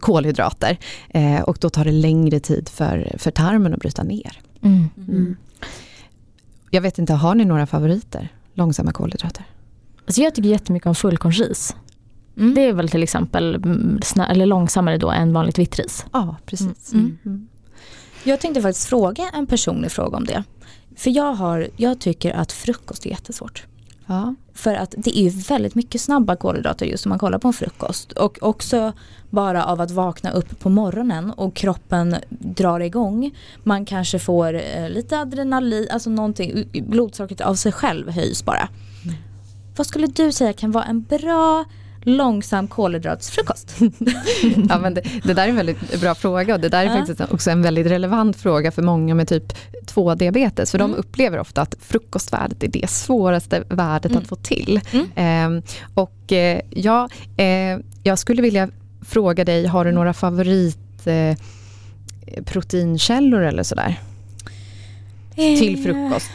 kolhydrater. 0.00 0.78
Eh, 1.08 1.40
och 1.40 1.58
då 1.60 1.70
tar 1.70 1.84
det 1.84 1.92
längre 1.92 2.40
tid 2.40 2.68
för, 2.68 3.16
för 3.18 3.30
tarmen 3.30 3.74
att 3.74 3.80
bryta 3.80 4.02
ner. 4.02 4.40
Mm. 4.62 4.88
Mm. 4.96 5.36
Jag 6.70 6.80
vet 6.80 6.98
inte, 6.98 7.12
har 7.12 7.34
ni 7.34 7.44
några 7.44 7.66
favoriter? 7.66 8.28
Långsamma 8.54 8.92
kolhydrater? 8.92 9.44
Alltså 10.06 10.20
jag 10.20 10.34
tycker 10.34 10.48
jättemycket 10.48 10.86
om 10.86 10.94
fullkornsris. 10.94 11.76
Mm. 12.36 12.54
Det 12.54 12.60
är 12.60 12.72
väl 12.72 12.88
till 12.88 13.02
exempel 13.02 13.54
mm, 13.54 14.00
eller 14.28 14.46
långsammare 14.46 14.96
då 14.98 15.10
än 15.10 15.32
vanligt 15.32 15.58
vitt 15.58 15.78
ris. 15.78 16.06
Ja, 16.12 16.36
precis. 16.46 16.92
Mm. 16.92 17.18
Mm. 17.26 17.48
Jag 18.24 18.40
tänkte 18.40 18.62
faktiskt 18.62 18.88
fråga 18.88 19.30
en 19.34 19.46
personlig 19.46 19.90
fråga 19.90 20.16
om 20.16 20.24
det. 20.24 20.44
För 20.98 21.10
jag, 21.10 21.32
har, 21.32 21.68
jag 21.76 21.98
tycker 21.98 22.32
att 22.32 22.52
frukost 22.52 23.06
är 23.06 23.10
jättesvårt. 23.10 23.66
Ja. 24.06 24.34
För 24.54 24.74
att 24.74 24.94
det 24.96 25.18
är 25.18 25.48
väldigt 25.48 25.74
mycket 25.74 26.00
snabba 26.00 26.36
kolhydrater 26.36 26.86
just 26.86 27.06
om 27.06 27.10
man 27.10 27.18
kollar 27.18 27.38
på 27.38 27.48
en 27.48 27.54
frukost. 27.54 28.12
Och 28.12 28.38
också 28.42 28.92
bara 29.30 29.64
av 29.64 29.80
att 29.80 29.90
vakna 29.90 30.30
upp 30.30 30.60
på 30.60 30.68
morgonen 30.68 31.30
och 31.30 31.54
kroppen 31.54 32.16
drar 32.28 32.80
igång. 32.80 33.30
Man 33.64 33.84
kanske 33.84 34.18
får 34.18 34.54
eh, 34.54 34.90
lite 34.90 35.18
adrenalin, 35.18 35.88
alltså 35.90 36.10
någonting, 36.10 36.68
blodsockret 36.72 37.40
av 37.40 37.54
sig 37.54 37.72
själv 37.72 38.10
höjs 38.10 38.44
bara. 38.44 38.68
Mm. 39.04 39.16
Vad 39.76 39.86
skulle 39.86 40.06
du 40.06 40.32
säga 40.32 40.52
kan 40.52 40.72
vara 40.72 40.84
en 40.84 41.02
bra 41.02 41.64
långsam 42.02 42.68
kolhydratsfrukost? 42.68 43.74
Ja, 44.68 44.78
men 44.78 44.94
det, 44.94 45.02
det 45.24 45.34
där 45.34 45.44
är 45.44 45.48
en 45.48 45.56
väldigt 45.56 46.00
bra 46.00 46.14
fråga 46.14 46.54
och 46.54 46.60
det 46.60 46.68
där 46.68 46.80
är 46.80 46.84
Ja. 46.84 46.96
faktiskt 46.96 47.20
också 47.32 47.50
en 47.50 47.62
väldigt 47.62 47.86
relevant 47.86 48.36
fråga 48.36 48.70
för 48.72 48.82
många 48.82 49.14
med 49.14 49.28
typ 49.28 49.52
2-diabetes. 49.86 50.70
För 50.70 50.78
Mm. 50.78 50.90
de 50.92 50.96
upplever 50.98 51.38
ofta 51.38 51.62
att 51.62 51.74
frukostvärdet 51.80 52.62
är 52.62 52.68
det 52.68 52.90
svåraste 52.90 53.64
värdet 53.68 54.10
Mm. 54.12 54.22
att 54.22 54.28
få 54.28 54.36
till. 54.36 54.80
Mm. 54.92 55.06
Ehm, 55.16 55.62
och 55.94 56.32
eh, 56.32 56.60
ja, 56.70 57.08
eh, 57.36 57.78
jag 58.02 58.18
skulle 58.18 58.42
vilja 58.42 58.68
fråga 59.02 59.44
dig, 59.44 59.66
har 59.66 59.84
du 59.84 59.92
några 59.92 60.12
favorit 60.14 61.06
eh, 61.06 61.36
eller 63.42 63.62
sådär 63.62 64.00
till 65.36 65.82
frukost? 65.84 66.30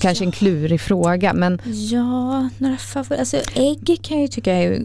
Kanske 0.00 0.24
en 0.24 0.32
klurig 0.32 0.80
fråga 0.80 1.32
men 1.32 1.60
Ja, 1.64 2.48
några 2.58 2.76
favoriter. 2.76 3.18
Alltså 3.18 3.36
ägg 3.54 3.98
kan 4.02 4.16
jag 4.16 4.22
ju 4.22 4.28
tycka 4.28 4.52
är 4.52 4.82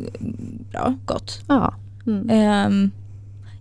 bra, 0.72 0.96
gott. 1.06 1.42
ja. 1.48 1.74
Mm. 2.08 2.30
Ehm, 2.30 2.92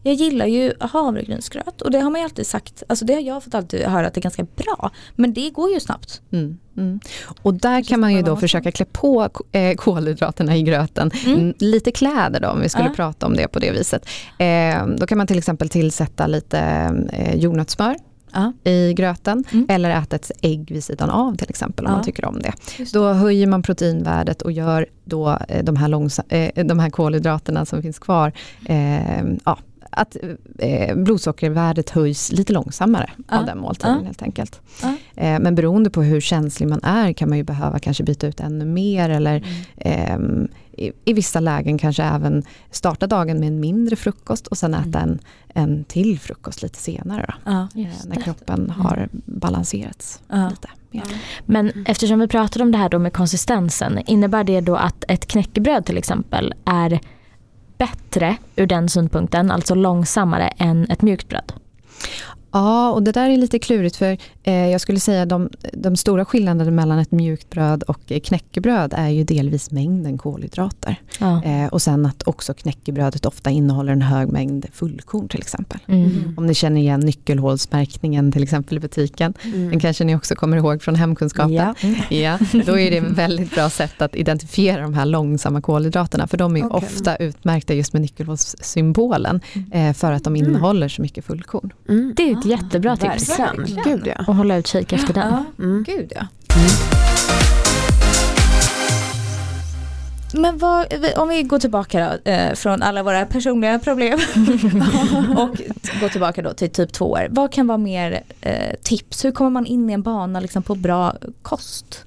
jag 0.03 0.15
gillar 0.15 0.47
ju 0.47 0.73
havregrynsgröt 0.81 1.83
och 1.83 1.91
det 1.91 2.01
har 2.01 2.11
man 2.11 2.21
ju 2.21 2.25
alltid 2.25 2.47
sagt, 2.47 2.83
alltså 2.87 3.05
det 3.05 3.15
har 3.15 3.21
jag 3.21 3.45
fått 3.45 3.55
alltid 3.55 3.81
höra 3.81 4.07
att 4.07 4.15
det 4.15 4.19
är 4.19 4.23
ganska 4.23 4.47
bra. 4.57 4.91
Men 5.15 5.33
det 5.33 5.51
går 5.51 5.71
ju 5.71 5.81
snabbt. 5.81 6.21
Mm, 6.33 6.59
mm. 6.77 7.01
Och 7.43 7.55
där 7.55 7.83
kan 7.83 8.01
man 8.01 8.15
ju 8.15 8.23
då 8.23 8.37
försöka 8.37 8.73
klä 8.73 8.85
på 8.85 9.29
eh, 9.53 9.75
kolhydraterna 9.75 10.57
i 10.57 10.63
gröten. 10.63 11.11
Mm. 11.27 11.55
Lite 11.59 11.93
kläder 11.93 12.41
då, 12.41 12.49
om 12.49 12.61
vi 12.61 12.69
skulle 12.69 12.89
ja. 12.89 12.95
prata 12.95 13.27
om 13.27 13.37
det 13.37 13.49
på 13.49 13.59
det 13.59 13.71
viset. 13.71 14.09
Eh, 14.39 14.87
då 14.87 15.07
kan 15.07 15.19
man 15.19 15.27
till 15.27 15.39
exempel 15.39 15.69
tillsätta 15.69 16.27
lite 16.27 16.59
eh, 17.13 17.35
jordnötssmör 17.35 17.97
ja. 18.33 18.53
i 18.65 18.95
gröten. 18.95 19.45
Mm. 19.53 19.67
Eller 19.69 19.91
äta 19.91 20.17
ett 20.17 20.31
ägg 20.43 20.73
vid 20.73 20.85
sidan 20.85 21.11
av 21.11 21.37
till 21.37 21.51
exempel 21.51 21.87
om 21.87 21.91
ja. 21.93 21.97
man 21.97 22.05
tycker 22.05 22.25
om 22.25 22.39
det. 22.43 22.53
Då 22.93 23.13
höjer 23.13 23.47
man 23.47 23.63
proteinvärdet 23.63 24.43
och 24.43 24.53
gör 24.53 24.87
då 25.05 25.39
eh, 25.49 25.65
de 25.65 25.77
här, 25.77 25.89
långsa, 25.89 26.23
eh, 26.29 26.65
de 26.65 26.79
här 26.79 26.91
kolhydraterna 26.91 27.65
som 27.65 27.83
finns 27.83 27.99
kvar 27.99 28.33
eh, 28.67 29.23
ja, 29.45 29.59
att 29.91 30.17
eh, 30.59 30.97
blodsockervärdet 30.97 31.91
höjs 31.91 32.33
lite 32.33 32.53
långsammare 32.53 33.11
ja. 33.29 33.39
av 33.39 33.47
den 33.47 33.59
måltiden 33.59 33.97
ja. 34.01 34.05
helt 34.05 34.23
enkelt. 34.23 34.61
Ja. 34.83 34.95
Eh, 35.17 35.41
men 35.41 35.55
beroende 35.55 35.91
på 35.91 36.03
hur 36.03 36.21
känslig 36.21 36.69
man 36.69 36.81
är 36.83 37.13
kan 37.13 37.29
man 37.29 37.39
ju 37.39 37.45
behöva 37.45 37.79
kanske 37.79 38.05
byta 38.05 38.27
ut 38.27 38.41
ännu 38.41 38.65
mer 38.65 39.11
eller 39.11 39.45
mm. 39.77 40.43
eh, 40.43 40.49
i, 40.79 40.93
i, 41.05 41.13
vissa 41.13 41.41
lägen 41.41 41.79
kanske 41.79 42.03
även 42.03 42.43
starta 42.71 43.07
dagen 43.07 43.41
med 43.41 43.49
en 43.49 43.61
mindre 43.61 43.97
frukost 43.97 44.47
och 44.47 44.59
sen 44.59 44.75
äta 44.75 44.99
mm. 44.99 45.11
en, 45.11 45.21
en 45.49 45.85
till 45.85 46.19
frukost 46.19 46.63
lite 46.63 46.79
senare. 46.79 47.35
Då, 47.45 47.51
eh, 47.51 47.89
när 48.07 48.23
kroppen 48.23 48.65
mm. 48.65 48.71
har 48.71 49.09
balanserats 49.13 50.23
lite. 50.51 50.69
Mer. 50.91 51.03
Men 51.47 51.73
eftersom 51.87 52.21
vi 52.21 52.29
pratade 52.29 52.65
om 52.65 52.73
det 52.73 52.79
här 52.79 52.89
då 52.89 52.99
med 52.99 53.13
konsistensen, 53.13 53.99
innebär 54.07 54.45
det 54.45 54.61
då 54.61 54.77
att 54.77 55.05
ett 55.09 55.27
knäckebröd 55.27 55.87
till 55.87 55.99
exempel 55.99 56.55
är 56.65 57.01
bättre 57.79 58.37
ur 58.57 58.67
den 58.67 58.89
synpunkten, 58.89 59.51
alltså 59.51 59.75
långsammare 59.75 60.49
än 60.49 60.91
ett 60.91 61.03
mjukt 61.03 61.29
bröd? 61.29 61.53
Ja, 62.53 62.91
och 62.91 63.03
det 63.03 63.13
där 63.13 63.31
är 63.31 63.37
lite 63.37 63.59
klurigt 63.59 63.97
för 63.97 64.17
eh, 64.43 64.69
jag 64.69 64.81
skulle 64.81 65.01
säga 65.01 65.27
de, 65.27 65.51
de 65.73 65.97
stora 65.97 66.25
skillnaderna 66.25 66.71
mellan 66.71 66.99
ett 66.99 67.11
mjukt 67.11 67.51
bröd 67.51 67.83
och 67.83 68.13
knäckebröd 68.25 68.95
är 68.97 69.09
ju 69.09 69.25
delvis 69.25 69.71
mängden 69.71 70.19
kolhydrater. 70.19 70.97
Ja. 71.21 71.45
Eh, 71.45 71.67
och 71.67 71.83
sen 71.83 72.07
att 72.07 72.29
också 72.29 72.55
knäckebrödet 72.55 73.27
ofta 73.27 73.51
innehåller 73.51 73.93
en 73.93 74.03
hög 74.03 74.29
mängd 74.29 74.67
fullkorn 74.73 75.29
till 75.29 75.41
exempel. 75.41 75.79
Mm. 75.87 76.35
Om 76.37 76.47
ni 76.47 76.55
känner 76.55 76.81
igen 76.81 77.01
nyckelhålsmärkningen 77.01 78.33
till 78.33 78.43
exempel 78.43 78.77
i 78.77 78.81
butiken. 78.81 79.35
Mm. 79.43 79.71
Den 79.71 79.81
kanske 79.81 80.05
ni 80.05 80.17
också 80.17 80.35
kommer 80.35 80.57
ihåg 80.57 80.83
från 80.83 80.95
hemkunskapen. 80.95 81.55
Ja. 81.55 81.75
ja. 82.09 82.39
Då 82.67 82.79
är 82.79 82.91
det 82.91 82.97
ett 82.97 83.05
väldigt 83.05 83.55
bra 83.55 83.71
sätt 83.71 84.03
att 84.03 84.17
identifiera 84.17 84.83
de 84.83 84.95
här 84.95 85.07
långsamma 85.07 85.61
kolhydraterna. 85.61 86.27
För 86.27 86.37
de 86.37 86.57
är 86.57 86.67
okay. 86.67 86.79
ofta 86.79 87.17
utmärkta 87.17 87.75
just 87.75 87.93
med 87.93 88.03
nyckelhålssymbolen. 88.03 89.41
Mm. 89.53 89.73
Eh, 89.73 89.95
för 89.95 90.13
att 90.13 90.25
de 90.25 90.37
mm. 90.37 90.49
innehåller 90.49 90.89
så 90.89 91.03
mycket 91.03 91.25
fullkorn. 91.25 91.73
Mm. 91.89 92.15
Det 92.17 92.38
ett 92.39 92.45
jättebra 92.45 92.97
tips. 92.97 93.39
Verkligen. 93.39 93.85
Gud, 93.85 94.07
ja. 94.07 94.25
Och 94.27 94.35
hålla 94.35 94.57
utkik 94.57 94.93
efter 94.93 95.15
den. 95.15 95.33
Ja, 95.33 95.65
mm. 95.65 95.85
Gud 95.87 96.13
ja. 96.15 96.27
Mm. 96.57 96.99
Men 100.33 100.59
vad, 100.59 100.87
om 101.17 101.29
vi 101.29 101.43
går 101.43 101.59
tillbaka 101.59 102.19
då, 102.25 102.31
eh, 102.31 102.55
från 102.55 102.83
alla 102.83 103.03
våra 103.03 103.27
personliga 103.27 103.79
problem 103.79 104.19
och 105.37 105.61
går 106.01 106.09
tillbaka 106.09 106.43
då 106.43 106.53
till 106.53 106.71
typ 106.71 106.93
2 106.93 107.19
Vad 107.31 107.53
kan 107.53 107.67
vara 107.67 107.79
mer 107.79 108.23
eh, 108.41 108.75
tips? 108.83 109.25
Hur 109.25 109.33
kommer 109.33 109.51
man 109.51 109.67
in 109.67 109.91
i 109.91 109.93
en 109.93 110.03
bana 110.03 110.41
liksom, 110.41 110.63
på 110.63 110.75
bra 110.75 111.17
kost? 111.43 112.05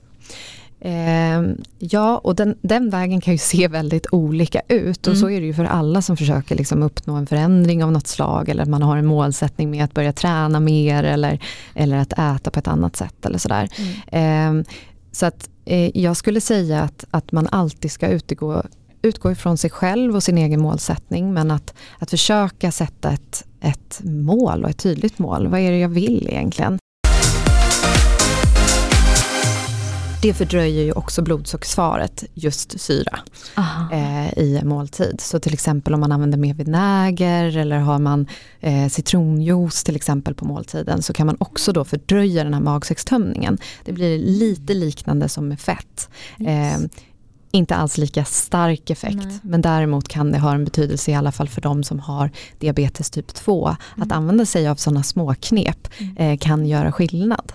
Eh, 0.83 1.41
ja, 1.79 2.17
och 2.17 2.35
den, 2.35 2.57
den, 2.61 2.89
vägen 2.89 3.21
kan 3.21 3.33
ju 3.33 3.37
se 3.37 3.67
väldigt 3.67 4.05
olika 4.11 4.61
ut 4.67 5.07
och 5.07 5.13
mm. 5.13 5.21
så 5.21 5.29
är 5.29 5.41
det 5.41 5.47
ju 5.47 5.53
för 5.53 5.65
alla 5.65 6.01
som 6.01 6.17
försöker 6.17 6.55
liksom 6.55 6.83
uppnå 6.83 7.15
en 7.15 7.27
förändring 7.27 7.83
av 7.83 7.91
något 7.91 8.07
slag 8.07 8.49
eller 8.49 8.63
att 8.63 8.69
man 8.69 8.81
har 8.81 8.97
en 8.97 9.05
målsättning 9.05 9.71
med 9.71 9.83
att 9.83 9.93
börja 9.93 10.13
träna 10.13 10.59
mer 10.59 11.03
eller, 11.03 11.43
eller 11.75 11.97
att 11.97 12.13
äta 12.13 12.51
på 12.51 12.59
ett 12.59 12.67
annat 12.67 12.95
sätt 12.95 13.25
eller 13.25 13.37
sådär. 13.37 13.69
Mm. 14.11 14.59
Eh, 14.59 14.65
så 15.11 15.25
att 15.25 15.49
eh, 15.65 15.97
jag 15.97 16.17
skulle 16.17 16.41
säga 16.41 16.81
att, 16.81 17.05
att 17.11 17.31
man 17.31 17.47
alltid 17.47 17.91
ska 17.91 18.07
utgå, 18.07 18.63
utgå 19.01 19.31
ifrån 19.31 19.57
sig 19.57 19.69
själv 19.69 20.15
och 20.15 20.23
sin 20.23 20.37
egen 20.37 20.61
målsättning 20.61 21.33
men 21.33 21.51
att, 21.51 21.73
att 21.99 22.09
försöka 22.09 22.71
sätta 22.71 23.11
ett, 23.11 23.45
ett 23.61 24.01
mål 24.03 24.63
och 24.63 24.69
ett 24.69 24.79
tydligt 24.79 25.19
mål. 25.19 25.47
Vad 25.47 25.59
är 25.59 25.71
det 25.71 25.79
jag 25.79 25.89
vill 25.89 26.27
egentligen? 26.31 26.79
Det 30.21 30.33
fördröjer 30.33 30.83
ju 30.83 30.91
också 30.91 31.21
blodsockersvaret, 31.21 32.23
just 32.33 32.81
syra, 32.81 33.19
eh, 33.91 34.39
i 34.39 34.61
måltid. 34.63 35.21
Så 35.21 35.39
till 35.39 35.53
exempel 35.53 35.93
om 35.93 35.99
man 35.99 36.11
använder 36.11 36.37
mer 36.37 36.53
vinäger 36.53 37.57
eller 37.57 37.77
har 37.77 37.99
man 37.99 38.27
eh, 38.59 38.87
citronjuice 38.87 39.83
till 39.83 39.95
exempel 39.95 40.33
på 40.35 40.45
måltiden 40.45 41.01
så 41.01 41.13
kan 41.13 41.27
man 41.27 41.37
också 41.39 41.71
då 41.71 41.85
fördröja 41.85 42.43
den 42.43 42.53
här 42.53 42.61
magsäckstömningen. 42.61 43.57
Det 43.85 43.93
blir 43.93 44.19
lite 44.19 44.73
liknande 44.73 45.29
som 45.29 45.47
med 45.47 45.59
fett. 45.59 46.09
Eh, 46.39 46.77
inte 47.51 47.75
alls 47.75 47.97
lika 47.97 48.25
stark 48.25 48.89
effekt 48.89 49.15
Nej. 49.15 49.39
men 49.43 49.61
däremot 49.61 50.07
kan 50.07 50.31
det 50.31 50.39
ha 50.39 50.53
en 50.53 50.65
betydelse 50.65 51.11
i 51.11 51.15
alla 51.15 51.31
fall 51.31 51.49
för 51.49 51.61
de 51.61 51.83
som 51.83 51.99
har 51.99 52.31
diabetes 52.59 53.09
typ 53.09 53.33
2. 53.33 53.67
Mm. 53.67 53.77
Att 54.03 54.11
använda 54.11 54.45
sig 54.45 54.67
av 54.67 54.75
sådana 54.75 55.03
små 55.03 55.35
knep 55.39 55.87
mm. 55.97 56.17
eh, 56.17 56.37
kan 56.37 56.65
göra 56.65 56.91
skillnad. 56.91 57.53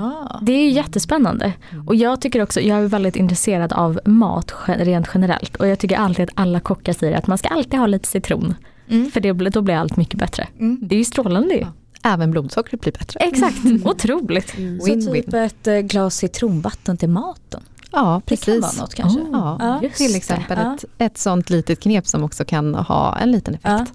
Ah. 0.00 0.38
Det 0.42 0.52
är 0.52 0.70
jättespännande. 0.70 1.52
Mm. 1.72 1.88
Och 1.88 1.94
jag 1.94 2.20
tycker 2.20 2.42
också, 2.42 2.60
jag 2.60 2.78
är 2.78 2.88
väldigt 2.88 3.16
intresserad 3.16 3.72
av 3.72 4.00
mat 4.04 4.54
rent 4.66 5.08
generellt. 5.14 5.56
Och 5.56 5.68
jag 5.68 5.78
tycker 5.78 5.96
alltid 5.96 6.22
att 6.22 6.30
alla 6.34 6.60
kockar 6.60 6.92
säger 6.92 7.18
att 7.18 7.26
man 7.26 7.38
ska 7.38 7.48
alltid 7.48 7.80
ha 7.80 7.86
lite 7.86 8.08
citron. 8.08 8.54
Mm. 8.88 9.10
För 9.10 9.20
det, 9.20 9.32
då 9.32 9.62
blir 9.62 9.74
allt 9.74 9.96
mycket 9.96 10.18
bättre. 10.18 10.48
Mm. 10.58 10.78
Det 10.82 10.94
är 10.94 10.98
ju 10.98 11.04
strålande 11.04 11.54
ju. 11.54 11.60
Ja. 11.60 11.72
Även 12.02 12.30
blodsockret 12.30 12.80
blir 12.80 12.92
bättre. 12.92 13.20
Exakt, 13.20 13.64
mm. 13.64 13.86
otroligt. 13.86 14.58
Mm. 14.58 14.80
Så 14.80 15.12
typ 15.12 15.34
ett 15.34 15.66
eh, 15.66 15.78
glas 15.78 16.16
citronvatten 16.16 16.96
till 16.96 17.08
maten? 17.08 17.60
Ja, 17.92 18.22
precis. 18.26 18.46
Det 18.46 18.52
kan 18.52 18.60
vara 18.60 18.72
något 18.72 18.94
kanske. 18.94 19.20
Oh, 19.20 19.56
ja, 19.60 19.90
till 19.96 20.16
exempel 20.16 20.58
ett, 20.58 20.84
ett 20.98 21.18
sånt 21.18 21.50
litet 21.50 21.80
knep 21.80 22.06
som 22.06 22.24
också 22.24 22.44
kan 22.44 22.74
ha 22.74 23.18
en 23.18 23.32
liten 23.32 23.54
effekt. 23.54 23.64
Ja. 23.66 23.86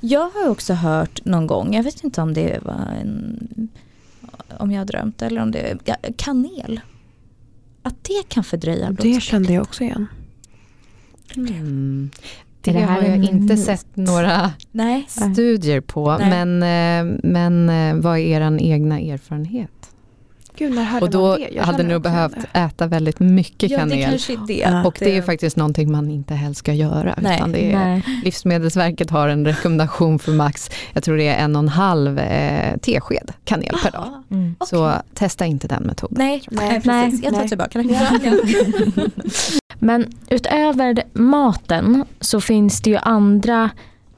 Jag 0.00 0.30
har 0.30 0.48
också 0.48 0.74
hört 0.74 1.24
någon 1.24 1.46
gång, 1.46 1.74
jag 1.74 1.82
vet 1.82 2.04
inte 2.04 2.22
om 2.22 2.34
det 2.34 2.58
var 2.62 2.88
en 3.02 3.68
om 4.58 4.72
jag 4.72 4.80
har 4.80 4.86
drömt 4.86 5.22
eller 5.22 5.42
om 5.42 5.50
det 5.50 5.58
är 5.58 5.78
ja, 5.84 5.96
kanel. 6.16 6.80
Att 7.82 8.04
det 8.04 8.28
kan 8.28 8.44
fördröja 8.44 8.90
Det 8.90 9.22
kände 9.22 9.52
jag 9.52 9.62
också 9.62 9.84
igen. 9.84 10.06
Mm. 11.36 12.10
Det, 12.60 12.72
det 12.72 12.80
har 12.80 13.02
jag 13.02 13.24
inte 13.24 13.56
sett 13.56 13.96
några 13.96 14.52
Nej. 14.72 15.06
studier 15.08 15.80
på. 15.80 16.18
Nej. 16.18 16.30
Men, 16.30 16.62
eh, 16.62 17.18
men 17.22 17.68
eh, 17.68 18.02
vad 18.02 18.18
är 18.18 18.40
er 18.40 18.62
egna 18.62 19.00
erfarenhet? 19.00 19.89
Gud, 20.56 20.78
och 21.00 21.10
då 21.10 21.38
hade 21.60 21.82
ni 21.82 21.92
nog 21.92 22.02
behövt 22.02 22.34
det. 22.52 22.58
äta 22.58 22.86
väldigt 22.86 23.20
mycket 23.20 23.70
ja, 23.70 23.78
kanel. 23.78 24.18
Det 24.28 24.36
det. 24.46 24.82
Och 24.86 24.96
det 24.98 25.16
är 25.16 25.22
faktiskt 25.22 25.56
någonting 25.56 25.92
man 25.92 26.10
inte 26.10 26.34
helst 26.34 26.58
ska 26.58 26.72
göra. 26.72 27.14
Nej, 27.22 27.36
utan 27.36 27.52
det 27.52 27.72
är, 27.72 28.02
Livsmedelsverket 28.24 29.10
har 29.10 29.28
en 29.28 29.46
rekommendation 29.46 30.18
för 30.18 30.32
max, 30.32 30.70
jag 30.92 31.02
tror 31.02 31.16
det 31.16 31.28
är 31.28 31.44
en 31.44 31.56
och 31.56 31.62
en 31.62 31.68
halv 31.68 32.18
eh, 32.18 32.76
tesked 32.76 33.32
kanel 33.44 33.76
per 33.82 33.90
dag. 33.90 34.22
Mm. 34.30 34.56
Så 34.66 34.88
okay. 34.88 35.00
testa 35.14 35.46
inte 35.46 35.68
den 35.68 35.82
metoden. 35.82 36.18
Nej, 36.18 36.42
nej, 36.50 36.80
precis. 36.80 37.24
jag 37.24 37.34
tar 37.34 37.48
tillbaka 37.48 37.82
det. 37.82 39.10
Men 39.78 40.12
utöver 40.28 41.02
maten 41.12 42.04
så 42.20 42.40
finns 42.40 42.80
det 42.80 42.90
ju 42.90 42.96
andra 42.96 43.70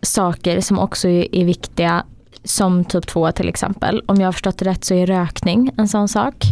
saker 0.03 0.61
som 0.61 0.79
också 0.79 1.09
är 1.09 1.45
viktiga 1.45 2.05
som 2.45 2.85
typ 2.85 3.07
2 3.07 3.33
till 3.33 3.49
exempel. 3.49 4.03
Om 4.07 4.17
jag 4.17 4.27
har 4.27 4.33
förstått 4.33 4.59
det 4.59 4.65
rätt 4.65 4.85
så 4.85 4.95
är 4.95 5.07
rökning 5.07 5.71
en 5.77 5.89
sån 5.89 6.09
sak. 6.09 6.45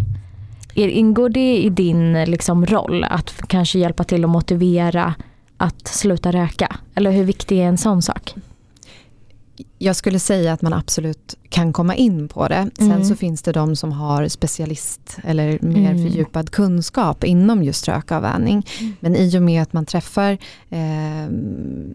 Ingår 0.74 1.29
det 1.29 1.57
i 1.57 1.68
din 1.68 2.24
liksom, 2.24 2.66
roll 2.66 3.05
att 3.05 3.42
kanske 3.48 3.79
hjälpa 3.79 4.05
till 4.05 4.24
att 4.24 4.31
motivera 4.31 5.14
att 5.57 5.88
sluta 5.88 6.33
röka? 6.33 6.76
Eller 6.94 7.11
hur 7.11 7.24
viktig 7.24 7.59
är 7.59 7.64
en 7.66 7.79
sån 7.79 8.03
sak? 8.03 8.35
Jag 9.82 9.96
skulle 9.96 10.18
säga 10.18 10.52
att 10.52 10.62
man 10.62 10.72
absolut 10.72 11.36
kan 11.48 11.72
komma 11.72 11.94
in 11.94 12.28
på 12.28 12.48
det. 12.48 12.70
Sen 12.76 12.92
mm. 12.92 13.04
så 13.04 13.16
finns 13.16 13.42
det 13.42 13.52
de 13.52 13.76
som 13.76 13.92
har 13.92 14.28
specialist 14.28 15.18
eller 15.24 15.58
mer 15.62 15.90
mm. 15.90 16.02
fördjupad 16.02 16.50
kunskap 16.50 17.24
inom 17.24 17.62
just 17.62 17.88
rökavvänjning. 17.88 18.66
Mm. 18.80 18.92
Men 19.00 19.16
i 19.16 19.38
och 19.38 19.42
med 19.42 19.62
att 19.62 19.72
man 19.72 19.86
träffar 19.86 20.38
eh, 20.70 21.32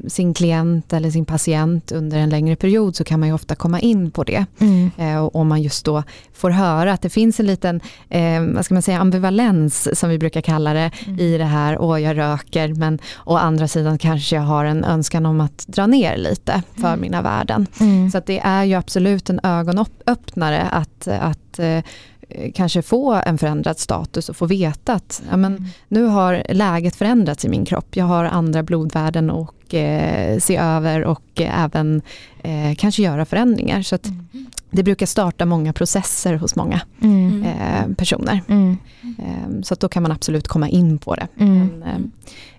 sin 0.07 0.33
klient 0.33 0.93
eller 0.93 1.11
sin 1.11 1.25
patient 1.25 1.91
under 1.91 2.17
en 2.17 2.29
längre 2.29 2.55
period 2.55 2.95
så 2.95 3.03
kan 3.03 3.19
man 3.19 3.29
ju 3.29 3.35
ofta 3.35 3.55
komma 3.55 3.79
in 3.79 4.11
på 4.11 4.23
det. 4.23 4.45
Mm. 4.59 4.91
Eh, 4.97 5.17
och 5.17 5.35
om 5.35 5.47
man 5.47 5.61
just 5.61 5.85
då 5.85 6.03
får 6.33 6.49
höra 6.49 6.93
att 6.93 7.01
det 7.01 7.09
finns 7.09 7.39
en 7.39 7.45
liten 7.45 7.81
eh, 8.09 8.41
vad 8.55 8.65
ska 8.65 8.73
man 8.73 8.81
säga, 8.81 8.99
ambivalens 8.99 9.99
som 9.99 10.09
vi 10.09 10.17
brukar 10.17 10.41
kalla 10.41 10.73
det 10.73 10.91
mm. 11.07 11.19
i 11.19 11.37
det 11.37 11.45
här, 11.45 11.81
åh 11.81 12.01
jag 12.01 12.17
röker 12.17 12.73
men 12.73 12.99
å 13.25 13.37
andra 13.37 13.67
sidan 13.67 13.97
kanske 13.97 14.35
jag 14.35 14.43
har 14.43 14.65
en 14.65 14.83
önskan 14.83 15.25
om 15.25 15.41
att 15.41 15.67
dra 15.67 15.87
ner 15.87 16.17
lite 16.17 16.61
för 16.75 16.87
mm. 16.87 17.01
mina 17.01 17.21
värden. 17.21 17.67
Så 18.11 18.17
att 18.17 18.25
det 18.25 18.39
är 18.39 18.63
ju 18.63 18.73
absolut 18.73 19.29
en 19.29 19.39
ögonöppnare 19.43 20.61
att, 20.61 21.07
att 21.07 21.59
eh, 21.59 21.83
kanske 22.53 22.81
få 22.81 23.13
en 23.13 23.37
förändrad 23.37 23.79
status 23.79 24.29
och 24.29 24.37
få 24.37 24.45
veta 24.45 24.93
att 24.93 25.23
ja, 25.29 25.37
men, 25.37 25.67
nu 25.87 26.03
har 26.03 26.43
läget 26.49 26.95
förändrats 26.95 27.45
i 27.45 27.49
min 27.49 27.65
kropp. 27.65 27.95
Jag 27.95 28.05
har 28.05 28.25
andra 28.25 28.63
blodvärden 28.63 29.29
och 29.29 29.73
eh, 29.73 30.39
se 30.39 30.57
över 30.57 31.03
och 31.03 31.41
eh, 31.41 31.63
även 31.63 32.01
eh, 32.43 32.75
kanske 32.77 33.03
göra 33.03 33.25
förändringar. 33.25 33.81
Så 33.81 33.95
att 33.95 34.07
det 34.75 34.83
brukar 34.83 35.05
starta 35.05 35.45
många 35.45 35.73
processer 35.73 36.33
hos 36.33 36.55
många 36.55 36.81
Mm. 37.01 37.43
eh, 37.43 37.95
personer. 37.97 38.41
Mm. 38.47 38.77
Eh, 39.19 39.61
så 39.63 39.73
att 39.73 39.79
då 39.79 39.89
kan 39.89 40.03
man 40.03 40.11
absolut 40.11 40.47
komma 40.47 40.69
in 40.69 40.97
på 40.97 41.15
det. 41.15 41.27
Mm. 41.39 41.67
Men, 41.67 42.11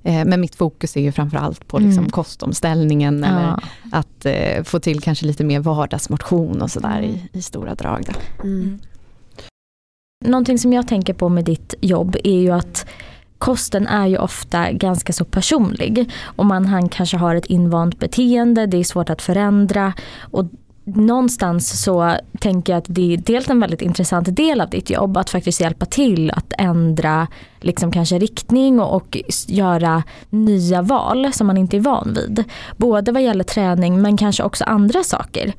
eh, 0.02 0.20
eh, 0.20 0.24
men 0.26 0.40
mitt 0.40 0.54
fokus 0.54 0.96
är 0.96 1.00
ju 1.00 1.12
framförallt 1.12 1.68
på 1.68 1.78
liksom 1.78 1.98
Mm. 1.98 2.10
kostomställningen 2.10 3.24
eller 3.24 3.42
Ja. 3.42 3.60
att 3.92 4.26
eh, 4.26 4.62
få 4.62 4.78
till 4.80 5.00
kanske 5.00 5.26
lite 5.26 5.44
mer 5.44 5.60
vardagsmotion 5.60 6.62
och 6.62 6.70
sådär 6.70 7.02
i, 7.02 7.38
i 7.38 7.42
stora 7.42 7.74
drag. 7.74 8.04
Då. 8.06 8.42
Mm. 8.44 8.78
Någonting 10.24 10.58
som 10.58 10.72
jag 10.72 10.88
tänker 10.88 11.14
på 11.14 11.28
med 11.28 11.44
ditt 11.44 11.74
jobb 11.80 12.16
är 12.24 12.40
ju 12.40 12.50
att 12.50 12.86
kosten 13.38 13.86
är 13.86 14.06
ju 14.06 14.18
ofta 14.18 14.72
ganska 14.72 15.12
så 15.12 15.24
personlig. 15.24 16.10
Och 16.24 16.46
man 16.46 16.66
han 16.66 16.88
kanske 16.88 17.16
har 17.16 17.34
ett 17.34 17.46
invant 17.46 17.98
beteende, 17.98 18.66
det 18.66 18.76
är 18.76 18.84
svårt 18.84 19.10
att 19.10 19.22
förändra. 19.22 19.92
Och 20.20 20.44
någonstans 20.86 21.82
så 21.82 22.16
tänker 22.40 22.72
jag 22.72 22.78
att 22.78 22.86
det 22.88 23.14
är 23.14 23.16
dels 23.16 23.50
en 23.50 23.60
väldigt 23.60 23.82
intressant 23.82 24.36
del 24.36 24.60
av 24.60 24.70
ditt 24.70 24.90
jobb 24.90 25.16
att 25.16 25.30
faktiskt 25.30 25.60
hjälpa 25.60 25.86
till 25.86 26.30
att 26.30 26.52
ändra 26.58 27.26
liksom 27.60 27.92
kanske 27.92 28.18
riktning 28.18 28.80
och, 28.80 28.94
och 28.94 29.18
göra 29.46 30.02
nya 30.30 30.82
val 30.82 31.32
som 31.32 31.46
man 31.46 31.56
inte 31.56 31.76
är 31.76 31.80
van 31.80 32.14
vid. 32.14 32.44
Både 32.76 33.12
vad 33.12 33.22
gäller 33.22 33.44
träning 33.44 34.02
men 34.02 34.16
kanske 34.16 34.42
också 34.42 34.64
andra 34.64 35.02
saker. 35.02 35.52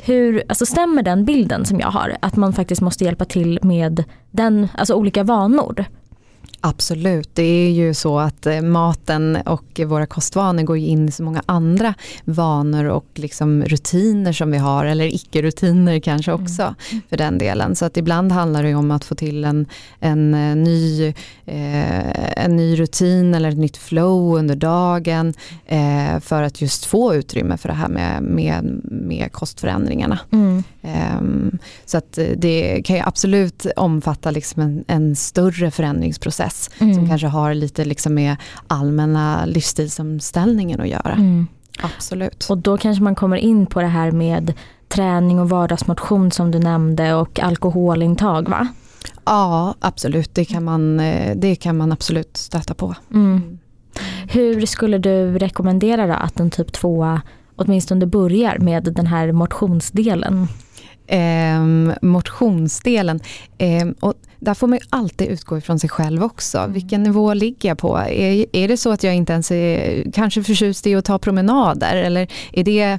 Hur, 0.00 0.42
alltså 0.48 0.66
stämmer 0.66 1.02
den 1.02 1.24
bilden 1.24 1.64
som 1.64 1.80
jag 1.80 1.88
har? 1.88 2.16
Att 2.20 2.36
man 2.36 2.52
faktiskt 2.52 2.80
måste 2.80 3.04
hjälpa 3.04 3.24
till 3.24 3.58
med 3.62 4.04
den, 4.30 4.68
alltså 4.78 4.94
olika 4.94 5.22
vanor? 5.22 5.84
Absolut, 6.66 7.30
det 7.34 7.42
är 7.42 7.70
ju 7.70 7.94
så 7.94 8.18
att 8.18 8.46
eh, 8.46 8.60
maten 8.60 9.38
och 9.46 9.80
våra 9.86 10.06
kostvanor 10.06 10.62
går 10.62 10.76
in 10.76 11.08
i 11.08 11.12
så 11.12 11.22
många 11.22 11.42
andra 11.46 11.94
vanor 12.24 12.84
och 12.84 13.06
liksom 13.14 13.64
rutiner 13.64 14.32
som 14.32 14.50
vi 14.50 14.58
har, 14.58 14.84
eller 14.84 15.14
icke-rutiner 15.14 16.00
kanske 16.00 16.32
också 16.32 16.74
för 17.08 17.16
den 17.16 17.38
delen. 17.38 17.76
Så 17.76 17.84
att 17.84 17.96
ibland 17.96 18.32
handlar 18.32 18.62
det 18.62 18.74
om 18.74 18.90
att 18.90 19.04
få 19.04 19.14
till 19.14 19.44
en, 19.44 19.66
en, 20.00 20.34
eh, 20.34 20.56
ny, 20.56 21.06
eh, 21.46 22.44
en 22.44 22.56
ny 22.56 22.76
rutin 22.76 23.34
eller 23.34 23.48
ett 23.48 23.58
nytt 23.58 23.76
flow 23.76 24.36
under 24.38 24.56
dagen 24.56 25.34
eh, 25.66 26.20
för 26.20 26.42
att 26.42 26.60
just 26.60 26.84
få 26.84 27.14
utrymme 27.14 27.56
för 27.56 27.68
det 27.68 27.74
här 27.74 27.88
med, 27.88 28.22
med, 28.22 28.80
med 28.84 29.32
kostförändringarna. 29.32 30.18
Mm. 30.32 30.62
Ehm, 30.82 31.58
Så 31.84 31.98
att 31.98 32.18
eh, 32.18 32.26
det 32.36 32.82
kan 32.84 32.96
ju 32.96 33.02
absolut 33.02 33.66
omfatta 33.76 34.30
liksom 34.30 34.62
en, 34.62 34.84
en 34.86 35.16
större 35.16 35.70
förändringsprocess 35.70 36.53
Mm. 36.78 36.94
som 36.94 37.08
kanske 37.08 37.26
har 37.26 37.54
lite 37.54 37.84
liksom 37.84 38.14
med 38.14 38.36
allmänna 38.66 39.44
livsstilsomställningen 39.46 40.80
att 40.80 40.88
göra. 40.88 41.12
Mm. 41.12 41.46
Absolut. 41.82 42.46
Och 42.50 42.58
då 42.58 42.76
kanske 42.76 43.02
man 43.02 43.14
kommer 43.14 43.36
in 43.36 43.66
på 43.66 43.80
det 43.80 43.86
här 43.86 44.10
med 44.10 44.52
träning 44.88 45.40
och 45.40 45.48
vardagsmotion 45.48 46.30
som 46.30 46.50
du 46.50 46.58
nämnde 46.58 47.14
och 47.14 47.40
alkoholintag 47.40 48.48
va? 48.48 48.68
Ja, 49.24 49.74
absolut. 49.80 50.34
Det 50.34 50.44
kan 50.44 50.64
man, 50.64 51.00
eh, 51.00 51.36
det 51.36 51.56
kan 51.56 51.76
man 51.76 51.92
absolut 51.92 52.36
stöta 52.36 52.74
på. 52.74 52.94
Mm. 53.14 53.58
Hur 54.28 54.66
skulle 54.66 54.98
du 54.98 55.38
rekommendera 55.38 56.06
då 56.06 56.12
att 56.12 56.40
en 56.40 56.50
typ 56.50 56.72
2 56.72 57.20
åtminstone 57.56 58.06
börjar 58.06 58.58
med 58.58 58.84
den 58.84 59.06
här 59.06 59.32
motionsdelen? 59.32 60.48
Ehm, 61.06 61.92
motionsdelen. 62.02 63.20
Ehm, 63.58 63.94
och 64.00 64.14
där 64.44 64.54
får 64.54 64.66
man 64.66 64.78
ju 64.78 64.84
alltid 64.90 65.28
utgå 65.28 65.58
ifrån 65.58 65.78
sig 65.78 65.90
själv 65.90 66.22
också. 66.24 66.66
Vilken 66.68 67.02
nivå 67.02 67.34
ligger 67.34 67.68
jag 67.68 67.78
på? 67.78 67.98
Är, 67.98 68.46
är 68.52 68.68
det 68.68 68.76
så 68.76 68.90
att 68.92 69.02
jag 69.02 69.14
inte 69.14 69.32
ens 69.32 69.50
är 69.50 70.04
kanske 70.12 70.42
förtjust 70.42 70.86
i 70.86 70.94
att 70.94 71.04
ta 71.04 71.18
promenader? 71.18 71.96
Eller 71.96 72.28
är 72.52 72.64
det 72.64 72.98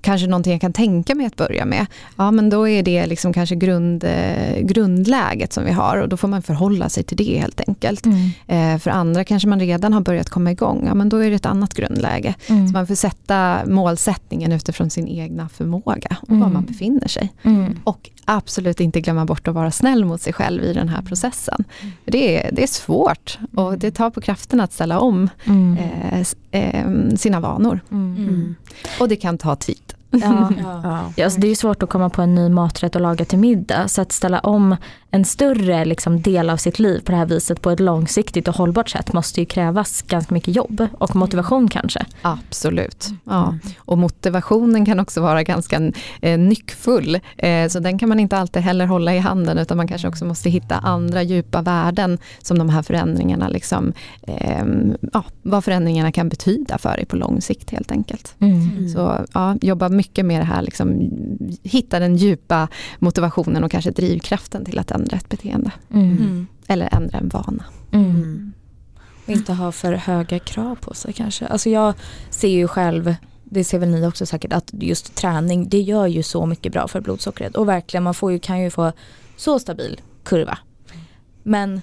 kanske 0.00 0.26
någonting 0.26 0.52
jag 0.52 0.60
kan 0.60 0.72
tänka 0.72 1.14
mig 1.14 1.26
att 1.26 1.36
börja 1.36 1.64
med? 1.64 1.86
Ja, 2.16 2.30
men 2.30 2.50
då 2.50 2.68
är 2.68 2.82
det 2.82 3.06
liksom 3.06 3.32
kanske 3.32 3.54
grund, 3.54 4.04
eh, 4.04 4.60
grundläget 4.62 5.52
som 5.52 5.64
vi 5.64 5.72
har 5.72 5.96
och 5.96 6.08
då 6.08 6.16
får 6.16 6.28
man 6.28 6.42
förhålla 6.42 6.88
sig 6.88 7.02
till 7.04 7.16
det 7.16 7.38
helt 7.38 7.60
enkelt. 7.68 8.06
Eh, 8.46 8.78
för 8.78 8.90
andra 8.90 9.24
kanske 9.24 9.48
man 9.48 9.60
redan 9.60 9.92
har 9.92 10.00
börjat 10.00 10.30
komma 10.30 10.50
igång, 10.52 10.84
ja 10.86 10.94
men 10.94 11.08
då 11.08 11.16
är 11.16 11.30
det 11.30 11.36
ett 11.36 11.46
annat 11.46 11.74
grundläge. 11.74 12.34
Mm. 12.46 12.66
Så 12.68 12.72
man 12.72 12.86
får 12.86 12.94
sätta 12.94 13.58
målsättningen 13.66 14.52
utifrån 14.52 14.90
sin 14.90 15.08
egna 15.08 15.48
förmåga 15.48 16.16
och 16.22 16.28
var 16.28 16.36
Mm. 16.36 16.52
man 16.52 16.64
befinner 16.64 17.08
sig. 17.08 17.32
Mm. 17.42 17.78
Och 17.84 18.10
absolut 18.24 18.80
inte 18.80 19.00
glömma 19.00 19.24
bort 19.24 19.48
att 19.48 19.54
vara 19.54 19.70
snäll 19.70 20.04
mot 20.04 20.20
sig 20.20 20.32
själv 20.32 20.64
i 20.64 20.72
den 20.72 20.88
här 20.88 21.02
processen. 21.02 21.64
För 22.04 22.10
Det, 22.12 22.36
är, 22.46 22.52
det 22.52 22.62
är 22.62 22.66
svårt 22.66 23.38
och 23.56 23.78
det 23.78 23.90
tar 23.90 24.10
på 24.10 24.20
kraften 24.20 24.60
att 24.60 24.72
ställa 24.72 25.00
om 25.00 25.28
Mm. 25.44 25.76
eh, 25.78 26.26
eh, 26.50 27.14
sina 27.16 27.40
vanor. 27.40 27.80
Mm. 27.90 28.16
Mm. 28.28 28.54
Och 29.00 29.08
det 29.08 29.16
kan 29.16 29.38
ta 29.38 29.56
tid. 29.56 29.94
Ja. 30.12 30.50
Ja. 30.62 31.12
Ja, 31.16 31.24
alltså 31.24 31.40
det 31.40 31.46
är 31.46 31.48
ju 31.48 31.54
svårt 31.56 31.82
att 31.82 31.88
komma 31.88 32.10
på 32.10 32.22
en 32.22 32.34
ny 32.34 32.48
maträtt 32.48 32.94
och 32.94 33.00
laga 33.00 33.24
till 33.24 33.38
middag. 33.38 33.88
Så 33.88 34.02
att 34.02 34.12
ställa 34.12 34.38
om 34.38 34.76
en 35.14 35.24
större 35.24 35.84
liksom, 35.84 36.22
del 36.22 36.50
av 36.50 36.56
sitt 36.56 36.78
liv 36.78 37.00
på 37.04 37.12
det 37.12 37.18
här 37.18 37.26
viset 37.26 37.62
på 37.62 37.70
ett 37.70 37.80
långsiktigt 37.80 38.48
och 38.48 38.54
hållbart 38.54 38.88
sätt 38.88 39.12
måste 39.12 39.40
ju 39.40 39.46
krävas 39.46 40.02
ganska 40.02 40.34
mycket 40.34 40.56
jobb 40.56 40.86
och 40.98 41.16
motivation 41.16 41.68
kanske. 41.68 42.04
Absolut. 42.22 43.08
Ja. 43.24 43.54
Och 43.78 43.98
motivationen 43.98 44.86
kan 44.86 45.00
också 45.00 45.20
vara 45.20 45.42
ganska 45.42 45.92
eh, 46.20 46.38
nyckfull. 46.38 47.20
Eh, 47.36 47.68
så 47.68 47.78
den 47.80 47.98
kan 47.98 48.08
man 48.08 48.20
inte 48.20 48.38
alltid 48.38 48.62
heller 48.62 48.86
hålla 48.86 49.14
i 49.14 49.18
handen 49.18 49.58
utan 49.58 49.76
man 49.76 49.88
kanske 49.88 50.08
också 50.08 50.24
måste 50.24 50.50
hitta 50.50 50.74
andra 50.74 51.22
djupa 51.22 51.62
värden 51.62 52.18
som 52.42 52.58
de 52.58 52.68
här 52.68 52.82
förändringarna, 52.82 53.48
liksom, 53.48 53.92
eh, 54.22 54.64
ja, 55.12 55.24
vad 55.42 55.64
förändringarna 55.64 56.12
kan 56.12 56.28
betyda 56.28 56.78
för 56.78 56.96
dig 56.96 57.06
på 57.06 57.16
lång 57.16 57.40
sikt 57.40 57.70
helt 57.70 57.92
enkelt. 57.92 58.34
Mm. 58.38 58.88
Så 58.88 59.26
ja, 59.32 59.56
jobba 59.60 59.88
mycket 59.88 60.01
med 60.22 60.40
det 60.40 60.44
här, 60.44 60.62
liksom, 60.62 61.10
hitta 61.62 61.98
den 61.98 62.16
djupa 62.16 62.68
motivationen 62.98 63.64
och 63.64 63.70
kanske 63.70 63.90
drivkraften 63.90 64.64
till 64.64 64.78
att 64.78 64.90
ändra 64.90 65.16
ett 65.16 65.28
beteende. 65.28 65.70
Mm. 65.94 66.16
Mm. 66.16 66.46
Eller 66.66 66.94
ändra 66.94 67.18
en 67.18 67.28
vana. 67.28 67.64
Mm. 67.92 68.52
Och 69.24 69.30
inte 69.32 69.52
ha 69.52 69.72
för 69.72 69.92
höga 69.92 70.38
krav 70.38 70.74
på 70.74 70.94
sig 70.94 71.12
kanske. 71.12 71.46
Alltså 71.46 71.70
jag 71.70 71.94
ser 72.30 72.48
ju 72.48 72.68
själv, 72.68 73.14
det 73.44 73.64
ser 73.64 73.78
väl 73.78 73.88
ni 73.88 74.06
också 74.06 74.26
säkert, 74.26 74.52
att 74.52 74.70
just 74.72 75.14
träning 75.14 75.68
det 75.68 75.80
gör 75.80 76.06
ju 76.06 76.22
så 76.22 76.46
mycket 76.46 76.72
bra 76.72 76.88
för 76.88 77.00
blodsockret. 77.00 77.56
Och 77.56 77.68
verkligen 77.68 78.04
man 78.04 78.14
får 78.14 78.32
ju, 78.32 78.38
kan 78.38 78.60
ju 78.60 78.70
få 78.70 78.92
så 79.36 79.58
stabil 79.58 80.00
kurva. 80.24 80.58
Men 81.42 81.80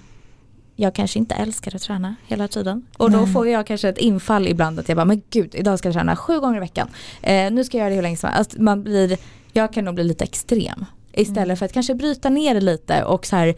jag 0.79 0.95
kanske 0.95 1.19
inte 1.19 1.35
älskar 1.35 1.75
att 1.75 1.81
träna 1.81 2.15
hela 2.27 2.47
tiden. 2.47 2.85
Och 2.97 3.11
då 3.11 3.17
Nej. 3.17 3.33
får 3.33 3.47
jag 3.47 3.67
kanske 3.67 3.89
ett 3.89 3.97
infall 3.97 4.47
ibland 4.47 4.79
att 4.79 4.89
jag 4.89 4.95
bara, 4.95 5.05
men 5.05 5.21
gud 5.29 5.55
idag 5.55 5.79
ska 5.79 5.87
jag 5.87 5.95
träna 5.95 6.15
sju 6.15 6.39
gånger 6.39 6.57
i 6.57 6.59
veckan. 6.59 6.87
Eh, 7.21 7.51
nu 7.51 7.63
ska 7.63 7.77
jag 7.77 7.83
göra 7.83 7.89
det 7.89 7.95
hur 7.95 8.01
länge 8.01 8.17
som 8.17 8.29
helst. 8.29 8.39
Alltså 8.39 8.61
man 8.61 8.83
blir, 8.83 9.17
jag 9.53 9.73
kan 9.73 9.85
nog 9.85 9.95
bli 9.95 10.03
lite 10.03 10.23
extrem. 10.23 10.85
Istället 11.13 11.59
för 11.59 11.65
att 11.65 11.73
kanske 11.73 11.95
bryta 11.95 12.29
ner 12.29 12.53
det 12.53 12.61
lite 12.61 13.03
och 13.03 13.25
så 13.25 13.35
här 13.35 13.55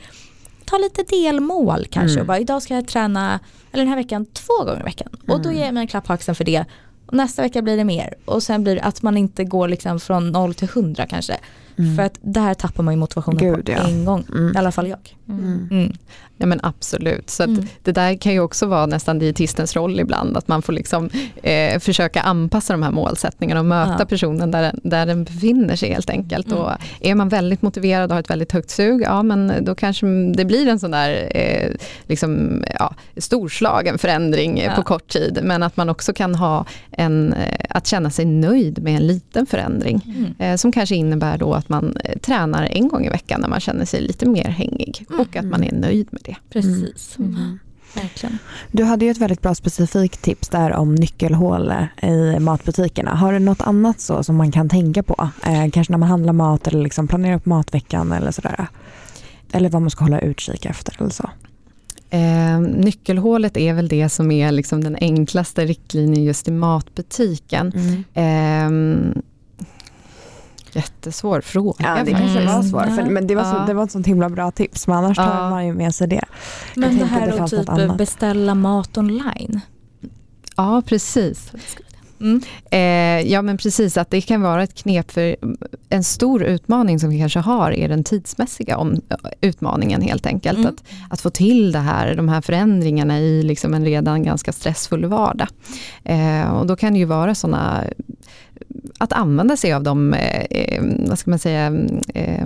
ta 0.66 0.78
lite 0.78 1.04
delmål 1.04 1.88
kanske. 1.90 2.14
Mm. 2.14 2.22
Och 2.22 2.28
bara, 2.28 2.40
idag 2.40 2.62
ska 2.62 2.76
jag 2.76 2.88
träna, 2.88 3.40
eller 3.72 3.84
den 3.84 3.90
här 3.90 3.96
veckan, 3.96 4.26
två 4.26 4.64
gånger 4.66 4.80
i 4.80 4.84
veckan. 4.84 5.10
Och 5.28 5.42
då 5.42 5.52
ger 5.52 5.66
jag 5.66 5.74
mig 5.74 5.82
en 5.82 5.88
klapp 5.88 6.06
på 6.06 6.14
axeln 6.14 6.36
för 6.36 6.44
det. 6.44 6.66
Och 7.06 7.14
nästa 7.14 7.42
vecka 7.42 7.62
blir 7.62 7.78
det 7.78 7.84
mer. 7.84 8.14
Och 8.26 8.44
sen 8.44 8.64
blir 8.64 8.76
det 8.76 8.82
att 8.82 9.02
man 9.02 9.18
inte 9.18 9.44
går 9.44 9.68
liksom 9.68 10.00
från 10.00 10.32
noll 10.32 10.54
till 10.54 10.68
hundra 10.70 11.08
kanske. 11.08 11.38
För 11.98 12.04
att 12.04 12.18
där 12.22 12.54
tappar 12.54 12.84
man 12.84 12.94
ju 12.94 12.98
motivationen 13.00 13.38
Gud, 13.56 13.66
på 13.66 13.72
ja. 13.72 13.78
en 13.88 14.06
gång. 14.06 14.24
Mm. 14.32 14.56
I 14.56 14.58
alla 14.58 14.72
fall 14.72 14.88
jag. 14.88 15.16
Mm. 15.30 15.68
Mm. 15.72 15.94
Ja 16.38 16.46
men 16.48 16.60
absolut, 16.64 17.30
så 17.30 17.44
att 17.44 17.50
Mm. 17.50 17.66
det 17.84 17.92
där 17.92 18.16
kan 18.18 18.34
ju 18.34 18.40
också 18.40 18.66
vara 18.66 18.86
nästan 18.86 19.20
dietistens 19.20 19.76
roll 19.76 20.00
ibland, 20.00 20.38
att 20.38 20.48
man 20.48 20.62
får 20.62 20.74
liksom, 20.74 21.10
eh, 21.44 21.80
försöka 21.80 22.22
anpassa 22.22 22.74
de 22.74 22.84
här 22.84 22.92
målsättningarna 22.92 23.60
och 23.60 23.66
möta 23.66 23.96
Ja. 24.00 24.06
personen 24.06 24.52
där, 24.52 24.62
den- 24.62 24.80
där 24.84 25.06
den 25.06 25.24
befinner 25.24 25.76
sig 25.76 25.94
helt 25.94 26.10
enkelt. 26.10 26.48
Mm. 26.48 26.60
Och 26.60 26.72
är 27.02 27.16
man 27.16 27.30
väldigt 27.30 27.62
motiverad 27.62 28.10
och 28.12 28.16
har 28.16 28.20
ett 28.20 28.30
väldigt 28.30 28.52
högt 28.52 28.70
sug, 28.70 29.02
ja 29.02 29.24
men 29.24 29.54
då 29.62 29.76
kanske 29.76 30.06
det 30.36 30.46
blir 30.46 30.68
en 30.68 30.80
sån 30.80 30.92
där 30.92 31.32
eh, 31.38 31.72
liksom, 32.08 32.64
ja, 32.80 32.94
storslagen 33.18 33.98
förändring 33.98 34.58
Ja. 34.62 34.72
på 34.76 34.84
kort 34.84 35.08
tid, 35.08 35.40
men 35.44 35.64
att 35.64 35.78
man 35.78 35.90
också 35.90 36.14
kan 36.14 36.36
ha 36.36 36.66
en, 36.92 37.34
eh, 37.34 37.66
att 37.70 37.88
känna 37.88 38.10
sig 38.10 38.26
nöjd 38.26 38.84
med 38.84 38.96
en 38.96 39.08
liten 39.08 39.46
förändring. 39.46 40.02
Mm. 40.18 40.34
Eh, 40.52 40.58
som 40.58 40.72
kanske 40.72 40.96
innebär 40.96 41.38
då 41.38 41.54
att 41.54 41.70
man 41.72 41.98
eh, 42.06 42.20
tränar 42.20 42.64
en 42.72 42.88
gång 42.88 43.06
i 43.06 43.10
veckan 43.10 43.42
när 43.42 43.50
man 43.50 43.60
känner 43.60 43.86
sig 43.86 44.02
lite 44.02 44.26
mer 44.26 44.44
hängig 44.50 45.06
Mm. 45.10 45.22
och 45.22 45.36
att 45.36 45.46
man 45.46 45.64
är 45.64 45.72
nöjd 45.72 46.08
med 46.12 46.22
det. 46.26 46.36
Precis. 46.50 47.16
Mm. 47.20 47.60
Verkligen. 47.96 48.38
Du 48.72 48.84
hade 48.84 49.06
ju 49.06 49.12
ett 49.12 49.18
väldigt 49.18 49.42
bra 49.42 49.56
specifikt 49.56 50.22
tips 50.22 50.50
där 50.50 50.74
om 50.74 50.96
nyckelhål 50.96 51.74
i 52.04 52.40
matbutikerna. 52.40 53.16
Har 53.16 53.34
du 53.34 53.40
något 53.40 53.62
annat 53.62 54.00
så 54.00 54.24
som 54.24 54.36
man 54.36 54.52
kan 54.52 54.70
tänka 54.70 55.04
på? 55.04 55.30
Eh, 55.46 55.70
kanske 55.72 55.94
när 55.94 55.98
man 55.98 56.10
handlar 56.10 56.34
mat 56.34 56.68
eller 56.68 56.84
liksom 56.84 57.08
planerar 57.08 57.36
upp 57.36 57.46
matveckan 57.46 58.12
eller 58.12 58.32
sådär. 58.32 58.68
Eller 59.52 59.70
vad 59.70 59.82
man 59.82 59.92
ska 59.92 60.04
hålla 60.06 60.20
utkik 60.20 60.66
efter 60.66 60.96
eller 61.00 61.10
så. 61.10 61.30
Eh, 62.10 62.60
nyckelhålet 62.60 63.58
är 63.58 63.74
väl 63.74 63.88
det 63.88 64.10
som 64.10 64.32
är 64.32 64.52
liksom 64.52 64.84
den 64.84 64.96
enklaste 65.02 65.66
riktlinjen 65.66 66.24
just 66.24 66.48
i 66.48 66.52
matbutiken. 66.52 67.72
Mm. 67.76 68.04
Eh, 68.14 69.22
Jättesvår 70.74 71.42
fråga. 71.42 71.96
Ja, 71.98 72.04
det 72.06 72.12
kanske 72.12 72.46
var 72.46 72.64
svårt. 72.64 72.96
För, 72.96 73.04
men 73.10 73.28
det 73.28 73.36
var, 73.36 73.44
så, 73.44 73.56
Ja. 73.58 73.64
det 73.68 73.74
var 73.74 73.84
ett 73.84 73.92
sånt 73.92 74.08
himla 74.08 74.30
bra 74.30 74.52
tips. 74.52 74.88
Men 74.88 74.98
annars 74.98 75.18
tar 75.18 75.24
Ja. 75.44 75.50
man 75.50 75.66
ju 75.66 75.74
med 75.74 75.96
sig 75.96 76.08
det. 76.08 76.24
Men 76.76 76.98
det 76.98 77.06
här 77.06 77.28
det 77.28 77.44
att 77.44 77.50
typ 77.50 77.98
beställa 77.98 78.56
mat 78.56 78.98
online. 78.98 79.60
Ja, 80.56 80.82
precis. 80.86 81.52
Mm. 82.22 82.42
Eh, 82.72 83.32
ja 83.32 83.42
men 83.42 83.58
precis, 83.58 83.98
att 83.98 84.10
det 84.10 84.22
kan 84.22 84.42
vara 84.42 84.64
ett 84.64 84.74
knep 84.74 85.12
för 85.12 85.36
en 85.90 86.04
stor 86.04 86.44
utmaning 86.44 87.00
som 87.00 87.10
vi 87.10 87.20
kanske 87.20 87.40
har 87.40 87.72
är 87.72 87.90
den 87.90 88.04
tidsmässiga 88.04 88.78
om, 88.78 89.02
utmaningen 89.42 90.02
helt 90.02 90.26
enkelt. 90.26 90.58
Mm. 90.58 90.70
Att, 90.70 90.84
att 91.10 91.22
få 91.22 91.30
till 91.30 91.72
det 91.72 91.80
här, 91.80 92.16
de 92.16 92.30
här 92.30 92.42
förändringarna 92.42 93.20
i 93.20 93.44
liksom 93.44 93.74
en 93.74 93.86
redan 93.86 94.24
ganska 94.24 94.52
stressfull 94.52 95.06
vardag. 95.06 95.48
Eh, 96.04 96.52
och 96.52 96.68
då 96.68 96.76
kan 96.76 96.94
det 96.94 97.00
ju 97.00 97.06
vara 97.06 97.36
sådana 97.36 97.84
att 98.98 99.14
använda 99.14 99.58
sig 99.58 99.74
av 99.74 99.84
de 99.84 100.14
eh, 100.14 100.46
eh, 100.50 100.84
vad 101.08 101.20
ska 101.20 101.30
man 101.30 101.40
säga, 101.40 101.74
eh, 102.14 102.46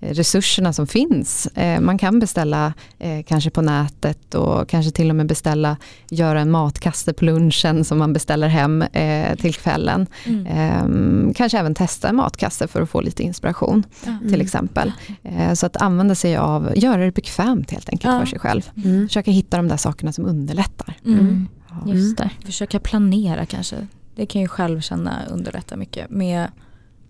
resurserna 0.00 0.72
som 0.72 0.86
finns. 0.86 1.46
Eh, 1.46 1.80
man 1.80 1.98
kan 1.98 2.18
beställa 2.18 2.72
eh, 2.98 3.22
kanske 3.26 3.50
på 3.50 3.62
nätet 3.62 4.34
och 4.34 4.68
kanske 4.68 4.92
till 4.92 5.10
och 5.10 5.16
med 5.16 5.26
beställa, 5.26 5.76
göra 6.10 6.40
en 6.40 6.50
matkasse 6.50 7.12
på 7.12 7.24
lunchen 7.24 7.84
som 7.84 7.98
man 7.98 8.12
beställer 8.12 8.48
hem 8.48 8.82
eh, 8.82 9.34
till 9.36 9.54
kvällen. 9.54 10.06
Mm. 10.26 10.46
Eh, 10.46 11.34
kanske 11.34 11.58
även 11.58 11.74
testa 11.74 12.08
en 12.08 12.16
matkasse 12.16 12.66
för 12.68 12.82
att 12.82 12.90
få 12.90 13.00
lite 13.00 13.22
inspiration 13.22 13.82
Ja. 14.06 14.18
till 14.28 14.40
exempel. 14.40 14.92
Eh, 15.22 15.52
så 15.54 15.66
att 15.66 15.76
använda 15.76 16.14
sig 16.14 16.36
av, 16.36 16.72
göra 16.76 17.04
det 17.04 17.12
bekvämt 17.12 17.70
helt 17.70 17.88
enkelt 17.88 18.12
Ja. 18.14 18.20
för 18.20 18.26
sig 18.26 18.38
själv. 18.38 18.70
Mm. 18.84 19.08
Försöka 19.08 19.30
hitta 19.30 19.56
de 19.56 19.68
där 19.68 19.76
sakerna 19.76 20.12
som 20.12 20.24
underlättar. 20.26 20.94
Mm. 21.06 21.48
Ja. 21.70 21.92
Just 21.92 22.18
det. 22.18 22.30
Försöka 22.44 22.80
planera 22.80 23.46
kanske. 23.46 23.76
Det 24.18 24.26
kan 24.26 24.42
ju 24.42 24.48
själv 24.48 24.80
känna 24.80 25.26
underlätta 25.26 25.76
mycket. 25.76 26.10
Med 26.10 26.50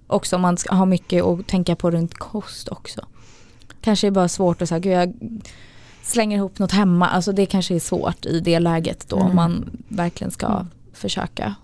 också 0.07 0.37
om 0.37 0.43
man 0.43 0.57
ska 0.57 0.75
ha 0.75 0.85
mycket 0.85 1.25
att 1.25 1.47
tänka 1.47 1.77
på 1.77 1.91
runt 1.91 2.15
kost 2.15 2.69
också. 2.69 3.07
Kanske 3.81 4.07
är 4.07 4.11
bara 4.11 4.29
svårt 4.29 4.63
att 4.63 4.69
säga, 4.69 4.79
gud 4.79 4.93
jag 4.93 5.15
slänger 6.03 6.37
ihop 6.37 6.59
något 6.59 6.73
hemma. 6.73 7.09
Alltså 7.09 7.33
det 7.33 7.47
kanske 7.47 7.75
är 7.75 7.81
svårt 7.81 8.27
i 8.27 8.41
det 8.41 8.59
läget 8.59 9.09
då 9.09 9.17
om 9.17 9.23
Mm. 9.23 9.37
man 9.37 9.71
verkligen 9.89 10.31
ska 10.31 10.67
försöka. 10.93 11.55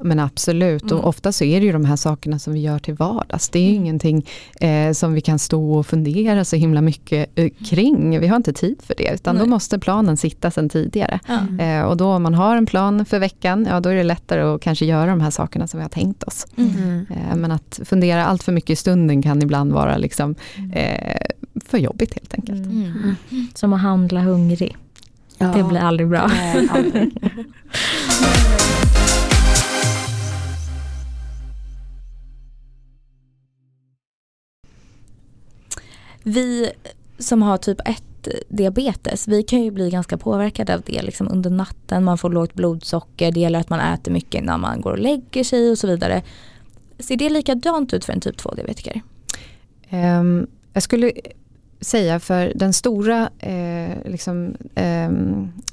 Men 0.00 0.18
absolut, 0.18 0.82
Mm. 0.82 0.96
och 0.98 1.08
ofta 1.08 1.32
så 1.32 1.44
är 1.44 1.60
det 1.60 1.66
ju 1.66 1.72
de 1.72 1.84
här 1.84 1.96
sakerna 1.96 2.38
som 2.38 2.52
vi 2.52 2.60
gör 2.60 2.78
till 2.78 2.94
vardags. 2.94 3.48
Det 3.48 3.58
är 3.58 3.62
ju 3.62 3.68
Mm. 3.70 3.82
ingenting 3.82 4.26
eh, 4.60 4.92
som 4.92 5.12
vi 5.14 5.20
kan 5.20 5.38
stå 5.38 5.74
och 5.74 5.86
fundera 5.86 6.44
så 6.44 6.56
himla 6.56 6.80
mycket 6.80 7.30
eh, 7.34 7.50
kring. 7.64 8.20
Vi 8.20 8.26
har 8.26 8.36
inte 8.36 8.52
tid 8.52 8.76
för 8.82 8.94
det, 8.98 9.10
utan 9.14 9.34
Nej. 9.36 9.44
då 9.44 9.50
måste 9.50 9.78
planen 9.78 10.16
sitta 10.16 10.50
sedan 10.50 10.68
tidigare. 10.68 11.20
Ja. 11.28 11.64
Eh, 11.64 11.82
och 11.82 11.96
då 11.96 12.06
om 12.06 12.22
man 12.22 12.34
har 12.34 12.56
en 12.56 12.66
plan 12.66 13.04
för 13.04 13.18
veckan, 13.18 13.66
ja 13.70 13.80
då 13.80 13.88
är 13.88 13.94
det 13.94 14.02
lättare 14.02 14.42
att 14.42 14.60
kanske 14.60 14.86
göra 14.86 15.10
de 15.10 15.20
här 15.20 15.30
sakerna 15.30 15.66
som 15.66 15.78
vi 15.78 15.82
har 15.82 15.90
tänkt 15.90 16.22
oss. 16.22 16.46
Mm. 16.56 17.06
Eh, 17.10 17.36
men 17.36 17.52
att 17.52 17.80
fundera 17.84 18.24
allt 18.26 18.42
för 18.42 18.52
mycket 18.52 18.70
i 18.70 18.76
stunden 18.76 19.22
kan 19.22 19.42
ibland 19.42 19.72
vara 19.72 19.96
liksom, 19.96 20.34
eh, 20.74 21.16
för 21.66 21.78
jobbigt 21.78 22.14
helt 22.14 22.34
enkelt. 22.34 22.66
Mm. 22.66 22.82
Mm. 23.30 23.46
Som 23.54 23.72
att 23.72 23.80
handla 23.80 24.20
hungrig. 24.20 24.76
Ja. 25.38 25.52
Det 25.56 25.62
blir 25.64 25.78
aldrig 25.80 26.08
bra. 26.08 26.26
Nej, 26.26 26.68
aldrig. 26.72 27.10
Vi 36.22 36.72
som 37.18 37.42
har 37.42 37.56
typ 37.56 37.78
1 37.84 38.02
diabetes, 38.48 39.28
vi 39.28 39.42
kan 39.42 39.62
ju 39.62 39.70
bli 39.70 39.90
ganska 39.90 40.18
påverkade 40.18 40.74
av 40.74 40.82
det 40.86 41.02
liksom 41.02 41.28
under 41.28 41.50
natten. 41.50 42.04
Man 42.04 42.18
får 42.18 42.30
lågt 42.30 42.54
blodsocker, 42.54 43.32
det 43.32 43.40
gäller 43.40 43.60
att 43.60 43.70
man 43.70 43.80
äter 43.80 44.12
mycket 44.12 44.44
när 44.44 44.58
man 44.58 44.80
går 44.80 44.90
och 44.90 44.98
lägger 44.98 45.44
sig 45.44 45.70
och 45.70 45.78
så 45.78 45.86
vidare. 45.86 46.22
Ser 46.98 47.16
det 47.16 47.28
likadant 47.28 47.92
ut 47.92 48.04
för 48.04 48.12
en 48.12 48.20
typ 48.20 48.36
2-diabetiker? 48.36 49.02
Um, 49.90 49.98
ehm, 49.98 50.46
jag 50.72 50.82
skulle 50.82 51.12
säga 51.80 52.20
för 52.20 52.52
den 52.54 52.72
stora, 52.72 53.30
eh, 53.38 53.96
liksom, 54.04 54.56
eh, 54.74 55.06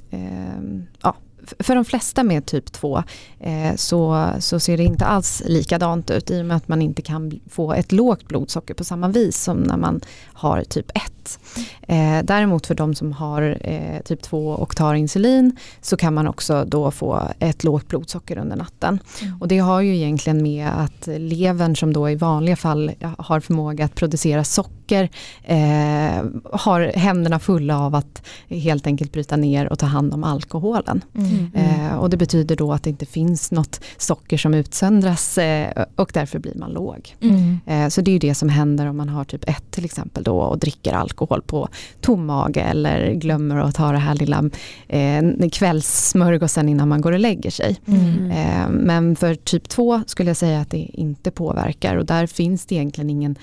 eh, 0.10 0.60
ja, 1.02 1.16
för 1.60 1.76
de 1.76 1.86
flesta 1.86 2.24
med 2.24 2.46
typ 2.46 2.72
2 2.72 3.04
eh, 3.40 3.76
så, 3.76 4.30
så 4.40 4.60
ser 4.60 4.78
det 4.78 4.84
inte 4.84 5.06
alls 5.06 5.44
likadant 5.46 6.12
ut 6.12 6.32
i 6.32 6.42
och 6.42 6.46
med 6.46 6.58
att 6.58 6.68
man 6.68 6.82
inte 6.82 7.02
kan 7.02 7.40
få 7.50 7.74
ett 7.74 7.92
lågt 7.92 8.28
blodsocker 8.28 8.74
på 8.74 8.84
samma 8.84 9.08
vis 9.08 9.38
som 9.38 9.58
när 9.58 9.78
man 9.78 10.02
har 10.40 10.64
typ 10.64 10.92
1. 10.96 11.40
Eh, 11.82 12.24
däremot 12.24 12.68
för 12.68 12.76
de 12.76 12.96
som 12.96 13.14
har 13.14 13.58
eh, 13.62 14.02
typ 14.06 14.22
2 14.22 14.48
och 14.48 14.76
tar 14.76 14.94
insulin 14.94 15.56
så 15.82 15.98
kan 15.98 16.14
man 16.14 16.28
också 16.28 16.66
då 16.68 16.92
få 16.92 17.22
ett 17.40 17.64
lågt 17.64 17.88
blodsocker 17.88 18.38
under 18.38 18.56
natten. 18.56 19.00
Och 19.40 19.48
det 19.48 19.58
har 19.58 19.82
ju 19.82 19.96
egentligen 19.96 20.44
med 20.44 20.68
att 20.68 21.08
levern 21.08 21.76
som 21.76 21.94
då 21.94 22.10
i 22.10 22.16
vanliga 22.16 22.56
fall 22.56 22.92
har 23.18 23.40
förmåga 23.40 23.86
att 23.86 23.96
producera 23.96 24.44
socker 24.44 25.10
eh, 25.44 26.26
har 26.54 26.92
händerna 26.96 27.40
fulla 27.40 27.80
av 27.80 27.96
att 27.96 28.22
helt 28.50 28.88
enkelt 28.88 29.12
bryta 29.12 29.36
ner 29.38 29.70
och 29.72 29.80
ta 29.80 29.86
hand 29.86 30.14
om 30.14 30.24
alkoholen. 30.24 31.02
Mm. 31.16 31.52
Eh, 31.54 31.96
och 31.96 32.10
det 32.10 32.18
betyder 32.18 32.56
då 32.56 32.74
att 32.74 32.84
det 32.84 32.90
inte 32.90 33.06
finns 33.06 33.52
något 33.52 33.82
socker 33.98 34.38
som 34.38 34.54
utsöndras 34.54 35.38
eh, 35.38 35.86
och 35.96 36.12
därför 36.14 36.40
blir 36.40 36.56
man 36.56 36.72
låg. 36.72 37.16
Mm. 37.22 37.60
Eh, 37.66 37.88
så 37.90 38.02
det 38.02 38.12
är 38.12 38.14
ju 38.14 38.20
det 38.20 38.36
som 38.36 38.50
händer 38.50 38.88
om 38.88 38.98
man 38.98 39.10
har 39.10 39.24
typ 39.24 39.50
1 39.50 39.72
till 39.72 39.86
exempel 39.86 40.24
då 40.30 40.40
och 40.40 40.60
dricker 40.60 40.94
alkohol 40.94 41.42
på 41.42 41.68
tom 42.02 42.26
mage 42.26 42.62
eller 42.62 43.14
glömmer 43.14 43.56
att 43.56 43.76
ta 43.76 43.92
det 43.92 43.98
här 43.98 44.16
lilla 44.16 44.50
eh, 44.88 45.50
kvällssmörgåsen 45.52 46.70
innan 46.70 46.90
man 46.90 47.02
går 47.02 47.12
och 47.12 47.20
lägger 47.20 47.52
sig. 47.52 47.80
Mm. 47.86 48.32
Eh, 48.32 48.70
Men 48.70 49.16
för 49.16 49.36
typ 49.36 49.70
2 49.70 50.02
skulle 50.06 50.30
jag 50.30 50.38
säga 50.38 50.60
att 50.60 50.70
det 50.70 50.90
inte 50.94 51.32
påverkar 51.32 51.96
och 51.96 52.06
där 52.06 52.28
finns 52.28 52.66
det 52.66 52.76
egentligen 52.76 53.10
ingen 53.10 53.36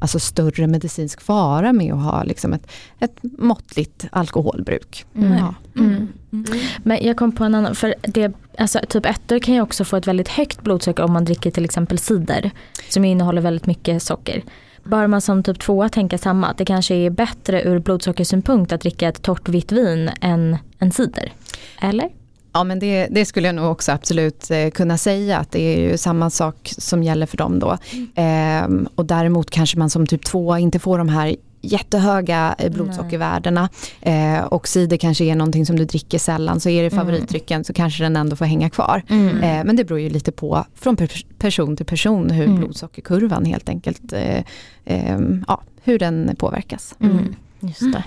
alltså 0.00 0.20
större 0.20 0.66
medicinsk 0.66 1.20
fara 1.20 1.72
med 1.72 1.92
att 1.92 2.02
ha 2.02 2.22
liksom 2.22 2.52
ett, 2.52 2.66
ett 2.98 3.18
måttligt 3.22 4.06
alkoholbruk. 4.10 5.04
Mm. 5.14 5.32
Ja. 5.32 5.54
Mm. 5.76 6.08
Men 6.82 6.98
jag 7.02 7.16
kom 7.16 7.32
på 7.32 7.44
en 7.44 7.54
annan, 7.54 7.74
för 7.74 7.94
det, 8.02 8.32
alltså, 8.58 8.80
typ 8.88 9.06
1 9.06 9.44
kan 9.44 9.54
ju 9.54 9.60
också 9.60 9.84
få 9.84 9.96
ett 9.96 10.06
väldigt 10.06 10.28
högt 10.28 10.62
blodsocker 10.62 11.02
om 11.02 11.12
man 11.12 11.24
dricker 11.24 11.50
till 11.50 11.64
exempel 11.64 11.98
cider. 11.98 12.50
Som 12.88 13.04
innehåller 13.04 13.42
väldigt 13.42 13.66
mycket 13.66 14.02
socker. 14.02 14.42
Bör 14.84 15.06
man 15.06 15.20
som 15.20 15.42
typ 15.42 15.58
2 15.60 15.88
tänka 15.88 16.18
samma, 16.18 16.46
att 16.46 16.58
det 16.58 16.64
kanske 16.64 16.94
är 16.94 17.10
bättre 17.10 17.62
ur 17.62 17.78
blodsockersynpunkt 17.78 18.72
att 18.72 18.80
dricka 18.80 19.08
ett 19.08 19.22
torrt 19.22 19.48
vitt 19.48 19.72
vin 19.72 20.10
än 20.20 20.56
en 20.78 20.92
cider? 20.92 21.32
Eller? 21.80 22.08
Ja 22.52 22.64
men 22.64 22.78
det, 22.78 23.08
det 23.10 23.24
skulle 23.24 23.48
jag 23.48 23.54
nog 23.54 23.70
också 23.70 23.92
absolut 23.92 24.50
eh, 24.50 24.70
kunna 24.70 24.98
säga 24.98 25.38
att 25.38 25.50
det 25.50 25.60
är 25.60 25.90
ju 25.90 25.98
samma 25.98 26.30
sak 26.30 26.74
som 26.78 27.02
gäller 27.02 27.26
för 27.26 27.36
dem 27.36 27.58
då. 27.58 27.78
Ehm, 28.14 28.88
och 28.94 29.06
däremot 29.06 29.50
kanske 29.50 29.78
man 29.78 29.90
som 29.90 30.06
typ 30.06 30.24
2 30.24 30.58
inte 30.58 30.78
får 30.78 30.98
de 30.98 31.08
här 31.08 31.36
jättehöga 31.72 32.54
eh, 32.58 32.72
blodsockervärdena 32.72 33.68
eh, 34.00 34.38
och 34.44 34.68
cider 34.68 34.96
kanske 34.96 35.24
är 35.24 35.34
någonting 35.34 35.66
som 35.66 35.76
du 35.76 35.84
dricker 35.84 36.18
sällan 36.18 36.60
så 36.60 36.68
är 36.68 36.82
det 36.82 36.92
Mm. 36.92 36.98
favoritdrycken 37.06 37.64
så 37.64 37.72
kanske 37.72 38.04
den 38.04 38.16
ändå 38.16 38.36
får 38.36 38.44
hänga 38.44 38.70
kvar. 38.70 39.02
Mm. 39.08 39.36
Eh, 39.36 39.64
men 39.64 39.76
det 39.76 39.84
beror 39.84 40.00
ju 40.00 40.08
lite 40.10 40.32
på 40.32 40.64
från 40.74 40.96
per- 40.96 41.26
person 41.38 41.76
till 41.76 41.86
person 41.86 42.30
hur 42.30 42.44
Mm. 42.44 42.56
blodsockerkurvan 42.56 43.44
helt 43.44 43.68
enkelt, 43.68 44.12
eh, 44.12 44.44
eh, 44.84 45.18
ja, 45.48 45.62
hur 45.82 45.98
den 45.98 46.36
påverkas. 46.38 46.94
Mm. 47.00 47.34
Just 47.60 47.80
det. 47.92 48.04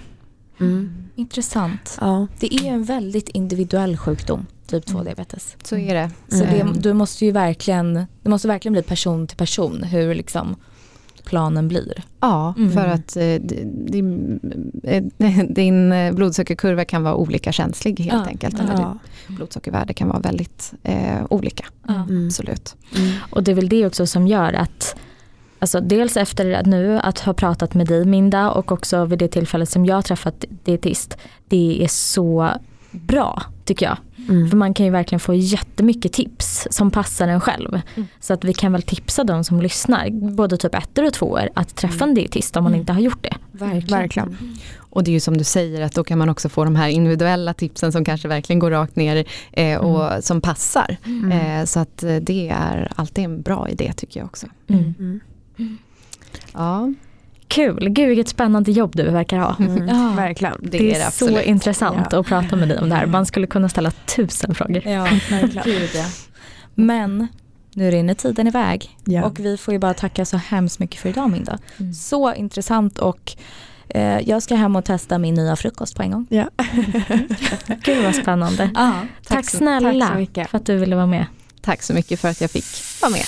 Mm. 0.60 0.92
Intressant. 1.16 1.98
Ja. 2.02 2.28
Det 2.40 2.54
är 2.54 2.66
en 2.66 2.84
väldigt 2.84 3.30
individuell 3.30 3.98
sjukdom, 3.98 4.46
typ 4.68 4.86
2-diabetes. 4.88 5.56
Så 5.64 5.78
är 5.78 5.94
det. 5.94 6.12
Så 6.38 6.44
det, 6.44 6.66
du 6.76 6.94
måste 6.94 7.26
ju 7.26 7.32
verkligen, 7.32 7.94
det 8.24 8.30
måste 8.30 8.48
verkligen 8.48 8.74
bli 8.74 8.82
person 8.84 9.28
till 9.28 9.38
person 9.38 9.84
hur 9.84 10.16
liksom 10.16 10.56
planen 11.28 11.68
blir. 11.68 12.04
Ja, 12.20 12.54
Mm. 12.58 12.72
för 12.72 12.86
att 12.88 13.16
eh, 13.18 13.22
d- 13.24 13.64
din, 13.88 14.40
eh, 14.84 15.04
din 15.50 15.92
eh, 15.92 16.14
blodsockerkurva 16.14 16.86
kan 16.86 17.04
vara 17.04 17.16
olika 17.16 17.52
känslig 17.52 18.00
helt 18.00 18.14
Ja, 18.26 18.26
enkelt. 18.32 18.60
Eller 18.60 18.74
Ja. 18.74 18.98
ditt 19.28 19.38
blodsocker 19.38 19.94
kan 19.94 20.08
vara 20.08 20.20
väldigt 20.20 20.74
eh, 20.84 21.26
olika. 21.30 21.66
Mm. 21.90 22.26
Absolut. 22.26 22.76
Mm. 22.98 23.12
Och 23.30 23.44
det 23.44 23.52
är 23.52 23.56
väl 23.56 23.70
det 23.70 23.86
också 23.86 24.08
som 24.08 24.28
gör 24.28 24.54
att 24.54 24.96
Alltså 25.60 25.82
dels 25.82 26.18
efter 26.18 26.52
att 26.54 26.66
nu 26.66 27.00
att 27.00 27.20
ha 27.20 27.34
pratat 27.34 27.74
med 27.74 27.88
dig 27.88 28.06
Minda 28.06 28.52
och 28.52 28.72
också 28.72 29.06
vid 29.06 29.20
det 29.20 29.28
tillfället 29.28 29.70
som 29.70 29.86
jag 29.86 30.06
träffat 30.06 30.46
dietist. 30.64 31.18
Det 31.48 31.84
är 31.84 31.88
så 31.88 32.50
bra 32.92 33.44
tycker 33.66 33.86
jag. 33.86 33.98
Mm. 34.30 34.50
För 34.50 34.58
man 34.58 34.74
kan 34.74 34.86
ju 34.86 34.92
verkligen 34.92 35.20
få 35.20 35.34
jättemycket 35.34 36.14
tips 36.14 36.68
som 36.72 36.92
passar 36.92 37.28
en 37.28 37.42
själv. 37.42 37.82
Mm. 37.96 38.08
Så 38.20 38.34
att 38.34 38.44
vi 38.44 38.54
kan 38.54 38.72
väl 38.72 38.82
tipsa 38.82 39.24
de 39.24 39.44
som 39.44 39.62
lyssnar, 39.62 40.10
både 40.36 40.58
typ 40.58 40.76
ettor 40.76 41.06
och 41.06 41.14
tvåor, 41.14 41.50
att 41.54 41.76
träffa 41.76 42.04
en 42.06 42.14
dietist 42.14 42.58
om 42.58 42.64
man 42.64 42.72
Mm. 42.74 42.80
inte 42.80 42.94
har 42.94 43.00
gjort 43.00 43.24
det. 43.24 43.36
Verkligen. 43.52 44.00
Verkligen. 44.00 44.38
Och 44.80 45.04
det 45.04 45.12
är 45.12 45.14
ju 45.14 45.20
som 45.20 45.38
du 45.38 45.44
säger 45.44 45.82
att 45.82 45.94
då 45.96 46.04
kan 46.04 46.18
man 46.18 46.30
också 46.30 46.50
få 46.50 46.64
de 46.64 46.76
här 46.76 46.88
individuella 46.90 47.54
tipsen 47.54 47.92
som 47.92 48.06
kanske 48.06 48.28
verkligen 48.28 48.60
går 48.60 48.72
rakt 48.72 48.96
ner 48.96 49.26
eh, 49.52 49.78
och 49.78 50.24
som 50.24 50.42
passar. 50.42 50.98
Mm. 51.06 51.32
Eh, 51.32 51.66
så 51.66 51.80
att 51.80 52.04
eh, 52.04 52.16
det 52.16 52.50
är 52.50 52.92
alltid 52.96 53.24
en 53.26 53.42
bra 53.42 53.70
idé 53.70 53.94
tycker 53.98 54.20
jag 54.20 54.26
också. 54.26 54.48
Mm. 54.68 54.94
Mm. 55.00 55.20
Ja, 56.54 56.94
Kul, 57.48 57.90
gud 57.90 58.08
vilket 58.08 58.28
spännande 58.28 58.72
jobb 58.72 58.96
du 58.96 59.04
verkar 59.04 59.38
ha. 59.38 59.56
Mm. 59.60 59.88
Ja. 59.88 60.14
Verkligen. 60.18 60.56
det, 60.62 60.78
Det 60.78 60.96
är 60.96 61.08
är, 61.08 61.12
så 61.12 61.42
intressant 61.42 62.08
Ja. 62.12 62.20
att 62.20 62.28
prata 62.28 62.56
med 62.56 62.68
dig 62.70 62.78
om 62.80 62.90
det 62.90 62.96
här. 62.96 63.06
Man 63.06 63.26
skulle 63.26 63.48
kunna 63.48 63.70
ställa 63.70 63.92
tusen 63.92 64.56
frågor. 64.56 64.88
Ja, 64.88 65.08
verkligen. 65.30 66.06
Men 66.76 67.28
nu 67.74 67.92
rinner 67.92 68.14
tiden 68.14 68.48
iväg. 68.48 68.98
Ja. 69.06 69.26
Och 69.26 69.40
vi 69.40 69.58
får 69.58 69.74
ju 69.74 69.80
bara 69.80 69.94
tacka 69.94 70.26
så 70.26 70.38
hemskt 70.38 70.80
mycket 70.80 71.02
för 71.02 71.10
idag 71.10 71.30
Minda. 71.30 71.58
Mm. 71.80 71.94
Så 71.94 72.34
intressant 72.34 72.98
och 72.98 73.36
eh, 73.90 74.20
jag 74.30 74.44
ska 74.44 74.56
hem 74.56 74.76
och 74.76 74.86
testa 74.86 75.18
min 75.18 75.34
nya 75.34 75.56
frukost 75.56 75.96
på 75.96 76.04
en 76.04 76.12
gång. 76.12 76.28
Ja. 76.30 76.50
Gud 77.84 78.04
vad 78.04 78.16
spännande. 78.16 78.70
Ja, 78.76 78.94
Tack, 79.28 79.50
så- 79.50 79.58
snälla 79.58 80.08
tack 80.08 80.30
så 80.36 80.50
för 80.50 80.58
att 80.58 80.66
du 80.66 80.78
ville 80.78 80.96
vara 80.96 81.06
med. 81.06 81.26
Tack 81.62 81.82
så 81.84 81.94
mycket 81.94 82.20
för 82.20 82.30
att 82.30 82.42
jag 82.42 82.52
fick 82.52 82.66
vara 83.02 83.12
med. 83.12 83.26